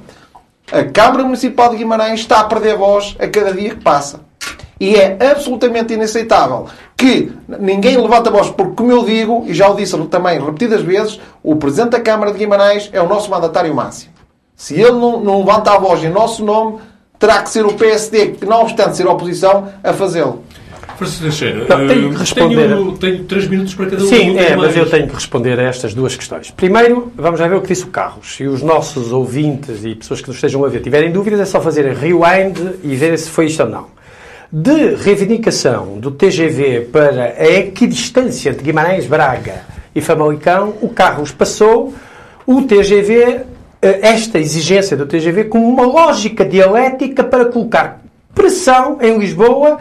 A 0.71 0.85
Câmara 0.85 1.25
Municipal 1.25 1.71
de 1.71 1.77
Guimarães 1.77 2.21
está 2.21 2.41
a 2.41 2.45
perder 2.45 2.77
voz 2.77 3.17
a 3.19 3.27
cada 3.27 3.53
dia 3.53 3.71
que 3.71 3.83
passa. 3.83 4.21
E 4.81 4.97
é 4.97 5.17
absolutamente 5.31 5.95
inaceitável 5.95 6.67
que 7.03 7.33
ninguém 7.59 7.97
levanta 7.97 8.31
a 8.31 8.33
voz, 8.33 8.49
porque, 8.51 8.75
como 8.77 8.93
eu 8.93 9.05
digo, 9.05 9.45
e 9.49 9.53
já 9.53 9.69
o 9.69 9.75
disse 9.75 9.99
também 10.07 10.41
repetidas 10.41 10.83
vezes, 10.83 11.21
o 11.43 11.57
Presidente 11.57 11.91
da 11.91 12.01
Câmara 12.01 12.31
de 12.31 12.39
Guimarães 12.39 12.89
é 12.93 13.03
o 13.03 13.09
nosso 13.09 13.29
mandatário 13.29 13.75
máximo. 13.75 14.13
Se 14.55 14.75
ele 14.75 14.93
não, 14.93 15.21
não 15.21 15.39
levanta 15.41 15.73
a 15.73 15.79
voz 15.79 16.05
em 16.05 16.09
nosso 16.09 16.45
nome, 16.45 16.79
terá 17.19 17.43
que 17.43 17.51
ser 17.51 17.67
o 17.67 17.75
PSD, 17.75 18.29
que 18.29 18.47
não 18.47 18.63
obstante 18.63 18.97
ser 18.97 19.09
oposição, 19.09 19.69
a 19.83 19.93
fazê-lo. 19.93 20.45
Francisco 20.97 21.23
Teixeira, 21.23 21.67
tenho 21.67 22.11
que 22.11 22.19
responder. 22.19 22.69
Tenho, 22.69 22.93
tenho 22.93 23.25
três 23.25 23.49
minutos 23.49 23.75
para 23.75 23.87
cada 23.87 24.05
um. 24.05 24.07
Sim, 24.07 24.39
é, 24.39 24.55
mas 24.55 24.77
eu 24.77 24.89
tenho 24.89 25.09
que 25.09 25.15
responder 25.15 25.59
a 25.59 25.63
estas 25.65 25.95
duas 25.95 26.15
questões. 26.15 26.53
Primeiro, 26.53 27.11
vamos 27.17 27.41
já 27.41 27.49
ver 27.49 27.57
o 27.57 27.61
que 27.63 27.69
disse 27.69 27.83
o 27.83 27.89
Carlos. 27.89 28.37
Se 28.37 28.45
os 28.47 28.63
nossos 28.63 29.11
ouvintes 29.11 29.85
e 29.85 29.97
pessoas 29.97 30.21
que 30.21 30.29
nos 30.29 30.37
estejam 30.37 30.65
a 30.65 30.69
ver 30.69 30.81
tiverem 30.83 31.11
dúvidas, 31.11 31.41
é 31.41 31.45
só 31.47 31.61
fazerem 31.61 31.95
rewind 31.95 32.57
e 32.85 32.95
ver 32.95 33.19
se 33.19 33.29
foi 33.29 33.47
isto 33.47 33.65
ou 33.65 33.69
não 33.69 34.02
de 34.53 34.97
reivindicação 34.97 35.99
do 35.99 36.11
TGV 36.11 36.91
para 36.93 37.37
a 37.39 37.47
equidistância 37.47 38.53
de 38.53 38.63
Guimarães, 38.63 39.07
Braga 39.07 39.63
e 39.95 40.01
Famalicão, 40.03 40.75
o 40.83 40.91
Carlos 40.91 41.33
passou 41.33 41.95
o 42.47 42.61
TGV, 42.61 43.47
eh, 43.81 44.01
esta 44.03 44.39
exigência 44.39 44.95
do 44.95 45.07
TGV, 45.07 45.45
como 45.45 45.67
uma 45.67 45.87
lógica 45.87 46.45
dialética 46.45 47.25
para 47.25 47.47
colocar 47.47 48.03
pressão 48.35 48.99
em 49.01 49.17
Lisboa, 49.17 49.79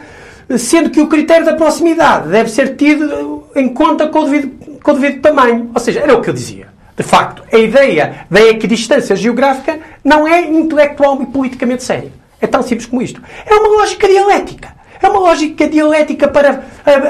sendo 0.57 0.89
que 0.89 1.01
o 1.01 1.07
critério 1.07 1.45
da 1.45 1.53
proximidade 1.53 2.29
deve 2.29 2.49
ser 2.49 2.77
tido 2.77 3.43
em 3.53 3.67
conta 3.67 4.07
com 4.07 4.19
o 4.19 4.25
devido, 4.29 4.79
com 4.81 4.91
o 4.91 4.93
devido 4.93 5.21
tamanho. 5.21 5.69
Ou 5.73 5.81
seja, 5.81 5.99
era 5.99 6.15
o 6.15 6.21
que 6.21 6.29
eu 6.29 6.34
dizia. 6.34 6.67
De 6.95 7.03
facto, 7.03 7.43
a 7.51 7.57
ideia 7.57 8.25
da 8.31 8.41
equidistância 8.41 9.17
geográfica 9.17 9.79
não 10.01 10.25
é 10.25 10.39
intelectual 10.49 11.21
e 11.21 11.25
politicamente 11.25 11.84
séria. 11.84 12.20
É 12.41 12.47
tão 12.47 12.63
simples 12.63 12.88
como 12.88 13.01
isto. 13.01 13.21
É 13.45 13.56
uma 13.56 13.69
lógica 13.69 14.08
dialética. 14.08 14.82
É 15.01 15.08
uma 15.08 15.19
lógica 15.19 15.67
dialética 15.67 16.27
para 16.27 16.63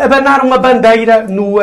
abanar 0.04 0.46
uma 0.46 0.58
bandeira 0.58 1.24
no, 1.24 1.58
uh, 1.58 1.62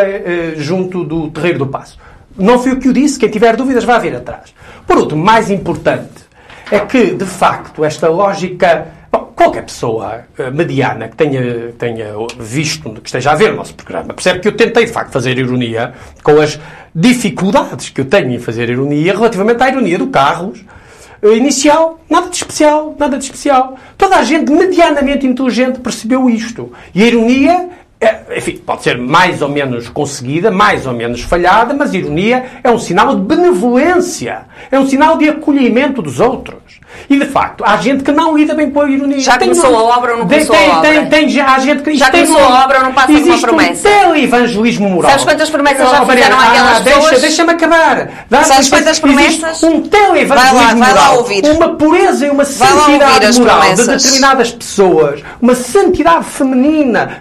junto 0.56 1.04
do 1.04 1.30
terreiro 1.30 1.58
do 1.58 1.66
passo. 1.66 1.98
não 2.36 2.58
fui 2.58 2.72
eu 2.72 2.78
que 2.78 2.88
o 2.88 2.92
disse. 2.92 3.18
Quem 3.18 3.30
tiver 3.30 3.56
dúvidas, 3.56 3.84
vá 3.84 3.98
ver 3.98 4.14
atrás. 4.16 4.54
Por 4.86 4.98
último, 4.98 5.22
mais 5.22 5.50
importante, 5.50 6.28
é 6.70 6.80
que, 6.80 7.12
de 7.14 7.24
facto, 7.24 7.84
esta 7.84 8.08
lógica. 8.08 8.88
Bom, 9.10 9.32
qualquer 9.34 9.64
pessoa 9.64 10.24
uh, 10.38 10.52
mediana 10.54 11.08
que 11.08 11.16
tenha, 11.16 11.72
tenha 11.78 12.12
visto, 12.38 12.90
que 13.00 13.08
esteja 13.08 13.32
a 13.32 13.34
ver 13.34 13.52
o 13.52 13.56
nosso 13.56 13.74
programa, 13.74 14.12
percebe 14.12 14.40
que 14.40 14.48
eu 14.48 14.52
tentei, 14.52 14.84
de 14.84 14.92
facto, 14.92 15.12
fazer 15.12 15.38
ironia 15.38 15.94
com 16.22 16.38
as 16.38 16.60
dificuldades 16.94 17.88
que 17.88 18.02
eu 18.02 18.04
tenho 18.04 18.32
em 18.32 18.38
fazer 18.38 18.68
ironia 18.68 19.14
relativamente 19.14 19.62
à 19.62 19.68
ironia 19.68 19.96
do 19.96 20.08
Carlos 20.08 20.60
uh, 20.60 20.77
inicial. 21.22 22.00
Nada 22.08 22.28
de 22.28 22.36
especial, 22.36 22.94
nada 22.98 23.18
de 23.18 23.24
especial. 23.24 23.76
Toda 23.96 24.16
a 24.16 24.24
gente 24.24 24.50
medianamente 24.50 25.26
inteligente 25.26 25.80
percebeu 25.80 26.28
isto. 26.30 26.72
E 26.94 27.02
a 27.02 27.06
ironia 27.06 27.70
é, 28.00 28.18
enfim, 28.36 28.56
pode 28.58 28.82
ser 28.82 28.96
mais 28.96 29.42
ou 29.42 29.48
menos 29.48 29.88
conseguida, 29.88 30.50
mais 30.50 30.86
ou 30.86 30.92
menos 30.92 31.20
falhada, 31.22 31.74
mas 31.74 31.92
ironia 31.94 32.44
é 32.62 32.70
um 32.70 32.78
sinal 32.78 33.14
de 33.16 33.22
benevolência, 33.22 34.42
é 34.70 34.78
um 34.78 34.86
sinal 34.86 35.16
de 35.18 35.28
acolhimento 35.28 36.00
dos 36.00 36.20
outros. 36.20 36.58
E 37.10 37.18
de 37.18 37.26
facto, 37.26 37.62
há 37.66 37.76
gente 37.76 38.02
que 38.02 38.10
não 38.12 38.36
lida 38.36 38.54
bem 38.54 38.70
com 38.70 38.80
a 38.80 38.88
ironia. 38.88 39.20
Já 39.20 39.36
tem 39.36 39.48
começou 39.50 39.76
a 39.76 39.96
obra 39.96 40.12
ou 40.12 40.18
não 40.20 40.26
começou 40.28 40.56
tem, 40.56 40.70
a 40.70 40.78
obra? 40.78 40.90
Tem, 40.90 41.06
tem, 41.28 41.40
há 41.40 41.58
gente 41.58 41.82
que 41.82 41.96
Já 41.96 42.10
tem 42.10 42.24
começou 42.26 42.46
a 42.48 42.64
obra 42.64 42.78
ou 42.78 42.84
não 42.84 42.92
passa 42.92 43.06
de 43.08 43.12
uma 43.14 43.20
existe 43.20 43.40
promessa? 43.42 43.88
Um 43.88 43.92
televangelismo 43.92 44.88
moral. 44.88 45.10
Sabes 45.10 45.24
quantas 45.24 45.50
promessas 45.50 45.90
já 45.90 46.02
Oh, 46.02 46.06
fizeram 46.06 46.36
Mariana, 46.36 46.48
aquelas 46.48 46.76
ah, 46.76 46.80
deixa, 46.80 47.00
pessoas? 47.00 47.20
Deixa-me 47.20 47.52
acabar. 47.52 47.96
Dá- 48.30 48.38
Sabes 48.38 48.50
existe- 48.58 48.70
quantas 48.76 48.98
promessas? 49.00 49.44
existe 49.62 49.66
Um 49.66 49.82
televangelismo 49.82 50.28
Vai 50.34 50.54
lá, 50.54 50.74
vai 50.74 50.94
lá 50.94 51.00
moral. 51.04 51.18
ouvir. 51.18 51.44
Uma 51.44 51.68
pureza 51.76 52.26
e 52.26 52.30
uma 52.30 52.44
santidade 52.44 52.90
moral 52.90 53.20
de 53.20 53.40
promessas. 53.42 54.02
determinadas 54.02 54.50
pessoas, 54.52 55.20
uma 55.42 55.54
santidade 55.54 56.24
feminina, 56.24 57.18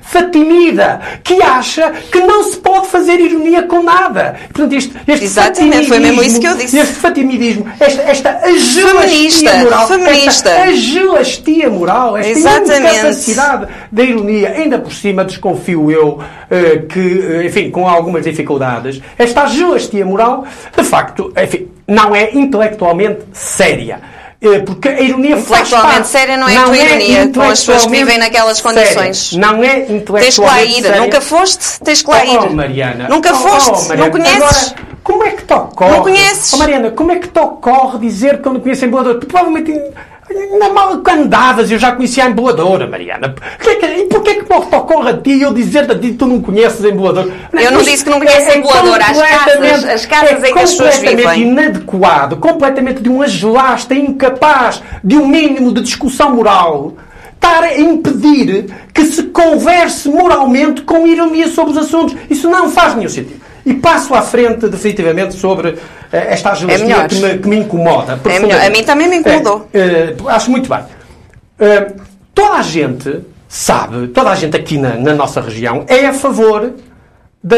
fatimida, 0.67 1.01
que 1.23 1.41
acha 1.41 1.91
que 2.11 2.19
não 2.19 2.43
se 2.43 2.57
pode 2.57 2.87
fazer 2.87 3.19
ironia 3.19 3.63
com 3.63 3.83
nada. 3.83 4.35
Portanto, 4.53 4.73
este, 4.73 4.93
este 5.07 5.25
Exatamente, 5.25 5.87
foi 5.87 5.99
mesmo 5.99 6.23
isso 6.23 6.39
que 6.39 6.47
eu 6.47 6.51
fatimidismo- 6.51 6.65
disse. 6.65 6.77
Este 6.79 6.95
fatimidismo, 6.95 7.65
esta, 7.79 8.01
esta 8.03 8.39
agelastia 8.43 9.53
moral, 9.55 9.87
feminista. 9.87 10.49
esta 10.49 10.63
agelastia 10.63 11.69
moral, 11.69 12.17
esta 12.17 12.31
Exatamente. 12.31 12.95
incapacidade 12.97 13.67
da 13.91 14.03
ironia, 14.03 14.49
ainda 14.51 14.79
por 14.79 14.91
cima 14.93 15.23
desconfio 15.25 15.91
eu 15.91 16.19
eh, 16.49 16.83
que, 16.89 16.99
eh, 16.99 17.45
enfim, 17.47 17.69
com 17.71 17.87
algumas 17.87 18.23
dificuldades, 18.23 19.01
esta 19.17 19.43
agelastia 19.43 20.05
moral, 20.05 20.45
de 20.75 20.83
facto, 20.83 21.33
enfim, 21.41 21.67
não 21.87 22.15
é 22.15 22.31
intelectualmente 22.33 23.21
séria. 23.33 23.99
Eh, 24.39 24.59
Porque 24.59 24.87
a 24.89 25.01
ironia 25.01 25.35
faz 25.37 25.67
Intelectualmente 25.67 25.93
parte- 25.95 26.07
séria 26.09 26.37
não 26.37 26.47
é 26.47 26.57
a 26.57 26.63
tua 26.65 26.77
ironia, 26.77 27.31
com 27.33 27.41
as 27.41 27.59
pessoas 27.59 27.85
que 27.85 27.91
vivem 27.91 28.17
naquelas 28.19 28.57
séria. 28.59 28.79
condições. 28.79 29.33
Não 29.33 29.63
é 29.63 29.79
intelectualmente 29.79 30.23
Tens 30.25 30.35
que 30.35 30.41
lá 30.45 30.63
ir. 30.63 30.81
séria. 30.83 31.01
Nunca 31.01 31.21
foste? 31.21 31.79
Tens 31.83 32.01
que 32.03 32.09
lá 32.11 32.23
ir. 32.25 32.37
Oh, 32.37 32.45
oh, 32.47 32.53
Mariana. 32.53 33.09
Nunca 33.09 33.31
Oh, 33.33 33.35
oh, 33.35 33.49
foste? 33.59 33.87
Mariana. 33.89 34.03
Não 34.05 34.11
conheces? 34.11 34.37
Agora, 34.43 34.87
como 35.03 35.23
é 35.23 35.31
que 35.31 35.43
te 35.43 35.53
ocorre? 35.53 35.91
Não 35.91 36.01
conheces? 36.03 36.53
Oh, 36.53 36.57
Mariana, 36.57 36.91
como 36.91 37.11
é 37.11 37.15
que 37.15 37.27
te 37.29 37.39
ocorre 37.39 37.99
dizer 37.99 38.41
que 38.41 38.47
eu 38.47 38.53
não 38.53 38.59
conheço 38.59 38.85
a 38.85 38.87
emboladora? 38.87 39.19
Tu 39.19 39.25
Provavelmente 39.25 39.73
na 40.59 40.69
mala 40.69 41.01
que 41.01 41.09
andavas 41.11 41.71
eu 41.71 41.79
já 41.79 41.91
conhecia 41.93 42.25
a 42.25 42.29
emboladora, 42.29 42.87
Mariana. 42.87 43.33
Que- 43.59 43.87
E 43.97 44.05
porquê 44.05 44.35
que 44.35 44.45
te 44.45 44.53
ocorre 44.53 45.09
a 45.11 45.17
ti 45.17 45.41
eu 45.41 45.53
dizer-te 45.53 45.91
a 45.91 45.95
ti 45.99 46.09
que 46.09 46.13
tu 46.15 46.25
não 46.27 46.41
conheces 46.41 46.83
a 46.83 46.89
emboladora? 46.89 47.29
Eu 47.53 47.71
não 47.71 47.81
disse 47.81 48.03
que 48.03 48.09
não 48.09 48.19
conheces 48.19 48.47
a 48.49 48.57
emboladora. 48.57 49.03
As 49.05 49.17
completamente- 49.17 49.71
casas- 49.71 49.89
as 49.89 50.05
casas 50.05 50.43
em 50.43 50.53
que 50.53 50.59
as 50.59 50.71
pessoas 50.71 50.95
completamente 50.95 51.35
vivem. 51.35 51.49
inadequado, 51.49 52.37
completamente 52.37 53.01
de 53.01 53.09
um 53.09 53.21
agelasta 53.21 53.93
incapaz 53.93 54.81
de 55.03 55.17
um 55.17 55.27
mínimo 55.27 55.71
de 55.73 55.81
discussão 55.81 56.35
moral 56.35 56.93
estar 57.33 57.63
a 57.63 57.77
impedir 57.79 58.65
que 58.93 59.05
se 59.05 59.23
converse 59.23 60.09
moralmente 60.09 60.81
com 60.81 61.05
ironia 61.07 61.47
sobre 61.47 61.71
os 61.71 61.77
assuntos. 61.77 62.15
Isso 62.29 62.49
não 62.49 62.69
faz 62.71 62.95
nenhum 62.95 63.09
sentido. 63.09 63.41
E 63.67 63.73
passo 63.73 64.15
à 64.15 64.21
frente, 64.21 64.69
definitivamente, 64.69 65.33
sobre 65.35 65.77
eh, 66.11 66.27
esta 66.33 66.49
É 66.49 66.51
agelastia 66.53 66.85
melhor. 66.85 67.07
que, 67.09 67.15
me, 67.15 67.37
que 67.39 67.47
me 67.49 67.57
incomoda. 67.57 68.17
melhor. 68.23 68.61
A 68.65 68.69
mim 68.69 68.83
também 68.83 69.09
me 69.09 69.17
incomodou. 69.17 69.67
É, 69.73 70.15
acho 70.27 70.49
muito 70.49 70.69
bem. 70.69 70.79
Eh, 71.59 71.91
toda 72.33 72.55
a 72.59 72.61
gente 72.61 73.21
sabe, 73.49 74.07
toda 74.07 74.29
a 74.29 74.35
gente 74.35 74.55
aqui 74.55 74.77
na, 74.77 74.95
na 74.95 75.13
nossa 75.13 75.41
região 75.41 75.83
é 75.87 76.05
a 76.05 76.13
favor 76.13 76.71
da, 77.43 77.57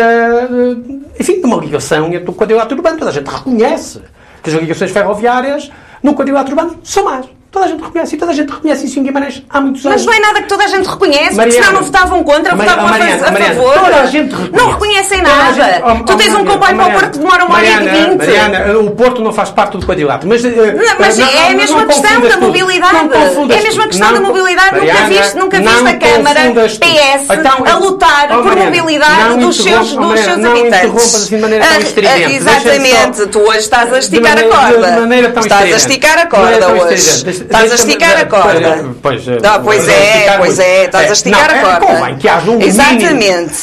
enfim, 1.19 1.39
de 1.41 1.45
uma 1.45 1.57
ligação 1.57 2.07
entre 2.11 2.29
o 2.29 2.33
quadrilátero 2.33 2.75
urbano. 2.77 2.97
Toda 2.97 3.11
a 3.11 3.13
gente 3.13 3.27
reconhece 3.29 4.01
que 4.41 4.49
as 4.49 4.55
ligações 4.55 4.89
ferroviárias 4.91 5.69
no 6.01 6.15
quadrilátero 6.15 6.55
urbano 6.57 6.79
são 6.83 7.05
más. 7.05 7.27
Toda 7.51 7.65
a 7.65 7.67
gente 7.67 7.81
reconhece. 7.83 8.15
E 8.15 8.19
toda 8.19 8.31
a 8.31 8.35
gente 8.35 8.49
reconhece 8.51 8.85
isso 8.85 8.99
em 8.99 9.03
Guimarães 9.03 9.43
há 9.49 9.59
muitos 9.59 9.83
anos. 9.83 10.05
Mas 10.05 10.05
não 10.05 10.13
é 10.13 10.19
nada 10.27 10.41
que 10.43 10.47
toda 10.47 10.63
a 10.65 10.67
gente 10.67 10.87
reconhece, 10.87 11.23
porque 11.29 11.35
Mariana, 11.37 11.65
senão 11.65 11.73
não 11.79 11.83
votavam 11.83 12.23
contra, 12.23 12.55
Mari- 12.55 12.69
votavam 12.69 12.87
a 12.87 12.91
Mariana, 12.99 13.27
a 13.27 13.31
Mariana, 13.31 13.55
favor. 13.55 13.73
toda 13.73 13.95
a 14.01 14.05
gente 14.05 14.29
reconhece. 14.31 14.51
não 14.55 14.69
reconhecem 14.71 15.21
nada. 15.23 15.53
gente- 15.53 15.81
oh, 15.83 16.03
tu 16.03 16.13
oh, 16.13 16.15
tens 16.17 16.27
um 16.27 16.31
Mariana, 16.33 16.37
comboio 16.37 16.59
para 16.59 16.73
o 16.73 16.77
Mariana, 16.77 16.99
Porto 16.99 17.11
que 17.11 17.17
demora 17.17 17.45
uma 17.45 17.55
hora 17.55 17.65
e 17.65 17.69
Mariana, 17.71 17.91
vinte. 18.09 18.17
Mariana, 18.19 18.79
o 18.79 18.91
Porto 18.91 19.21
não 19.23 19.33
faz 19.33 19.49
parte 19.49 19.77
do 19.77 19.85
quadrilátero. 19.87 20.29
Mas, 20.29 20.45
eh, 20.45 20.51
mas 20.99 21.17
não- 21.17 21.27
é 21.27 21.33
não- 21.33 21.47
a 21.49 21.53
mesma 21.55 21.77
não 21.79 21.87
questão 21.87 22.21
da 22.21 22.37
mobilidade. 22.37 22.93
Não 22.93 23.51
É 23.51 23.57
a 23.57 23.61
mesma 23.63 23.87
questão 23.87 24.13
da 24.13 24.19
Não- 24.19 24.27
mobilidade. 24.27 24.75
Nunca 24.75 24.85
Mariana, 24.85 25.07
viste- 25.09 25.37
nunca 25.37 25.57
viste 25.59 25.73
não 25.75 25.87
a 25.87 25.93
Câmara. 25.95 26.39
PS 26.79 27.31
a 27.71 27.77
lutar 27.79 28.27
por 28.27 28.43
Mariana, 28.45 28.65
mobilidade 28.69 29.29
não 29.29 29.37
dos 29.39 29.55
seus- 29.57 29.87
dos 29.89 29.95
Mariana, 29.95 30.23
seus 30.23 30.37
não 30.37 30.51
habitantes. 30.51 31.15
assim 31.15 31.35
de 31.35 31.41
maneira 31.41 31.65
tão 31.65 31.75
Ah, 31.75 31.79
estridente. 31.79 32.33
Exatamente. 32.35 33.25
Tu 33.27 33.39
hoje 33.39 33.57
estás 33.59 33.91
a 33.91 33.97
esticar 33.99 34.37
a 34.37 34.43
corda. 34.43 35.15
Estás 35.39 35.73
a 35.73 35.75
esticar 35.77 36.19
a 36.19 36.25
corda 36.27 36.67
hoje. 36.73 37.38
Estás 37.41 37.71
a 37.71 37.75
esticar 37.75 38.17
a 38.17 38.25
corda. 38.25 38.85
Pois, 39.01 39.27
eh, 39.27 39.37
Ah, 39.43 39.59
pois 39.59 39.85
vou 39.85 39.93
é, 39.93 40.15
esticar 40.17 40.37
pois 40.37 40.59
é, 40.59 40.85
estás 40.85 41.09
a 41.09 41.13
esticar 41.13 41.47
não, 41.49 41.69
a 41.69 41.75
corda. 41.77 41.85
Convém 41.99 42.17
que 42.17 42.27
haja 42.29 42.51
um 42.51 42.61
Exatamente. 42.61 43.53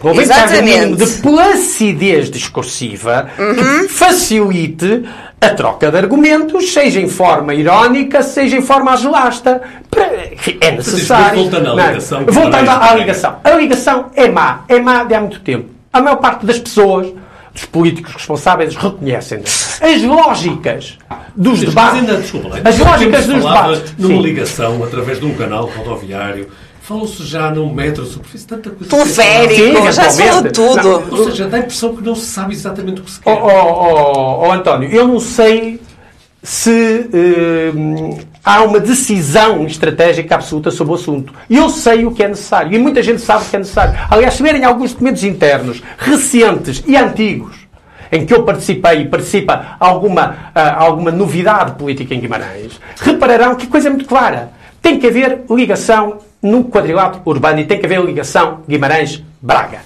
Convém 0.00 0.26
que 0.26 0.32
haja 0.32 0.58
um 0.58 0.62
mínimo 0.62 0.96
de 0.96 1.06
placidez 1.22 2.30
discursiva 2.30 3.28
Uhum. 3.38 3.54
que 3.54 3.88
facilite 3.88 5.04
a 5.40 5.48
troca 5.50 5.90
de 5.90 5.96
argumentos, 5.96 6.72
seja 6.72 7.00
em 7.00 7.08
forma 7.08 7.54
irónica, 7.54 8.22
seja 8.22 8.56
em 8.56 8.62
forma 8.62 8.92
agelasta. 8.92 9.62
É 10.60 10.70
necessário. 10.72 11.38
voltando 11.42 11.70
à 11.70 11.74
Não, 11.74 11.86
ligação, 11.88 12.24
Voltando 12.26 12.70
à 12.70 12.94
ligação. 12.94 13.36
A 13.44 13.50
ligação 13.52 14.06
é 14.14 14.28
má. 14.28 14.64
É 14.68 14.80
má 14.80 15.04
de 15.04 15.14
há 15.14 15.20
muito 15.20 15.40
tempo. 15.40 15.68
A 15.92 16.00
maior 16.00 16.16
parte 16.16 16.44
das 16.44 16.58
pessoas, 16.58 17.08
dos 17.52 17.64
políticos 17.66 18.12
responsáveis, 18.14 18.74
reconhecem. 18.76 19.40
As 19.80 20.02
lógicas 20.02 20.98
dos 21.36 21.60
debates. 21.60 22.00
ainda, 22.00 22.16
desculpa, 22.16 22.48
lá, 22.48 22.60
as 22.64 22.78
lógicas 22.78 23.26
dos 23.26 23.36
debates. 23.36 23.94
numa 23.98 24.14
Sim. 24.14 24.22
ligação 24.22 24.82
através 24.84 25.20
de 25.20 25.26
um 25.26 25.34
canal 25.34 25.66
rodoviário. 25.66 26.48
Falou-se 26.82 27.22
já 27.26 27.50
num 27.50 27.72
metro 27.74 28.02
de 28.04 28.10
superfície, 28.12 28.46
tanta 28.46 28.70
coisa. 28.70 28.88
Teleférico, 28.96 29.92
já 29.92 30.08
se 30.10 30.22
falou 30.26 30.42
tudo. 30.50 31.04
Ou 31.16 31.24
seja, 31.26 31.46
dá 31.46 31.58
a 31.58 31.60
impressão 31.60 31.94
que 31.94 32.02
não 32.02 32.14
se 32.14 32.24
sabe 32.26 32.54
exatamente 32.54 33.00
o 33.02 33.04
que 33.04 33.10
se 33.10 33.20
Oh, 33.26 33.30
quer. 33.30 33.42
oh, 33.42 33.48
oh, 34.42 34.46
oh, 34.48 34.52
António, 34.52 34.88
eu 34.90 35.06
não 35.06 35.20
sei 35.20 35.78
se 36.42 37.10
eh, 37.12 37.72
há 38.42 38.62
uma 38.62 38.80
decisão 38.80 39.66
estratégica 39.66 40.36
absoluta 40.36 40.70
sobre 40.70 40.92
o 40.92 40.96
assunto. 40.96 41.34
Eu 41.50 41.68
sei 41.68 42.06
o 42.06 42.10
que 42.12 42.22
é 42.22 42.28
necessário 42.28 42.72
e 42.72 42.78
muita 42.78 43.02
gente 43.02 43.20
sabe 43.20 43.44
o 43.44 43.48
que 43.50 43.56
é 43.56 43.58
necessário. 43.58 43.98
Aliás, 44.10 44.34
se 44.34 44.42
verem 44.42 44.64
alguns 44.64 44.92
documentos 44.92 45.24
internos 45.24 45.82
recentes 45.98 46.82
e 46.86 46.96
antigos 46.96 47.57
em 48.10 48.24
que 48.24 48.34
eu 48.34 48.42
participei 48.42 49.02
e 49.02 49.04
participa 49.06 49.76
alguma, 49.78 50.50
ah, 50.54 50.84
alguma 50.84 51.10
novidade 51.10 51.72
política 51.72 52.14
em 52.14 52.20
Guimarães, 52.20 52.80
repararão 53.00 53.54
que 53.54 53.66
a 53.66 53.70
coisa 53.70 53.88
é 53.88 53.90
muito 53.90 54.06
clara. 54.06 54.50
Tem 54.80 54.98
que 54.98 55.06
haver 55.06 55.42
ligação 55.50 56.18
no 56.42 56.64
quadrilátero 56.64 57.22
urbano 57.24 57.60
e 57.60 57.64
tem 57.64 57.78
que 57.78 57.86
haver 57.86 58.00
ligação 58.04 58.60
Guimarães-Braga. 58.68 59.80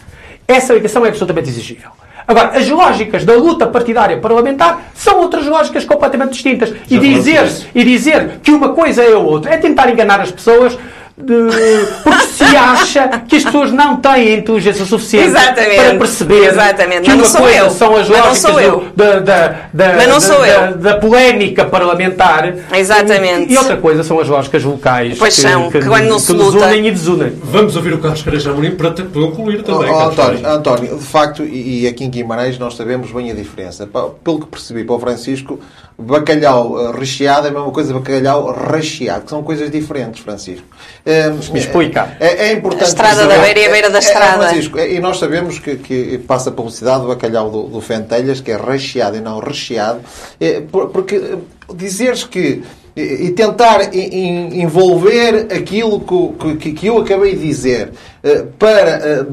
Essa 0.46 0.74
ligação 0.74 1.04
é 1.04 1.08
absolutamente 1.08 1.48
exigível. 1.48 1.90
Agora, 2.26 2.56
as 2.56 2.68
lógicas 2.68 3.24
da 3.24 3.34
luta 3.34 3.66
partidária 3.66 4.16
parlamentar 4.18 4.92
são 4.94 5.20
outras 5.20 5.46
lógicas 5.46 5.84
completamente 5.84 6.32
distintas. 6.32 6.72
E 6.88 6.98
dizer, 6.98 7.50
e 7.74 7.84
dizer 7.84 8.40
que 8.42 8.50
uma 8.50 8.70
coisa 8.70 9.02
é 9.02 9.14
outra 9.16 9.52
é 9.54 9.56
tentar 9.56 9.90
enganar 9.90 10.20
as 10.20 10.30
pessoas 10.30 10.78
de- 11.16 11.86
porque 12.02 12.26
se 12.26 12.56
acha 12.56 13.08
que 13.28 13.36
as 13.36 13.44
pessoas 13.44 13.70
não 13.72 13.96
têm 13.96 14.38
inteligência 14.38 14.84
suficiente 14.84 15.28
Exatamente. 15.28 15.76
para 15.76 15.94
perceber 15.98 16.46
Exatamente. 16.46 17.02
que 17.02 17.08
Mas 17.08 17.16
não 17.16 17.24
uma 17.24 17.24
sou 17.26 17.40
coisa 17.42 17.58
eu. 17.58 17.70
são 17.70 17.96
as 17.96 18.08
não 18.08 18.16
lógicas 18.16 18.38
sou 18.38 18.60
eu. 18.60 18.80
do- 18.80 18.94
da, 18.96 19.18
da, 19.20 19.48
da, 19.72 20.06
não 20.06 21.00
polémica 21.00 21.64
parlamentar 21.64 22.54
Exatamente. 22.74 23.52
e 23.52 23.58
outra 23.58 23.76
coisa 23.76 24.02
são 24.02 24.18
as 24.20 24.28
lógicas 24.28 24.64
locais 24.64 25.18
Pois 25.18 25.34
são, 25.34 25.70
que 25.70 25.80
quando 25.84 26.06
não 26.08 26.16
que 26.16 26.22
se 26.22 26.32
nos 26.32 26.54
luta- 26.54 26.66
unem 26.66 26.86
e 26.86 26.90
desunem. 26.90 27.32
Vamos 27.42 27.76
ouvir 27.76 27.92
o 27.94 27.98
Carlos 27.98 28.22
Careja 28.22 28.50
Amorim 28.50 28.72
para 28.72 28.90
te- 28.92 29.02
para 29.02 29.22
concluir 29.22 29.62
também. 29.62 29.90
Oh, 29.90 30.10
Carlos 30.10 30.18
António. 30.42 30.46
António, 30.48 30.98
de 30.98 31.04
facto, 31.04 31.42
e, 31.44 31.82
e 31.82 31.86
aqui 31.86 32.04
em 32.04 32.10
Guimarães 32.10 32.58
nós 32.58 32.74
sabemos 32.74 33.10
bem 33.12 33.30
a 33.30 33.34
diferença. 33.34 33.86
Pelo 34.24 34.40
que 34.40 34.46
percebi 34.46 34.84
para 34.84 34.94
o 34.94 34.98
Francisco, 35.00 35.60
bacalhau 35.98 36.88
eh, 36.88 36.98
recheado 36.98 37.46
é 37.46 37.50
a 37.50 37.52
mesma 37.52 37.70
coisa 37.70 37.92
que 37.92 37.98
bacalhau 37.98 38.52
recheado, 38.72 39.22
que 39.24 39.30
são 39.30 39.42
coisas 39.42 39.70
diferentes, 39.70 40.22
Francisco. 40.22 40.64
Eh, 41.04 41.30
Me 41.52 41.58
explica. 41.58 42.16
É, 42.20 42.48
é 42.48 42.52
importante. 42.52 42.84
A 42.84 42.88
estrada 42.88 43.26
da 43.26 43.38
beira 43.38 43.58
e 43.58 43.66
a 43.66 43.70
beira 43.70 43.90
da 43.90 43.98
É, 43.98 44.00
é, 44.00 44.04
estrada. 44.04 44.38
Francisco, 44.48 44.78
é, 44.78 44.92
e 44.92 45.00
nós 45.00 45.18
sabemos 45.18 45.58
que, 45.58 45.76
que 45.76 46.18
passa 46.18 46.50
a 46.50 46.52
publicidade 46.52 47.02
do 47.02 47.08
bacalhau 47.08 47.50
do, 47.50 47.62
do 47.64 47.80
Fentelhas, 47.80 48.40
que 48.40 48.50
é 48.52 48.56
recheado 48.56 49.16
e 49.16 49.20
não 49.20 49.40
recheado, 49.40 50.00
é, 50.40 50.60
por- 50.60 50.90
porque 50.90 51.16
eh, 51.16 51.36
dizeres 51.74 52.22
que 52.24 52.62
e 52.94 53.30
tentar 53.30 53.88
envolver 53.94 55.46
aquilo 55.50 56.00
que, 56.00 56.12
o- 56.14 56.56
que, 56.58 56.72
que 56.72 56.86
eu 56.86 56.98
acabei 56.98 57.34
de 57.36 57.46
dizer 57.46 57.90
eh, 58.22 58.44
para 58.58 58.90
eh, 58.90 59.24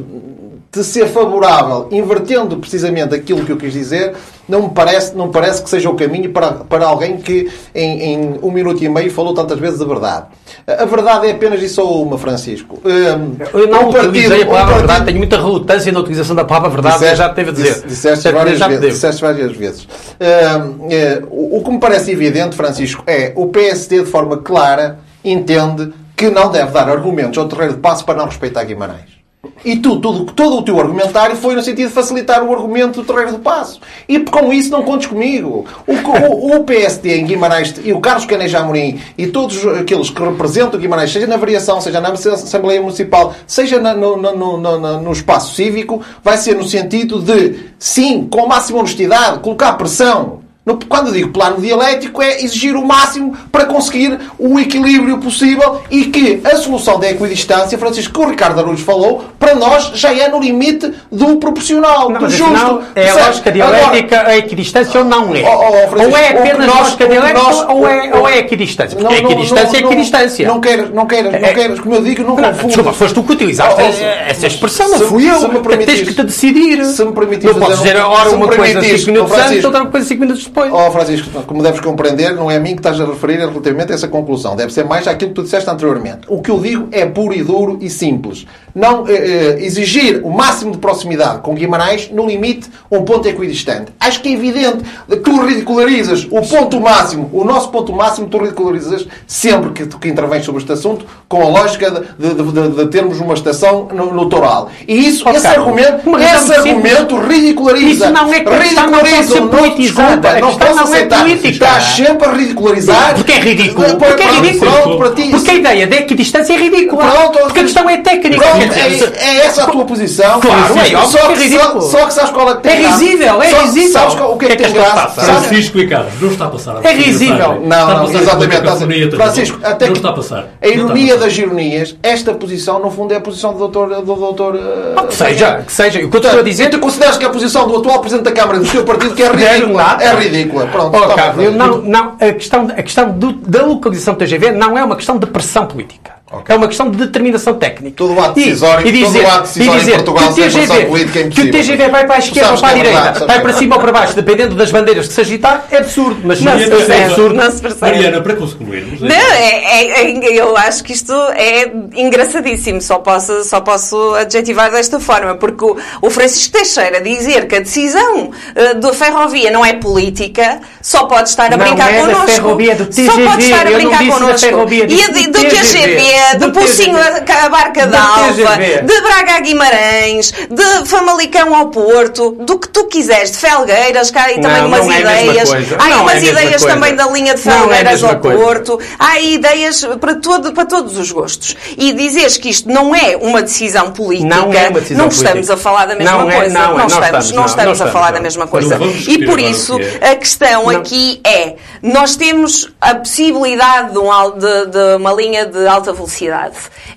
de 0.71 0.83
ser 0.83 1.07
favorável, 1.07 1.87
invertendo 1.91 2.57
precisamente 2.57 3.15
aquilo 3.15 3.43
que 3.43 3.51
eu 3.51 3.57
quis 3.57 3.73
dizer, 3.73 4.13
não 4.47 4.63
me 4.63 4.69
parece, 4.69 5.15
não 5.15 5.27
me 5.27 5.33
parece 5.33 5.63
que 5.63 5.69
seja 5.69 5.89
o 5.89 5.95
caminho 5.95 6.31
para, 6.31 6.51
para 6.51 6.85
alguém 6.85 7.17
que 7.17 7.51
em, 7.73 8.03
em 8.03 8.39
um 8.43 8.51
minuto 8.51 8.83
e 8.83 8.87
meio 8.87 9.09
falou 9.09 9.33
tantas 9.33 9.57
vezes 9.57 9.81
a 9.81 9.85
verdade. 9.85 10.27
A 10.67 10.85
verdade 10.85 11.27
é 11.27 11.31
apenas 11.31 11.61
e 11.63 11.69
só 11.69 11.91
uma, 11.91 12.19
Francisco. 12.19 12.79
Um, 12.85 13.59
eu 13.59 13.67
não 13.67 13.89
um 13.89 13.91
partido, 13.91 14.09
utilizei 14.09 14.43
a 14.43 14.45
palavra 14.45 14.61
um 14.61 14.67
partido... 14.67 14.87
verdade, 14.87 15.05
tenho 15.05 15.17
muita 15.17 15.37
relutância 15.37 15.91
na 15.91 15.99
utilização 16.01 16.35
da 16.35 16.45
palavra 16.45 16.69
verdade, 16.69 16.95
disseste, 16.95 17.17
já 17.17 17.29
teve 17.29 17.49
a 17.49 17.53
dizer. 17.53 17.87
Disseste 17.87 18.31
várias, 18.31 18.59
vezes, 18.59 18.93
disseste 18.93 19.21
várias 19.21 19.55
vezes. 19.55 19.87
Um, 20.19 21.57
o 21.57 21.63
que 21.63 21.71
me 21.71 21.79
parece 21.79 22.11
evidente, 22.11 22.55
Francisco, 22.55 23.03
é 23.07 23.33
o 23.35 23.47
PSD, 23.47 24.03
de 24.03 24.09
forma 24.09 24.37
clara, 24.37 24.99
entende 25.25 25.91
que 26.15 26.29
não 26.29 26.51
deve 26.51 26.71
dar 26.71 26.89
argumentos 26.89 27.37
ao 27.39 27.47
terreiro 27.47 27.73
de 27.73 27.79
passo 27.79 28.05
para 28.05 28.15
não 28.15 28.25
respeitar 28.25 28.63
Guimarães. 28.65 29.18
E 29.63 29.77
tu, 29.77 29.99
tudo, 29.99 30.25
todo 30.33 30.57
o 30.57 30.61
teu 30.61 30.79
argumentário 30.79 31.35
foi 31.35 31.55
no 31.55 31.61
sentido 31.61 31.87
de 31.87 31.93
facilitar 31.93 32.43
o 32.43 32.53
argumento 32.53 33.01
do 33.01 33.05
terreiro 33.05 33.33
do 33.33 33.39
passo. 33.39 33.79
E 34.07 34.19
com 34.19 34.53
isso 34.53 34.71
não 34.71 34.83
contes 34.83 35.07
comigo. 35.07 35.65
O, 35.85 35.93
o, 35.93 36.55
o 36.57 36.63
PSD 36.63 37.19
em 37.19 37.25
Guimarães 37.25 37.75
e 37.83 37.91
o 37.91 37.99
Carlos 37.99 38.25
Caneja 38.25 38.59
Amorim 38.59 38.99
e 39.17 39.27
todos 39.27 39.65
aqueles 39.67 40.09
que 40.09 40.21
representam 40.21 40.79
Guimarães, 40.79 41.11
seja 41.11 41.27
na 41.27 41.37
variação, 41.37 41.81
seja 41.81 41.99
na 41.99 42.09
Assembleia 42.09 42.81
Municipal, 42.81 43.35
seja 43.45 43.79
na, 43.79 43.93
no, 43.93 44.17
no, 44.17 44.57
no, 44.57 45.01
no 45.01 45.11
espaço 45.11 45.55
cívico, 45.55 46.01
vai 46.23 46.37
ser 46.37 46.55
no 46.55 46.63
sentido 46.63 47.21
de, 47.21 47.71
sim, 47.77 48.27
com 48.29 48.47
máxima 48.47 48.79
honestidade, 48.79 49.39
colocar 49.39 49.73
pressão 49.73 50.48
quando 50.87 51.11
digo 51.11 51.29
plano 51.31 51.61
dialético, 51.61 52.21
é 52.21 52.41
exigir 52.43 52.75
o 52.75 52.85
máximo 52.85 53.35
para 53.51 53.65
conseguir 53.65 54.19
o 54.37 54.59
equilíbrio 54.59 55.17
possível 55.19 55.81
e 55.89 56.05
que 56.05 56.41
a 56.43 56.55
solução 56.57 56.99
da 56.99 57.09
equidistância, 57.09 57.77
Francisco, 57.77 58.13
que 58.13 58.25
o 58.25 58.29
Ricardo 58.29 58.59
Araújo 58.59 58.83
falou, 58.83 59.25
para 59.39 59.55
nós 59.55 59.91
já 59.95 60.13
é 60.13 60.27
no 60.27 60.39
limite 60.39 60.93
do 61.11 61.37
proporcional, 61.37 62.09
não, 62.09 62.19
do 62.19 62.29
justo. 62.29 62.53
Afinal, 62.53 62.83
é 62.95 63.09
a 63.09 63.15
lógica 63.15 63.51
dialética 63.51 64.19
Agora, 64.19 64.29
a 64.29 64.37
equidistância 64.37 64.99
ou 64.99 65.05
não 65.05 65.35
é? 65.35 65.41
Oh, 65.41 65.95
oh, 65.95 66.03
ou 66.03 66.17
é 66.17 66.29
apenas 66.29 66.67
nós, 66.67 66.77
lógica 66.79 67.07
dialética 67.07 67.43
nós, 67.43 67.69
ou, 67.69 67.87
é, 67.87 68.15
ou 68.15 68.27
é 68.27 68.37
equidistância? 68.39 68.97
Porque 68.97 69.13
não, 69.13 69.29
equidistância 69.29 69.77
é 69.77 69.79
equidistância. 69.79 70.47
Não 70.47 70.61
queiras, 70.61 70.89
não 70.91 71.05
queiras, 71.05 71.31
não 71.31 71.39
é, 71.39 71.53
queiras, 71.53 71.79
como 71.79 71.95
eu 71.95 72.03
digo, 72.03 72.23
não, 72.23 72.35
não 72.35 72.51
Desculpa, 72.51 72.93
foste 72.93 73.13
tu 73.13 73.23
que 73.23 73.33
utilizaste 73.33 73.81
oh, 73.81 73.85
oh, 73.85 74.29
essa 74.29 74.47
expressão, 74.47 74.89
não 74.89 74.99
fui 74.99 75.29
eu. 75.29 75.39
Se 75.39 75.47
me 75.47 75.85
tens 75.85 76.01
que 76.01 76.13
te 76.13 76.23
decidir. 76.23 76.85
Se 76.85 77.03
me 77.03 77.11
não 77.11 77.59
podes 77.59 77.77
dizer, 77.77 77.97
ora 77.97 78.29
uma 78.31 78.47
coisa 78.47 78.81
5 78.81 79.11
minutos 79.11 79.37
antes, 79.37 79.65
outra 79.65 79.85
coisa 79.85 80.07
5 80.07 80.21
minutos 80.21 80.43
depois. 80.43 80.58
Oh, 80.71 80.91
Francisco, 80.91 81.43
como 81.43 81.63
deves 81.63 81.79
compreender, 81.79 82.33
não 82.35 82.49
é 82.49 82.57
a 82.57 82.59
mim 82.59 82.71
que 82.71 82.79
estás 82.79 82.99
a 82.99 83.05
referir 83.05 83.37
relativamente 83.37 83.91
a 83.91 83.95
essa 83.95 84.07
conclusão. 84.07 84.55
Deve 84.55 84.73
ser 84.73 84.85
mais 84.85 85.07
àquilo 85.07 85.29
que 85.29 85.35
tu 85.35 85.43
disseste 85.43 85.69
anteriormente. 85.69 86.21
O 86.27 86.41
que 86.41 86.51
eu 86.51 86.59
digo 86.59 86.87
é 86.91 87.05
puro 87.05 87.33
e 87.33 87.43
duro 87.43 87.77
e 87.81 87.89
simples. 87.89 88.45
Não 88.73 89.07
eh, 89.07 89.13
eh, 89.13 89.57
exigir 89.65 90.21
o 90.23 90.29
máximo 90.29 90.71
de 90.71 90.77
proximidade 90.77 91.39
com 91.39 91.53
Guimarães, 91.53 92.09
no 92.11 92.27
limite, 92.27 92.69
um 92.91 93.03
ponto 93.03 93.27
equidistante. 93.27 93.91
Acho 93.99 94.21
que 94.21 94.29
é 94.29 94.33
evidente 94.33 94.83
que 95.07 95.15
tu 95.17 95.41
ridicularizas 95.45 96.27
o 96.29 96.41
ponto 96.41 96.79
máximo, 96.79 97.29
o 97.33 97.43
nosso 97.43 97.69
ponto 97.69 97.91
máximo, 97.93 98.27
tu 98.27 98.37
ridicularizas 98.37 99.07
sempre 99.25 99.71
que, 99.71 99.85
que 99.85 100.07
intervens 100.07 100.45
sobre 100.45 100.61
este 100.61 100.71
assunto 100.71 101.05
com 101.27 101.41
a 101.41 101.49
lógica 101.49 101.91
de, 101.91 102.33
de, 102.33 102.43
de, 102.43 102.69
de 102.69 102.87
termos 102.87 103.19
uma 103.19 103.33
estação 103.33 103.87
no, 103.93 104.13
no 104.13 104.29
Toral. 104.29 104.69
E 104.87 105.07
isso, 105.07 105.27
esse 105.29 105.47
argumento, 105.47 106.17
esse 106.19 106.53
argumento 106.53 107.19
ridiculariza. 107.19 108.05
Isso 108.05 108.13
não 108.13 108.33
é 108.33 108.39
questão, 108.41 108.91
não 108.91 108.99
pode 108.99 109.23
ser 109.25 109.41
politizada. 109.47 110.39
Desculpa, 110.57 110.73
não, 110.73 110.95
é 110.95 111.05
política. 111.05 111.49
Estás 111.49 111.83
sempre 111.83 112.27
a 112.27 112.31
ridicularizar. 112.31 113.15
Porque 113.15 113.31
é 113.31 113.39
ridículo. 113.39 113.97
Porque 113.97 114.23
é 114.23 114.31
ridículo. 114.31 114.71
Pronto, 114.71 114.97
para 114.97 115.09
ti. 115.11 115.29
Porque 115.29 115.51
a 115.51 115.55
ideia 115.55 115.87
de 115.87 115.95
equidistância 115.95 116.53
é 116.53 116.57
ridícula. 116.57 117.05
Pronto, 117.05 117.39
porque 117.39 117.59
a 117.59 117.63
questão 117.63 117.89
é 117.89 117.97
técnica. 117.97 118.45
Pronto, 118.45 118.73
é, 118.73 119.25
é, 119.25 119.45
essa 119.45 119.63
a 119.63 119.67
tua 119.67 119.85
posição. 119.85 120.39
Claro, 120.39 120.73
é 120.77 120.95
óbvio 120.95 121.07
só 121.07 121.27
que, 121.27 121.33
é 121.33 121.35
ridículo. 121.35 121.81
Só, 121.81 121.99
só 121.99 122.05
que 122.05 122.13
sabes 122.13 122.31
qual 122.31 122.49
é 122.49 122.55
que 122.55 122.61
tem 122.61 122.71
É 122.71 122.87
risível, 122.87 123.41
é 123.41 123.61
risível. 123.61 123.91
Sabes 123.91 124.15
o 124.15 124.37
que 124.37 124.45
é 124.45 124.49
que, 124.49 124.55
tem 124.63 124.73
graça? 124.73 125.21
Francisco 125.21 125.79
e 125.79 125.87
Carlos, 125.87 126.13
não 126.21 126.29
está 126.29 126.45
a 126.45 126.49
passar. 126.49 126.79
É 126.83 126.93
risível. 126.93 127.61
Não, 127.65 127.87
não, 127.87 128.09
exatamente. 128.09 129.15
Francisco, 129.15 129.59
até 129.63 129.87
não 129.87 129.93
está 129.93 130.09
a 130.09 130.13
passar. 130.13 130.47
A 130.61 130.67
ironia 130.67 131.17
das 131.17 131.37
ironias, 131.37 131.95
esta 132.01 132.33
posição, 132.33 132.79
no 132.79 132.91
fundo, 132.91 133.13
é 133.13 133.17
a 133.17 133.21
posição 133.21 133.53
do 133.53 133.59
doutor... 133.59 133.89
Do 133.89 134.15
doutor 134.15 134.55
uh, 134.55 135.07
que 135.07 135.13
seja, 135.13 135.63
que 135.65 135.71
seja. 135.71 135.99
O 135.99 136.09
que 136.09 136.17
eu 136.17 136.21
estou 136.21 136.39
a 136.39 136.43
dizer... 136.43 136.69
Tu 136.69 136.79
consideras 136.79 137.17
que 137.17 137.25
a 137.25 137.29
posição 137.29 137.67
do 137.67 137.77
atual 137.77 137.99
Presidente 137.99 138.25
da 138.25 138.31
Câmara 138.31 138.59
do 138.59 138.65
seu 138.65 138.83
partido 138.83 139.13
que 139.13 139.23
é 139.23 139.29
ridícula? 139.29 139.97
É 139.99 140.09
ridícula. 140.15 140.28
Pronto. 140.71 140.97
Oh, 140.97 141.15
Carlos, 141.15 141.55
não, 141.55 141.81
não, 141.81 142.15
a 142.19 142.33
questão, 142.33 142.67
a 142.67 142.83
questão 142.83 143.11
do, 143.11 143.33
da 143.33 143.65
localização 143.65 144.13
do 144.13 144.17
TGV 144.17 144.51
não 144.51 144.77
é 144.77 144.83
uma 144.83 144.95
questão 144.95 145.17
de 145.17 145.25
pressão 145.27 145.65
política. 145.65 146.18
Okay. 146.31 146.53
É 146.53 146.57
uma 146.57 146.67
questão 146.67 146.91
de 146.91 146.97
determinação 146.97 147.55
técnica. 147.55 147.95
Todo 147.97 148.13
o 148.13 148.21
ato 148.21 148.35
decisório, 148.35 148.85
e, 148.85 148.89
e 148.89 148.91
dizer, 148.91 149.23
todo 149.23 149.25
o 149.25 149.31
ato 149.31 149.47
decisório 149.47 149.79
dizer, 149.79 149.91
em 149.91 149.95
Portugal 149.95 150.33
que 150.33 150.41
o 150.41 150.43
TGV, 150.43 150.85
política 150.85 151.19
é 151.19 151.27
que 151.27 151.41
o 151.41 151.51
TGV 151.51 151.89
vai 151.89 152.05
para 152.05 152.15
a 152.15 152.19
esquerda 152.19 152.51
ou 152.51 152.57
para 152.59 152.69
a 152.69 152.73
direita, 152.73 153.25
vai 153.25 153.41
para 153.41 153.53
cima 153.53 153.75
ou 153.75 153.81
para 153.81 153.91
baixo, 153.91 154.15
dependendo 154.15 154.55
das 154.55 154.71
bandeiras 154.71 155.07
que 155.07 155.13
se 155.13 155.21
agitar, 155.21 155.65
é 155.71 155.77
absurdo. 155.77 156.21
Mas 156.23 156.39
não, 156.41 156.51
Mariana, 156.51 156.93
é 156.93 157.05
absurdo. 157.05 157.33
Não 157.33 157.51
se 157.51 157.61
percebe. 157.61 157.91
Mariana, 157.91 158.21
para 158.21 158.35
concluirmos. 158.35 159.01
Não, 159.01 159.09
é, 159.09 159.81
é, 159.81 160.11
é, 160.11 160.33
eu 160.39 160.55
acho 160.55 160.83
que 160.83 160.93
isto 160.93 161.13
é 161.13 161.71
engraçadíssimo. 161.95 162.79
Só 162.79 162.99
posso, 162.99 163.43
só 163.43 163.61
posso 163.61 164.13
adjetivar 164.13 164.69
desta 164.69 164.99
forma, 164.99 165.33
porque 165.35 165.65
o, 165.65 165.77
o 165.99 166.09
Francisco 166.11 166.53
Teixeira 166.53 167.01
dizer 167.01 167.47
que 167.47 167.55
a 167.55 167.59
decisão 167.59 168.25
uh, 168.25 168.79
da 168.79 168.93
ferrovia 168.93 169.49
não 169.49 169.65
é 169.65 169.73
política, 169.73 170.59
só 170.79 171.05
pode 171.05 171.29
estar 171.29 171.51
a 171.51 171.57
não 171.57 171.65
brincar 171.65 171.91
é 171.91 172.01
connosco. 172.01 172.27
Da 172.27 172.33
ferrovia 172.33 172.75
do 172.75 172.85
TGV. 172.85 173.09
Só 173.09 173.29
pode 173.29 173.43
estar 173.43 173.67
a 173.67 173.71
brincar 173.71 174.07
connosco. 174.07 174.47
E 174.89 175.03
a, 175.03 175.07
do 175.07 175.31
TGV, 175.31 176.18
do 176.39 176.51
Pocinho 176.51 176.97
a 176.97 177.49
Barca 177.49 177.87
d'Alva, 177.87 178.57
de 178.83 179.01
Braga 179.01 179.35
a 179.35 179.39
Guimarães, 179.39 180.31
de 180.31 180.85
Famalicão 180.85 181.55
ao 181.55 181.69
Porto, 181.69 182.31
do 182.39 182.59
que 182.59 182.67
tu 182.69 182.85
quiseres, 182.85 183.31
de 183.31 183.37
Felgueiras, 183.37 184.11
cá 184.11 184.23
aí 184.25 184.41
também 184.41 184.61
não, 184.61 184.67
umas 184.67 184.85
não 184.85 184.93
é 184.93 184.99
ideias. 184.99 185.49
Há 185.77 185.87
não 185.89 186.01
umas 186.03 186.23
é 186.23 186.27
ideias 186.27 186.63
também 186.63 186.95
da 186.95 187.07
linha 187.07 187.33
de 187.35 187.47
é 187.47 187.51
Felgueiras 187.51 188.03
é 188.03 188.07
ao 188.07 188.19
coisa. 188.19 188.37
Porto. 188.37 188.79
Há 188.97 189.19
ideias 189.19 189.85
para, 189.99 190.15
todo, 190.15 190.53
para 190.53 190.65
todos 190.65 190.97
os 190.97 191.11
gostos. 191.11 191.55
E 191.77 191.93
dizeres 191.93 192.37
que 192.37 192.49
isto 192.49 192.69
não 192.69 192.93
é 192.95 193.17
uma 193.17 193.41
decisão 193.41 193.91
política, 193.91 194.35
não, 194.35 194.53
é 194.53 194.69
uma 194.69 194.79
decisão 194.79 195.05
não 195.05 195.07
estamos 195.09 195.31
política. 195.31 195.53
a 195.53 195.57
falar 195.57 195.85
da 195.85 195.95
mesma 195.95 196.17
não 196.17 196.29
coisa. 196.29 196.45
É, 196.45 196.49
não, 196.49 196.77
não, 196.77 196.87
estamos, 196.87 197.31
não, 197.31 197.45
estamos, 197.45 197.81
a 197.81 197.87
falar 197.87 198.11
da 198.11 198.19
mesma 198.19 198.47
coisa. 198.47 198.79
E 199.07 199.25
por 199.25 199.39
isso, 199.39 199.77
a 200.01 200.15
questão 200.15 200.69
aqui 200.69 201.21
é, 201.25 201.55
nós 201.81 202.15
temos 202.15 202.69
a 202.81 202.95
possibilidade 202.95 203.91
de, 203.91 203.97
um, 203.97 204.37
de, 204.37 204.65
de 204.67 204.95
uma 204.97 205.13
linha 205.13 205.45
de 205.45 205.67
alta 205.67 205.93
velocidade. 205.93 206.08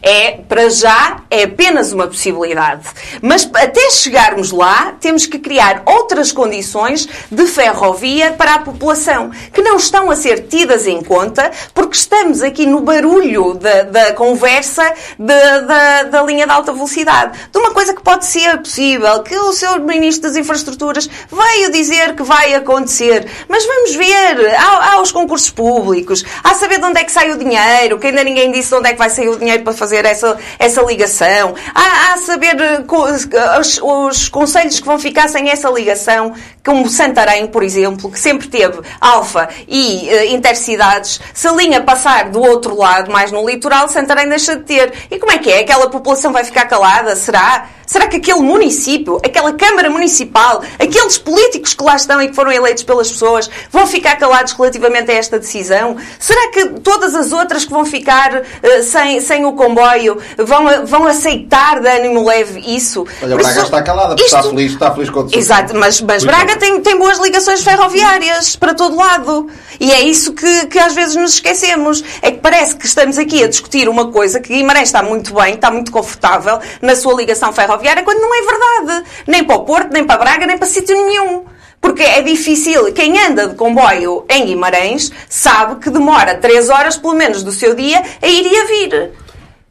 É, 0.03 0.33
para 0.49 0.69
já, 0.71 1.23
é 1.31 1.45
apenas 1.45 1.93
uma 1.93 2.07
possibilidade. 2.07 2.89
Mas 3.21 3.49
até 3.55 3.91
chegarmos 3.91 4.51
lá, 4.51 4.95
temos 5.01 5.27
que 5.27 5.39
criar 5.39 5.83
outras 5.87 6.33
condições 6.33 7.09
de 7.31 7.47
ferrovia 7.47 8.33
para 8.33 8.55
a 8.55 8.59
população, 8.61 9.31
que 9.53 9.63
não 9.63 9.77
estão 9.77 10.11
a 10.11 10.17
ser 10.17 10.47
tidas 10.49 10.87
em 10.87 11.03
conta, 11.03 11.51
porque 11.75 11.97
estamos 11.97 12.43
aqui 12.43 12.67
no 12.67 12.81
barulho 12.81 13.55
da, 13.55 13.83
da 13.83 14.13
conversa 14.15 14.83
de, 15.19 15.61
da, 15.67 16.03
da 16.05 16.23
linha 16.23 16.47
de 16.47 16.53
alta 16.53 16.73
velocidade. 16.73 17.39
De 17.51 17.59
uma 17.59 17.73
coisa 17.73 17.95
que 17.95 18.03
pode 18.03 18.25
ser 18.25 18.59
possível, 18.59 19.23
que 19.23 19.37
o 19.37 19.53
Sr. 19.53 19.81
Ministro 19.81 20.29
das 20.29 20.37
Infraestruturas 20.37 21.09
veio 21.31 21.71
dizer 21.73 22.15
que 22.15 22.23
vai 22.23 22.55
acontecer. 22.55 23.27
Mas 23.49 23.65
vamos 23.65 23.95
ver, 23.95 24.55
há, 24.57 24.93
há 24.93 25.01
os 25.01 25.13
concursos 25.13 25.51
públicos, 25.51 26.25
há 26.43 26.55
saber 26.55 26.79
de 26.79 26.85
onde 26.85 27.01
é 27.01 27.05
que 27.05 27.13
sai 27.13 27.31
o 27.31 27.39
dinheiro, 27.39 27.99
que 27.99 28.07
ainda 28.09 28.25
ninguém 28.25 28.51
disse 28.51 28.71
de 28.71 28.75
onde 28.77 28.89
é 28.89 28.93
que 28.93 28.99
vai 29.03 29.11
sair 29.11 29.29
o 29.29 29.37
dinheiro 29.37 29.65
para 29.65 29.73
fazer 29.73 30.05
essa, 30.05 30.39
essa 30.59 30.81
ligação. 30.83 31.55
Há, 31.75 32.13
há 32.13 32.19
saber 32.19 32.55
uh, 32.57 33.59
os, 33.59 33.81
os 33.83 34.29
conselhos 34.29 34.79
que 34.79 34.87
vão 34.87 34.99
ficar 34.99 35.29
sem 35.29 35.51
essa 35.51 35.69
ligação, 35.69 36.35
como 36.65 36.89
Santarém, 36.89 37.49
por 37.49 37.65
exemplo, 37.65 38.11
que 38.11 38.19
sempre 38.19 38.47
teve 38.47 38.81
alfa 39.01 39.49
e 39.67 40.09
uh, 40.09 40.35
intercidades. 40.35 41.21
Se 41.35 41.49
a 41.49 41.53
linha 41.53 41.81
passar 41.81 42.31
do 42.31 42.41
outro 42.41 42.77
lado, 42.77 43.11
mais 43.11 43.33
no 43.33 43.45
litoral, 43.49 43.89
Santarém 43.89 44.29
deixa 44.29 44.55
de 44.55 44.63
ter. 44.63 44.93
E 45.11 45.19
como 45.19 45.33
é 45.33 45.39
que 45.39 45.51
é? 45.51 45.61
Aquela 45.61 45.91
população 45.91 46.33
vai 46.33 46.45
ficar 46.45 46.67
calada? 46.67 47.17
Será? 47.17 47.67
Será 47.93 48.07
que 48.07 48.17
aquele 48.17 48.41
município, 48.41 49.21
aquela 49.23 49.53
Câmara 49.53 49.91
Municipal, 49.91 50.63
aqueles 50.79 51.19
políticos 51.19 51.75
que 51.75 51.85
lá 51.85 51.95
estão 51.95 52.23
e 52.23 52.29
que 52.29 52.35
foram 52.35 52.51
eleitos 52.51 52.83
pelas 52.85 53.11
pessoas, 53.11 53.51
vão 53.71 53.87
ficar 53.87 54.17
calados 54.17 54.55
relativamente 54.55 55.11
a 55.11 55.15
esta 55.15 55.39
decisão? 55.39 55.97
Será 56.19 56.51
que 56.53 56.81
todas 56.81 57.15
as 57.15 57.33
outras 57.33 57.67
que 57.67 57.71
vão 57.71 57.85
ficar 57.85 58.35
uh, 58.35 58.83
sem, 58.93 59.21
sem 59.21 59.45
o 59.45 59.53
comboio 59.53 60.19
vão, 60.39 60.87
vão 60.87 61.07
aceitar 61.07 61.81
de 61.81 61.89
ânimo 61.89 62.25
leve 62.25 62.61
isso? 62.61 63.07
Olha, 63.23 63.37
Braga 63.37 63.51
isso, 63.51 63.61
está 63.63 63.83
calada, 63.83 64.09
porque 64.09 64.25
isto... 64.25 64.37
está 64.37 64.51
feliz, 64.51 64.73
está 64.73 64.91
feliz 64.93 65.11
com 65.11 65.21
o 65.21 65.29
Exato, 65.33 65.75
mas, 65.77 66.01
mas 66.03 66.25
Braga 66.25 66.57
tem, 66.57 66.81
tem 66.81 66.99
boas 66.99 67.19
ligações 67.19 67.63
ferroviárias 67.63 68.55
para 68.55 68.75
todo 68.75 68.97
lado. 68.97 69.49
E 69.81 69.91
é 69.91 70.01
isso 70.03 70.33
que, 70.35 70.67
que 70.67 70.79
às 70.79 70.95
vezes 70.95 71.17
nos 71.17 71.35
esquecemos. 71.35 72.05
É 72.21 72.31
que 72.31 72.39
parece 72.39 72.77
que 72.77 72.87
estamos 72.87 73.19
aqui 73.19 73.43
a 73.43 73.49
discutir 73.49 73.89
uma 73.89 74.13
coisa 74.13 74.39
que 74.39 74.53
Guimarães 74.53 74.89
está 74.89 75.03
muito 75.03 75.35
bem, 75.35 75.55
está 75.55 75.71
muito 75.71 75.91
confortável 75.91 76.59
na 76.81 76.95
sua 76.95 77.15
ligação 77.15 77.53
ferroviária, 77.53 78.03
quando 78.03 78.21
não 78.21 78.35
é 78.35 78.43
verdade. 78.43 79.09
Nem 79.27 79.43
para 79.45 79.57
o 79.57 79.65
Porto, 79.65 79.93
nem 79.93 80.05
para 80.05 80.19
Braga, 80.19 80.47
nem 80.47 80.59
para 80.59 80.67
sítio 80.67 80.95
nenhum. 81.07 81.45
Porque 81.83 82.05
é 82.05 82.23
difícil. 82.23 82.93
Quem 82.93 83.19
anda 83.19 83.49
de 83.49 83.57
comboio 83.57 84.25
em 84.31 84.47
Guimarães 84.47 85.11
sabe 85.29 85.83
que 85.83 85.91
demora 85.91 86.37
3 86.37 86.71
horas, 86.71 86.97
pelo 86.97 87.15
menos, 87.15 87.43
do 87.43 87.51
seu 87.51 87.75
dia 87.75 88.01
a 88.23 88.27
ir 88.27 88.47
e 88.47 88.57
a 88.57 88.65
vir. 88.65 89.13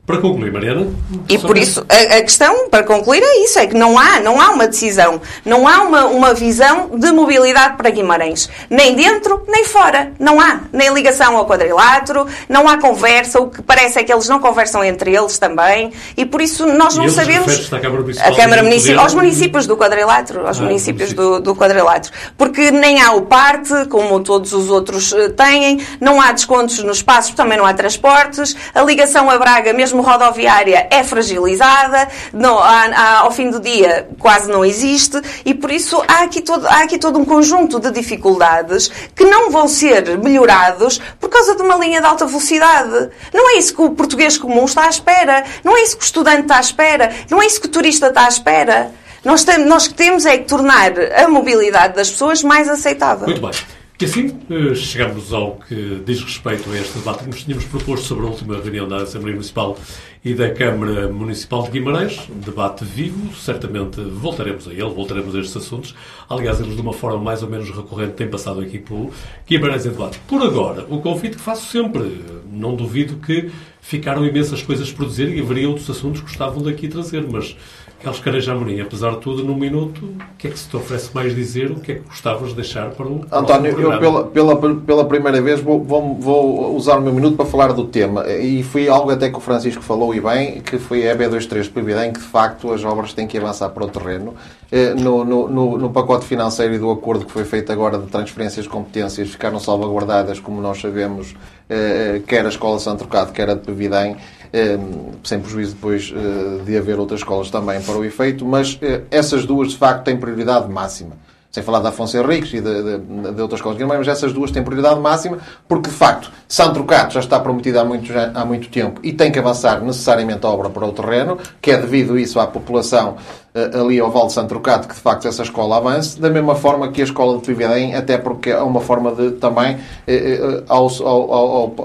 Para 0.06 0.18
concluir, 0.18 0.52
Mariana. 0.52 0.88
E 1.30 1.38
por 1.38 1.56
isso, 1.56 1.86
a, 1.88 2.18
a, 2.18 2.22
questão, 2.22 2.68
para 2.70 2.84
concluir, 2.84 3.22
é 3.22 3.44
isso: 3.46 3.60
é 3.60 3.68
que 3.68 3.76
não 3.76 4.00
há, 4.00 4.20
não 4.20 4.42
há 4.42 4.50
uma 4.50 4.68
decisão, 4.68 5.22
não 5.46 5.68
há 5.68 5.84
uma, 5.84 6.06
uma 6.06 6.34
visão 6.34 6.90
de 6.98 7.12
mobilidade 7.12 7.78
para 7.78 7.92
Guimarães. 7.92 8.50
Nem 8.68 8.96
dentro, 8.96 9.44
nem 9.48 9.64
fora. 9.64 10.12
Não 10.20 10.42
há. 10.42 10.62
Nem 10.74 10.92
ligação 10.92 11.38
ao 11.38 11.46
quadrilátero, 11.46 12.26
não 12.50 12.68
há 12.68 12.80
conversa. 12.80 13.40
O 13.40 13.50
que 13.52 13.62
parece 13.62 14.00
é 14.00 14.04
que 14.04 14.12
eles 14.12 14.28
não 14.28 14.40
conversam 14.40 14.84
entre 14.84 15.16
eles 15.16 15.38
também. 15.38 15.94
E 16.18 16.26
por 16.26 16.42
isso 16.42 16.66
nós 16.66 16.98
não 16.98 17.08
sabemos. 17.08 17.72
A 17.72 17.80
Câmara 17.80 18.02
Municipal. 18.02 18.32
A 18.32 18.36
Câmara 18.36 18.64
Municipal 18.64 19.04
aos 19.04 19.14
municípios 19.14 19.68
do 19.68 19.78
quadrilátero. 19.78 20.48
Aos 20.48 20.60
ah, 20.60 20.64
municípios 20.64 21.14
do, 21.14 21.40
do 21.40 21.56
quadrilátero. 21.56 22.12
Porque 22.36 22.72
nem 22.72 23.02
há 23.02 23.14
o 23.14 23.22
parte, 23.22 23.86
como 23.88 24.20
todos 24.20 24.52
os 24.52 24.70
outros 24.72 25.14
eh, 25.14 25.30
têm, 25.30 25.80
não 26.02 26.20
há 26.20 26.32
descontos 26.32 26.80
nos 26.84 26.98
espaços, 26.98 27.36
também 27.36 27.58
não 27.58 27.68
há 27.68 27.74
transportes. 27.74 28.56
A 28.74 28.82
ligação 28.82 29.30
a 29.30 29.38
Braga, 29.38 29.72
mesmo 29.74 29.91
mesmo 29.92 30.02
rodoviária 30.02 30.88
é 30.90 31.04
fragilizada, 31.04 32.08
não, 32.34 32.58
há, 32.58 32.86
há, 32.86 33.20
ao 33.20 33.32
fim 33.32 33.50
do 33.50 33.60
dia 33.60 34.08
quase 34.18 34.50
não 34.50 34.64
existe 34.64 35.22
e 35.46 35.54
por 35.54 35.70
isso 35.70 36.02
há 36.08 36.24
aqui, 36.24 36.42
todo, 36.42 36.66
há 36.66 36.84
aqui 36.84 36.98
todo 36.98 37.20
um 37.20 37.26
conjunto 37.26 37.80
de 37.80 37.92
dificuldades 37.92 38.90
que 39.16 39.26
não 39.26 39.52
vão 39.52 39.68
ser 39.68 40.18
melhorados 40.18 41.00
por 41.20 41.30
causa 41.30 41.56
de 41.56 41.62
uma 41.62 41.76
linha 41.76 42.00
de 42.00 42.08
alta 42.08 42.26
velocidade. 42.26 43.10
Não 43.34 43.56
é 43.56 43.58
isso 43.58 43.76
que 43.76 43.82
o 43.82 43.92
português 43.92 44.38
comum 44.38 44.66
está 44.66 44.86
à 44.86 44.90
espera, 44.90 45.44
não 45.64 45.78
é 45.78 45.84
isso 45.84 45.98
que 45.98 46.04
o 46.04 46.06
estudante 46.06 46.44
está 46.44 46.58
à 46.58 46.62
espera, 46.62 47.12
não 47.30 47.42
é 47.42 47.46
isso 47.46 47.60
que 47.60 47.68
o 47.68 47.72
turista 47.72 48.08
está 48.08 48.26
à 48.26 48.30
espera. 48.30 48.92
Nós, 49.24 49.44
tem, 49.44 49.60
nós 49.66 49.88
temos 49.88 50.26
é 50.26 50.38
que 50.38 50.46
tornar 50.46 50.94
a 51.16 51.28
mobilidade 51.28 51.96
das 51.96 52.10
pessoas 52.10 52.42
mais 52.42 52.68
aceitável. 52.68 53.28
Muito 53.28 53.42
bem. 53.42 53.81
E 54.02 54.06
assim 54.06 54.36
eh, 54.50 54.74
chegamos 54.74 55.32
ao 55.32 55.58
que 55.58 56.02
diz 56.04 56.24
respeito 56.24 56.68
a 56.72 56.76
este 56.76 56.98
debate 56.98 57.20
que 57.20 57.30
nos 57.30 57.44
tínhamos 57.44 57.66
proposto 57.66 58.08
sobre 58.08 58.26
a 58.26 58.30
última 58.30 58.60
reunião 58.60 58.88
da 58.88 59.04
Assembleia 59.04 59.36
Municipal 59.36 59.78
e 60.26 60.34
da 60.34 60.50
Câmara 60.50 61.08
Municipal 61.08 61.62
de 61.62 61.70
Guimarães. 61.70 62.20
Debate 62.44 62.84
vivo, 62.84 63.32
certamente 63.36 64.02
voltaremos 64.02 64.68
a 64.68 64.72
ele, 64.72 64.90
voltaremos 64.90 65.36
a 65.36 65.40
estes 65.40 65.56
assuntos. 65.56 65.94
Aliás, 66.28 66.60
eles 66.60 66.74
de 66.74 66.82
uma 66.82 66.94
forma 66.94 67.20
mais 67.20 67.44
ou 67.44 67.50
menos 67.50 67.70
recorrente 67.70 68.14
têm 68.14 68.28
passado 68.28 68.60
aqui 68.62 68.80
pelo 68.80 69.12
Guimarães 69.48 69.86
em 69.86 69.90
debate. 69.90 70.18
Por 70.28 70.42
agora, 70.42 70.84
o 70.90 71.00
convite 71.00 71.38
que 71.38 71.44
faço 71.44 71.72
sempre, 71.72 72.24
não 72.52 72.76
duvido 72.76 73.18
que 73.18 73.52
ficaram 73.82 74.26
imensas 74.26 74.64
coisas 74.64 74.92
por 74.92 75.06
dizer 75.06 75.30
e 75.30 75.40
haveria 75.40 75.70
outros 75.70 75.88
assuntos 75.88 76.22
que 76.22 76.28
gostavam 76.28 76.64
daqui 76.64 76.88
trazer, 76.88 77.24
mas 77.30 77.56
Carlos 78.02 78.20
Careja 78.20 78.54
Amorim, 78.54 78.82
apesar 78.82 79.12
de 79.12 79.18
tudo, 79.18 79.44
num 79.44 79.56
minuto, 79.56 80.04
o 80.06 80.38
que 80.38 80.48
é 80.48 80.52
que 80.52 80.58
se 80.58 80.68
te 80.68 80.76
oferece 80.76 81.12
mais 81.14 81.36
dizer? 81.36 81.70
O 81.72 81.80
que 81.80 81.92
é 81.92 81.96
que 81.96 82.02
gostavas 82.02 82.50
de 82.50 82.56
deixar 82.56 82.90
para 82.90 83.08
o 83.08 83.26
António, 83.32 83.80
eu 83.80 84.00
pela, 84.00 84.24
pela, 84.26 84.76
pela 84.76 85.06
primeira 85.06 85.42
vez 85.42 85.62
vou, 85.62 85.84
vou, 85.84 86.16
vou, 86.16 86.76
usar 86.76 86.98
o 86.98 87.02
meu 87.02 87.14
minuto 87.14 87.38
para 87.38 87.46
falar 87.46 87.74
do 87.74 87.86
tema. 87.86 88.28
E 88.28 88.64
foi 88.64 88.88
algo 88.88 89.12
até 89.12 89.30
que 89.30 89.38
o 89.38 89.40
Francisco 89.40 89.84
falou 89.84 90.14
e 90.16 90.20
bem, 90.20 90.62
que 90.62 90.80
foi 90.80 91.08
a 91.08 91.16
EB23 91.16 91.72
Previdem, 91.72 92.12
que 92.12 92.20
de 92.20 92.26
facto 92.26 92.72
as 92.72 92.84
obras 92.84 93.14
têm 93.14 93.28
que 93.28 93.38
avançar 93.38 93.70
para 93.70 93.86
o 93.86 93.88
terreno. 93.88 94.34
Eh, 94.72 94.94
no, 94.96 95.26
no, 95.26 95.48
no, 95.50 95.78
no 95.78 95.90
pacote 95.92 96.26
financeiro 96.26 96.74
e 96.74 96.80
do 96.80 96.90
acordo 96.90 97.26
que 97.26 97.32
foi 97.32 97.44
feito 97.44 97.72
agora 97.72 97.98
de 97.98 98.08
transferências 98.08 98.64
de 98.64 98.70
competências 98.70 99.30
ficaram 99.30 99.60
salvaguardadas, 99.60 100.40
como 100.40 100.62
nós 100.62 100.80
sabemos, 100.80 101.36
eh, 101.70 102.16
eh, 102.16 102.22
quer 102.26 102.46
a 102.46 102.50
Escola 102.50 102.80
Santo 102.80 103.00
Trocado, 103.00 103.32
quer 103.34 103.50
a 103.50 103.54
de 103.54 103.62
Previdem. 103.62 104.16
Ehm, 104.54 105.12
sem 105.24 105.40
prejuízo 105.40 105.76
depois 105.76 106.14
eh, 106.14 106.64
de 106.66 106.78
haver 106.78 107.00
outras 107.00 107.22
escolas 107.22 107.50
também 107.50 107.82
para 107.82 107.96
o 107.96 108.04
efeito, 108.04 108.46
mas 108.46 108.78
eh, 108.82 109.02
essas 109.10 109.46
duas 109.46 109.70
de 109.70 109.78
facto 109.78 110.04
têm 110.04 110.18
prioridade 110.18 110.70
máxima. 110.70 111.12
Sem 111.50 111.64
falar 111.64 111.80
da 111.80 111.90
Afonso 111.90 112.18
Henriques 112.18 112.54
e 112.54 112.62
de, 112.62 112.84
de, 112.84 113.34
de 113.34 113.42
outras 113.42 113.60
escolas 113.60 113.78
mas 113.82 114.08
essas 114.08 114.34
duas 114.34 114.52
têm 114.52 114.62
prioridade 114.62 115.00
máxima, 115.00 115.38
porque 115.68 115.90
de 115.90 115.96
facto 115.96 116.32
São 116.50 116.74
Trocado 116.74 117.14
já 117.14 117.22
está 117.22 117.40
prometido 117.40 117.80
há 117.80 117.86
muito, 117.86 118.06
já, 118.06 118.32
há 118.34 118.44
muito 118.44 118.70
tempo 118.70 119.00
e 119.04 119.14
tem 119.14 119.32
que 119.32 119.40
avançar 119.40 119.82
necessariamente 119.82 120.46
a 120.46 120.50
obra 120.50 120.70
para 120.70 120.86
o 120.86 120.92
terreno, 120.92 121.38
que 121.62 121.72
é 121.72 121.78
devido 121.78 122.20
isso 122.20 122.40
à 122.40 122.48
população 122.48 123.18
ali 123.54 124.00
ao 124.00 124.10
Val 124.10 124.28
de 124.28 124.34
Santo 124.34 124.50
Trocado 124.50 124.88
que 124.88 124.94
de 124.94 125.00
facto 125.02 125.28
essa 125.28 125.44
escola 125.44 125.78
avance, 125.78 126.20
da 126.20 126.30
mesma 126.30 126.56
forma 126.56 126.92
que 126.92 127.02
a 127.02 127.04
escola 127.04 127.38
de 127.40 127.48
Vivedém, 127.48 127.96
até 127.96 128.18
porque 128.18 128.50
é 128.50 128.62
uma 128.62 128.80
forma 128.80 129.14
de 129.14 129.32
também, 129.32 129.78
eh, 130.08 130.40
eh, 130.40 130.64
ao, 130.68 130.88
ao, 130.88 131.34
ao, 131.34 131.76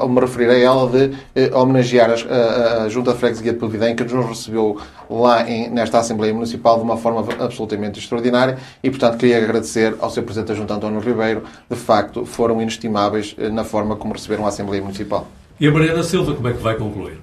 ao, 0.00 0.08
me 0.08 0.20
referir 0.20 0.50
a 0.50 0.58
ela, 0.58 0.88
de 0.88 1.10
homenagear 1.54 2.10
a, 2.10 2.84
a 2.84 2.88
Junta 2.88 3.12
de 3.12 3.18
Freguesia 3.18 3.52
de 3.52 3.58
Vivedém, 3.58 3.96
que 3.96 4.04
nos 4.04 4.26
recebeu 4.26 4.78
lá 5.10 5.48
em, 5.48 5.70
nesta 5.70 5.98
Assembleia 5.98 6.32
Municipal 6.32 6.76
de 6.76 6.82
uma 6.82 6.96
forma 6.96 7.24
absolutamente 7.40 7.98
extraordinária. 7.98 8.58
E, 8.82 8.90
portanto, 8.90 9.18
queria 9.18 9.38
agradecer 9.38 9.96
ao 10.00 10.10
seu 10.10 10.22
Presidente 10.22 10.48
da 10.48 10.54
Junta, 10.54 10.74
António 10.74 11.00
Ribeiro, 11.00 11.42
de 11.68 11.76
facto 11.76 12.24
foram 12.24 12.60
inestimáveis 12.60 13.34
na 13.52 13.64
forma 13.64 13.96
como 13.96 14.12
receberam 14.12 14.44
a 14.44 14.48
Assembleia 14.48 14.82
Municipal. 14.82 15.26
E 15.60 15.66
a 15.66 15.72
Mariana 15.72 16.04
Silva, 16.04 16.34
como 16.34 16.46
é 16.46 16.52
que 16.52 16.62
vai 16.62 16.76
concluir? 16.76 17.18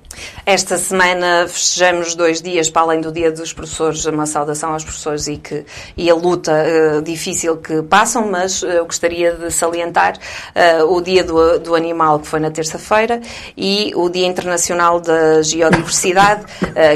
Esta 0.46 0.78
semana 0.78 1.48
festejamos 1.48 2.16
dois 2.16 2.42
dias, 2.42 2.70
para 2.70 2.82
além 2.82 3.00
do 3.00 3.10
Dia 3.10 3.32
dos 3.32 3.54
Professores, 3.54 4.06
uma 4.06 4.26
saudação 4.26 4.74
aos 4.74 4.84
professores 4.84 5.28
e, 5.28 5.38
que, 5.38 5.66
e 5.96 6.10
a 6.10 6.16
luta 6.16 6.52
uh, 6.52 7.02
difícil 7.02 7.56
que 7.58 7.82
passam, 7.84 8.30
mas 8.30 8.62
uh, 8.62 8.68
eu 8.68 8.86
gostaria 8.86 9.32
de 9.32 9.52
salientar 9.52 10.18
uh, 10.18 10.94
o 10.94 11.02
Dia 11.02 11.24
do, 11.24 11.60
do, 11.60 11.76
Animal, 11.76 12.20
que 12.20 12.28
foi 12.28 12.42
na 12.42 12.52
terça-feira, 12.52 13.22
e 13.56 13.94
o 13.96 14.10
Dia 14.10 14.28
Internacional 14.28 15.00
da 15.00 15.42
Geodiversidade, 15.42 16.46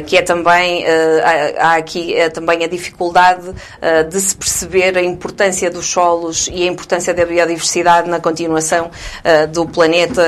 que 0.05 0.17
é 0.17 0.21
também, 0.21 0.85
há 1.57 1.75
aqui 1.75 2.13
é 2.15 2.29
também 2.29 2.63
a 2.63 2.67
dificuldade 2.67 3.53
de 4.09 4.19
se 4.19 4.35
perceber 4.35 4.97
a 4.97 5.01
importância 5.01 5.69
dos 5.69 5.85
solos 5.85 6.49
e 6.51 6.63
a 6.63 6.65
importância 6.65 7.13
da 7.13 7.25
biodiversidade 7.25 8.09
na 8.09 8.19
continuação 8.19 8.89
do 9.51 9.65
planeta 9.67 10.23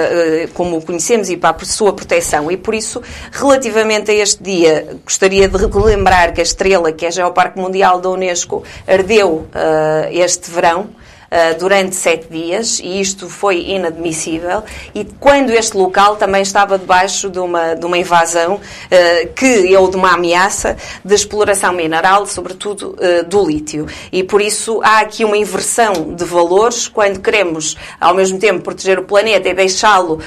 como 0.53 0.77
o 0.77 0.81
conhecemos 0.81 1.00
conhecemos 1.01 1.29
e 1.29 1.37
para 1.37 1.57
a 1.57 1.65
sua 1.65 1.93
proteção. 1.93 2.51
E 2.51 2.55
por 2.55 2.75
isso, 2.75 3.01
relativamente 3.31 4.11
a 4.11 4.13
este 4.13 4.43
dia, 4.43 4.97
gostaria 5.03 5.47
de 5.47 5.57
relembrar 5.57 6.33
que 6.33 6.39
a 6.39 6.43
estrela, 6.43 6.91
que 6.91 7.05
é 7.05 7.11
Geoparque 7.11 7.59
Mundial 7.59 7.99
da 7.99 8.09
Unesco, 8.09 8.63
ardeu 8.87 9.29
uh, 9.29 9.47
este 10.11 10.51
verão 10.51 10.89
uh, 11.31 11.57
durante 11.57 11.95
sete 11.95 12.27
dias 12.29 12.79
e 12.83 12.99
isto 12.99 13.29
foi 13.29 13.61
inadmissível. 13.61 14.63
E 14.93 15.05
quando 15.19 15.51
este 15.51 15.77
local 15.77 16.17
também 16.17 16.41
estava 16.41 16.77
debaixo 16.77 17.29
de 17.29 17.39
uma, 17.39 17.73
de 17.73 17.85
uma 17.85 17.97
invasão 17.97 18.55
uh, 18.55 19.33
que 19.33 19.75
ou 19.77 19.89
de 19.89 19.95
uma 19.95 20.13
ameaça 20.13 20.75
de 21.03 21.15
exploração 21.15 21.73
mineral, 21.73 22.25
sobretudo 22.25 22.95
uh, 22.99 23.23
do 23.25 23.45
lítio. 23.45 23.87
E 24.11 24.23
por 24.23 24.41
isso 24.41 24.81
há 24.83 24.99
aqui 24.99 25.23
uma 25.23 25.37
inversão 25.37 26.13
de 26.13 26.25
valores 26.25 26.87
quando 26.87 27.19
queremos 27.19 27.77
ao 27.99 28.13
mesmo 28.13 28.37
tempo 28.37 28.61
proteger 28.61 28.99
o 28.99 29.03
planeta 29.03 29.47
e 29.47 29.53
deixá-lo 29.53 30.19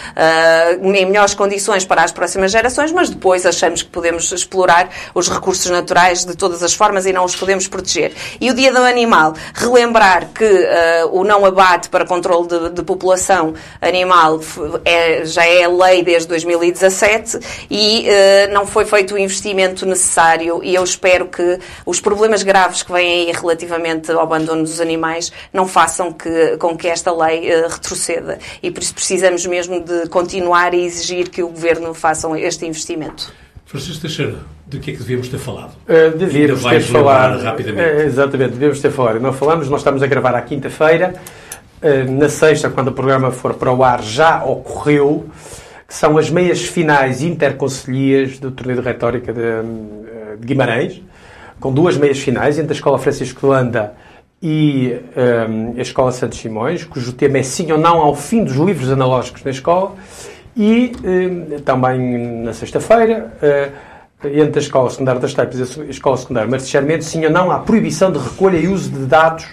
em 0.83 1.07
melhores 1.07 1.35
condições 1.35 1.85
para 1.85 2.03
as 2.03 2.13
próximas 2.13 2.51
gerações, 2.51 2.93
mas 2.93 3.11
depois 3.11 3.45
achamos 3.45 3.83
que 3.83 3.89
podemos 3.89 4.31
explorar 4.33 4.89
os 5.15 5.29
recursos 5.29 5.71
naturais 5.71 6.25
de 6.25 6.37
todas 6.37 6.63
as 6.63 6.73
formas 6.73 7.07
e 7.07 7.13
não 7.13 7.25
os 7.25 7.37
podemos 7.37 7.67
proteger. 7.67 8.13
E 8.41 8.51
o 8.51 8.55
Dia 8.55 8.73
do 8.73 8.79
Animal, 8.79 9.35
relembrar 9.55 10.29
que 10.35 10.45
o 11.11 11.25
não 11.25 11.45
abate 11.45 11.89
para 11.89 12.05
controle 12.05 12.49
de, 12.49 12.71
de 12.71 12.83
população 12.83 13.55
animal 13.81 14.41
é, 14.85 15.25
já 15.25 15.45
é 15.47 15.67
lei 15.67 16.03
desde 16.03 16.29
2017 16.29 17.39
e 17.71 18.07
uh, 18.09 18.53
não 18.53 18.67
foi 18.67 18.85
feito 18.85 19.15
o 19.15 19.19
investimento 19.19 19.87
necessário 19.87 20.61
e 20.63 20.75
eu 20.75 20.85
espero 20.85 21.27
que 21.27 21.59
os 21.85 22.01
problemas 22.01 22.43
graves 22.43 22.83
que 22.83 22.93
vêm 22.93 23.29
aí 23.29 23.33
relativamente 23.33 24.11
ao 24.13 24.21
abandono 24.21 24.63
dos 24.63 24.81
animais 24.81 25.33
não 25.53 25.67
façam 25.67 26.13
que, 26.13 26.57
com 26.59 26.77
que 26.77 26.89
esta 26.89 27.13
lei 27.13 27.51
uh, 27.55 27.69
retroceda. 27.69 28.39
E 28.63 28.71
por 28.71 28.83
isso 28.83 28.95
precisamos 28.95 29.47
mesmo 29.47 29.81
de 29.81 30.09
continuar 30.09 30.73
a 30.73 30.77
exigir 30.77 31.29
que 31.29 31.43
o 31.43 31.49
Governo 31.49 31.95
faça 31.95 32.29
este 32.39 32.67
investimento. 32.67 33.44
Francisco 33.67 34.03
Teixeira, 34.03 34.37
de 34.67 34.79
que 34.79 34.91
é 34.91 34.95
que 34.95 35.01
devíamos 35.01 35.29
ter 35.29 35.39
falado? 35.39 35.73
Uh, 35.89 36.17
devíamos 36.17 36.63
ter 36.63 36.81
falado. 36.83 37.43
Rapidamente. 37.43 37.97
Uh, 37.97 38.01
exatamente, 38.03 38.53
devíamos 38.53 38.81
ter 38.81 38.91
falado. 38.91 39.21
Não 39.21 39.33
falamos, 39.33 39.69
nós 39.69 39.81
estamos 39.81 40.03
a 40.03 40.07
gravar 40.07 40.35
à 40.35 40.43
quinta-feira. 40.43 41.15
Uh, 41.83 42.11
na 42.13 42.29
sexta, 42.29 42.69
quando 42.69 42.89
o 42.89 42.93
programa 42.93 43.31
for 43.31 43.55
para 43.55 43.73
o 43.73 43.83
ar, 43.83 44.03
já 44.03 44.45
ocorreu, 44.45 45.27
que 45.89 45.95
são 45.95 46.19
as 46.19 46.31
meias 46.31 46.63
finais 46.63 47.23
interconselhias 47.23 48.39
do 48.39 48.51
torneio 48.51 48.81
de 48.81 48.87
retórica 48.87 49.33
de, 49.33 49.41
de, 50.39 50.47
Guimarães, 50.47 51.03
com 51.59 51.73
duas 51.73 51.97
meias 51.97 52.19
finais, 52.19 52.59
entre 52.59 52.73
a 52.73 52.77
Escola 52.77 52.99
Francisco 52.99 53.41
de 53.41 53.47
Landa 53.47 53.95
e 54.43 54.95
a 55.77 55.81
Escola 55.81 56.13
Santos 56.13 56.39
Simões, 56.39 56.85
cujo 56.85 57.13
tema 57.13 57.39
é 57.39 57.43
sim 57.43 57.71
ou 57.73 57.79
não 57.79 57.99
ao 57.99 58.15
fim 58.15 58.45
dos 58.45 58.57
livros 58.57 58.91
analógicos 58.91 59.43
na 59.43 59.51
escola. 59.51 59.95
E 60.57 60.93
também 61.65 62.43
na 62.45 62.53
sexta-feira 62.53 63.33
entre 64.25 64.61
a 64.61 64.63
Escola 64.63 64.89
Secundária 64.91 65.21
das 65.21 65.35
Tapes 65.35 65.77
e 65.77 65.83
a 65.83 65.85
Escola 65.87 66.17
Secundária 66.17 66.49
Martins 66.49 67.07
sim 67.07 67.25
ou 67.25 67.31
não 67.31 67.51
há 67.51 67.59
proibição 67.59 68.11
de 68.11 68.19
recolha 68.19 68.57
e 68.57 68.69
uso 68.69 68.91
de 68.91 69.05
dados 69.07 69.47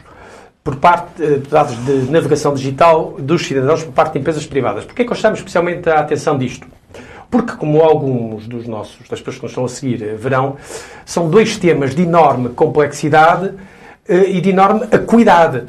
por 0.63 0.75
parte 0.75 1.21
eh, 1.21 1.37
de 1.37 1.49
dados 1.49 1.75
de 1.85 2.11
navegação 2.11 2.53
digital 2.53 3.15
dos 3.17 3.45
cidadãos 3.45 3.83
por 3.83 3.93
parte 3.93 4.13
de 4.13 4.19
empresas 4.19 4.45
privadas. 4.45 4.85
Porquê 4.85 5.01
é 5.01 5.05
que 5.05 5.13
estamos 5.13 5.39
especialmente 5.39 5.89
a 5.89 5.99
atenção 5.99 6.37
disto? 6.37 6.67
Porque, 7.29 7.53
como 7.53 7.81
alguns 7.81 8.47
dos 8.47 8.67
nossos, 8.67 9.07
das 9.07 9.19
pessoas 9.19 9.37
que 9.37 9.43
nos 9.43 9.51
estão 9.51 9.65
a 9.65 9.69
seguir 9.69 10.03
eh, 10.03 10.15
verão, 10.15 10.57
são 11.05 11.29
dois 11.29 11.57
temas 11.57 11.95
de 11.95 12.03
enorme 12.03 12.49
complexidade 12.49 13.53
eh, 14.07 14.29
e 14.31 14.41
de 14.41 14.49
enorme 14.49 14.87
acuidade. 14.91 15.63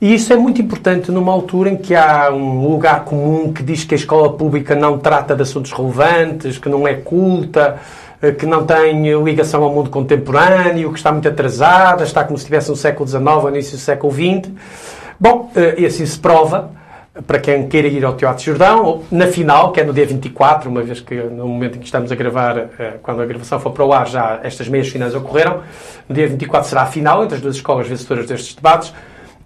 E 0.00 0.14
isso 0.14 0.32
é 0.32 0.36
muito 0.36 0.60
importante 0.60 1.10
numa 1.10 1.32
altura 1.32 1.70
em 1.70 1.76
que 1.76 1.94
há 1.94 2.30
um 2.30 2.68
lugar 2.68 3.04
comum 3.04 3.52
que 3.52 3.62
diz 3.62 3.84
que 3.84 3.94
a 3.94 3.96
escola 3.96 4.32
pública 4.32 4.74
não 4.74 4.98
trata 4.98 5.34
de 5.34 5.42
assuntos 5.42 5.72
relevantes, 5.72 6.58
que 6.58 6.68
não 6.68 6.86
é 6.86 6.94
culta, 6.94 7.78
eh, 8.20 8.32
que 8.32 8.44
não 8.44 8.64
tem 8.64 9.02
ligação 9.22 9.62
ao 9.62 9.72
mundo 9.72 9.90
contemporâneo, 9.90 10.92
que 10.92 10.98
está 10.98 11.12
muito 11.12 11.28
atrasada, 11.28 12.02
está 12.04 12.24
como 12.24 12.36
se 12.36 12.42
estivesse 12.42 12.70
no 12.70 12.76
século 12.76 13.08
XIX 13.08 13.24
ou 13.24 13.48
início 13.50 13.76
do 13.76 13.80
século 13.80 14.12
XX. 14.12 14.50
Bom, 15.18 15.50
eh, 15.54 15.76
e 15.78 15.86
assim 15.86 16.04
se 16.04 16.18
prova, 16.18 16.70
para 17.26 17.38
quem 17.38 17.68
queira 17.68 17.86
ir 17.86 18.04
ao 18.04 18.14
Teatro 18.14 18.44
Jordão, 18.44 19.02
na 19.10 19.28
final, 19.28 19.70
que 19.70 19.80
é 19.80 19.84
no 19.84 19.92
dia 19.92 20.04
24, 20.04 20.68
uma 20.68 20.82
vez 20.82 21.00
que 21.00 21.14
no 21.14 21.46
momento 21.46 21.76
em 21.76 21.78
que 21.78 21.84
estamos 21.84 22.10
a 22.10 22.14
gravar, 22.16 22.58
eh, 22.58 22.94
quando 23.00 23.22
a 23.22 23.26
gravação 23.26 23.60
for 23.60 23.70
para 23.70 23.84
o 23.84 23.92
ar, 23.92 24.08
já 24.08 24.40
estas 24.42 24.68
meias 24.68 24.88
finais 24.88 25.14
ocorreram, 25.14 25.60
no 26.08 26.14
dia 26.14 26.26
24 26.26 26.68
será 26.68 26.82
a 26.82 26.86
final 26.86 27.22
entre 27.22 27.36
as 27.36 27.40
duas 27.40 27.54
escolas 27.54 27.86
vencedoras 27.86 28.26
destes 28.26 28.54
debates. 28.54 28.92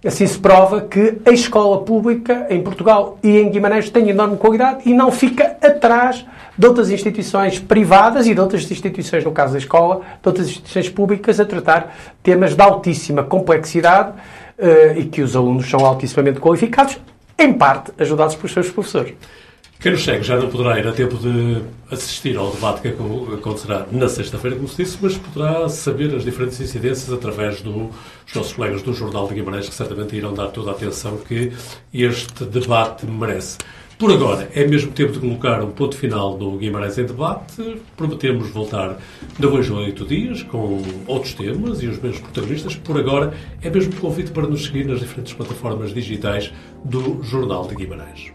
Assim 0.05 0.25
se 0.25 0.39
prova 0.39 0.81
que 0.81 1.17
a 1.25 1.31
escola 1.31 1.81
pública 1.81 2.47
em 2.49 2.63
Portugal 2.63 3.17
e 3.21 3.37
em 3.37 3.49
Guimarães 3.49 3.89
tem 3.89 4.09
enorme 4.09 4.37
qualidade 4.37 4.83
e 4.85 4.93
não 4.93 5.11
fica 5.11 5.57
atrás 5.61 6.25
de 6.57 6.65
outras 6.65 6.89
instituições 6.89 7.59
privadas 7.59 8.25
e 8.25 8.33
de 8.33 8.39
outras 8.39 8.69
instituições, 8.71 9.25
no 9.25 9.31
caso 9.33 9.53
da 9.53 9.59
escola, 9.59 10.01
de 10.21 10.27
outras 10.27 10.47
instituições 10.47 10.89
públicas 10.89 11.37
a 11.39 11.45
tratar 11.45 11.93
temas 12.23 12.55
de 12.55 12.61
altíssima 12.61 13.23
complexidade 13.23 14.11
uh, 14.57 14.97
e 14.97 15.03
que 15.03 15.21
os 15.21 15.35
alunos 15.35 15.69
são 15.69 15.85
altissimamente 15.85 16.39
qualificados, 16.39 16.97
em 17.37 17.51
parte 17.51 17.91
ajudados 17.97 18.35
pelos 18.35 18.53
seus 18.53 18.69
professores. 18.69 19.13
Quem 19.81 19.93
nos 19.93 20.03
segue 20.03 20.23
já 20.23 20.35
não 20.35 20.49
poderá 20.49 20.77
ir 20.77 20.85
a 20.85 20.91
tempo 20.91 21.15
de 21.15 21.61
assistir 21.89 22.35
ao 22.35 22.51
debate 22.51 22.81
que 22.81 22.89
acontecerá 22.89 23.87
na 23.89 24.09
sexta-feira, 24.09 24.57
como 24.57 24.67
se 24.67 24.83
disse, 24.83 24.97
mas 25.01 25.17
poderá 25.17 25.69
saber 25.69 26.13
as 26.13 26.25
diferentes 26.25 26.59
incidências 26.59 27.13
através 27.13 27.61
dos 27.61 27.89
nossos 28.35 28.51
colegas 28.51 28.81
do 28.81 28.93
Jornal 28.93 29.29
de 29.29 29.35
Guimarães, 29.35 29.69
que 29.69 29.73
certamente 29.73 30.17
irão 30.17 30.33
dar 30.33 30.47
toda 30.47 30.71
a 30.71 30.73
atenção 30.73 31.15
que 31.15 31.53
este 31.93 32.43
debate 32.43 33.05
merece. 33.05 33.57
Por 33.97 34.11
agora, 34.11 34.49
é 34.53 34.67
mesmo 34.67 34.91
tempo 34.91 35.13
de 35.13 35.19
colocar 35.19 35.63
um 35.63 35.71
ponto 35.71 35.95
final 35.95 36.37
no 36.37 36.57
Guimarães 36.57 36.97
em 36.97 37.05
Debate. 37.05 37.81
Prometemos 37.95 38.49
voltar 38.49 38.97
de 39.39 39.45
oito 39.45 40.05
dias 40.05 40.43
com 40.43 40.81
outros 41.07 41.33
temas 41.35 41.81
e 41.81 41.87
os 41.87 41.97
mesmos 42.01 42.19
protagonistas. 42.19 42.75
Por 42.75 42.99
agora, 42.99 43.33
é 43.61 43.69
mesmo 43.69 43.95
convite 43.95 44.31
para 44.31 44.45
nos 44.45 44.65
seguir 44.65 44.85
nas 44.85 44.99
diferentes 44.99 45.31
plataformas 45.31 45.93
digitais 45.93 46.51
do 46.83 47.23
Jornal 47.23 47.65
de 47.65 47.75
Guimarães. 47.75 48.33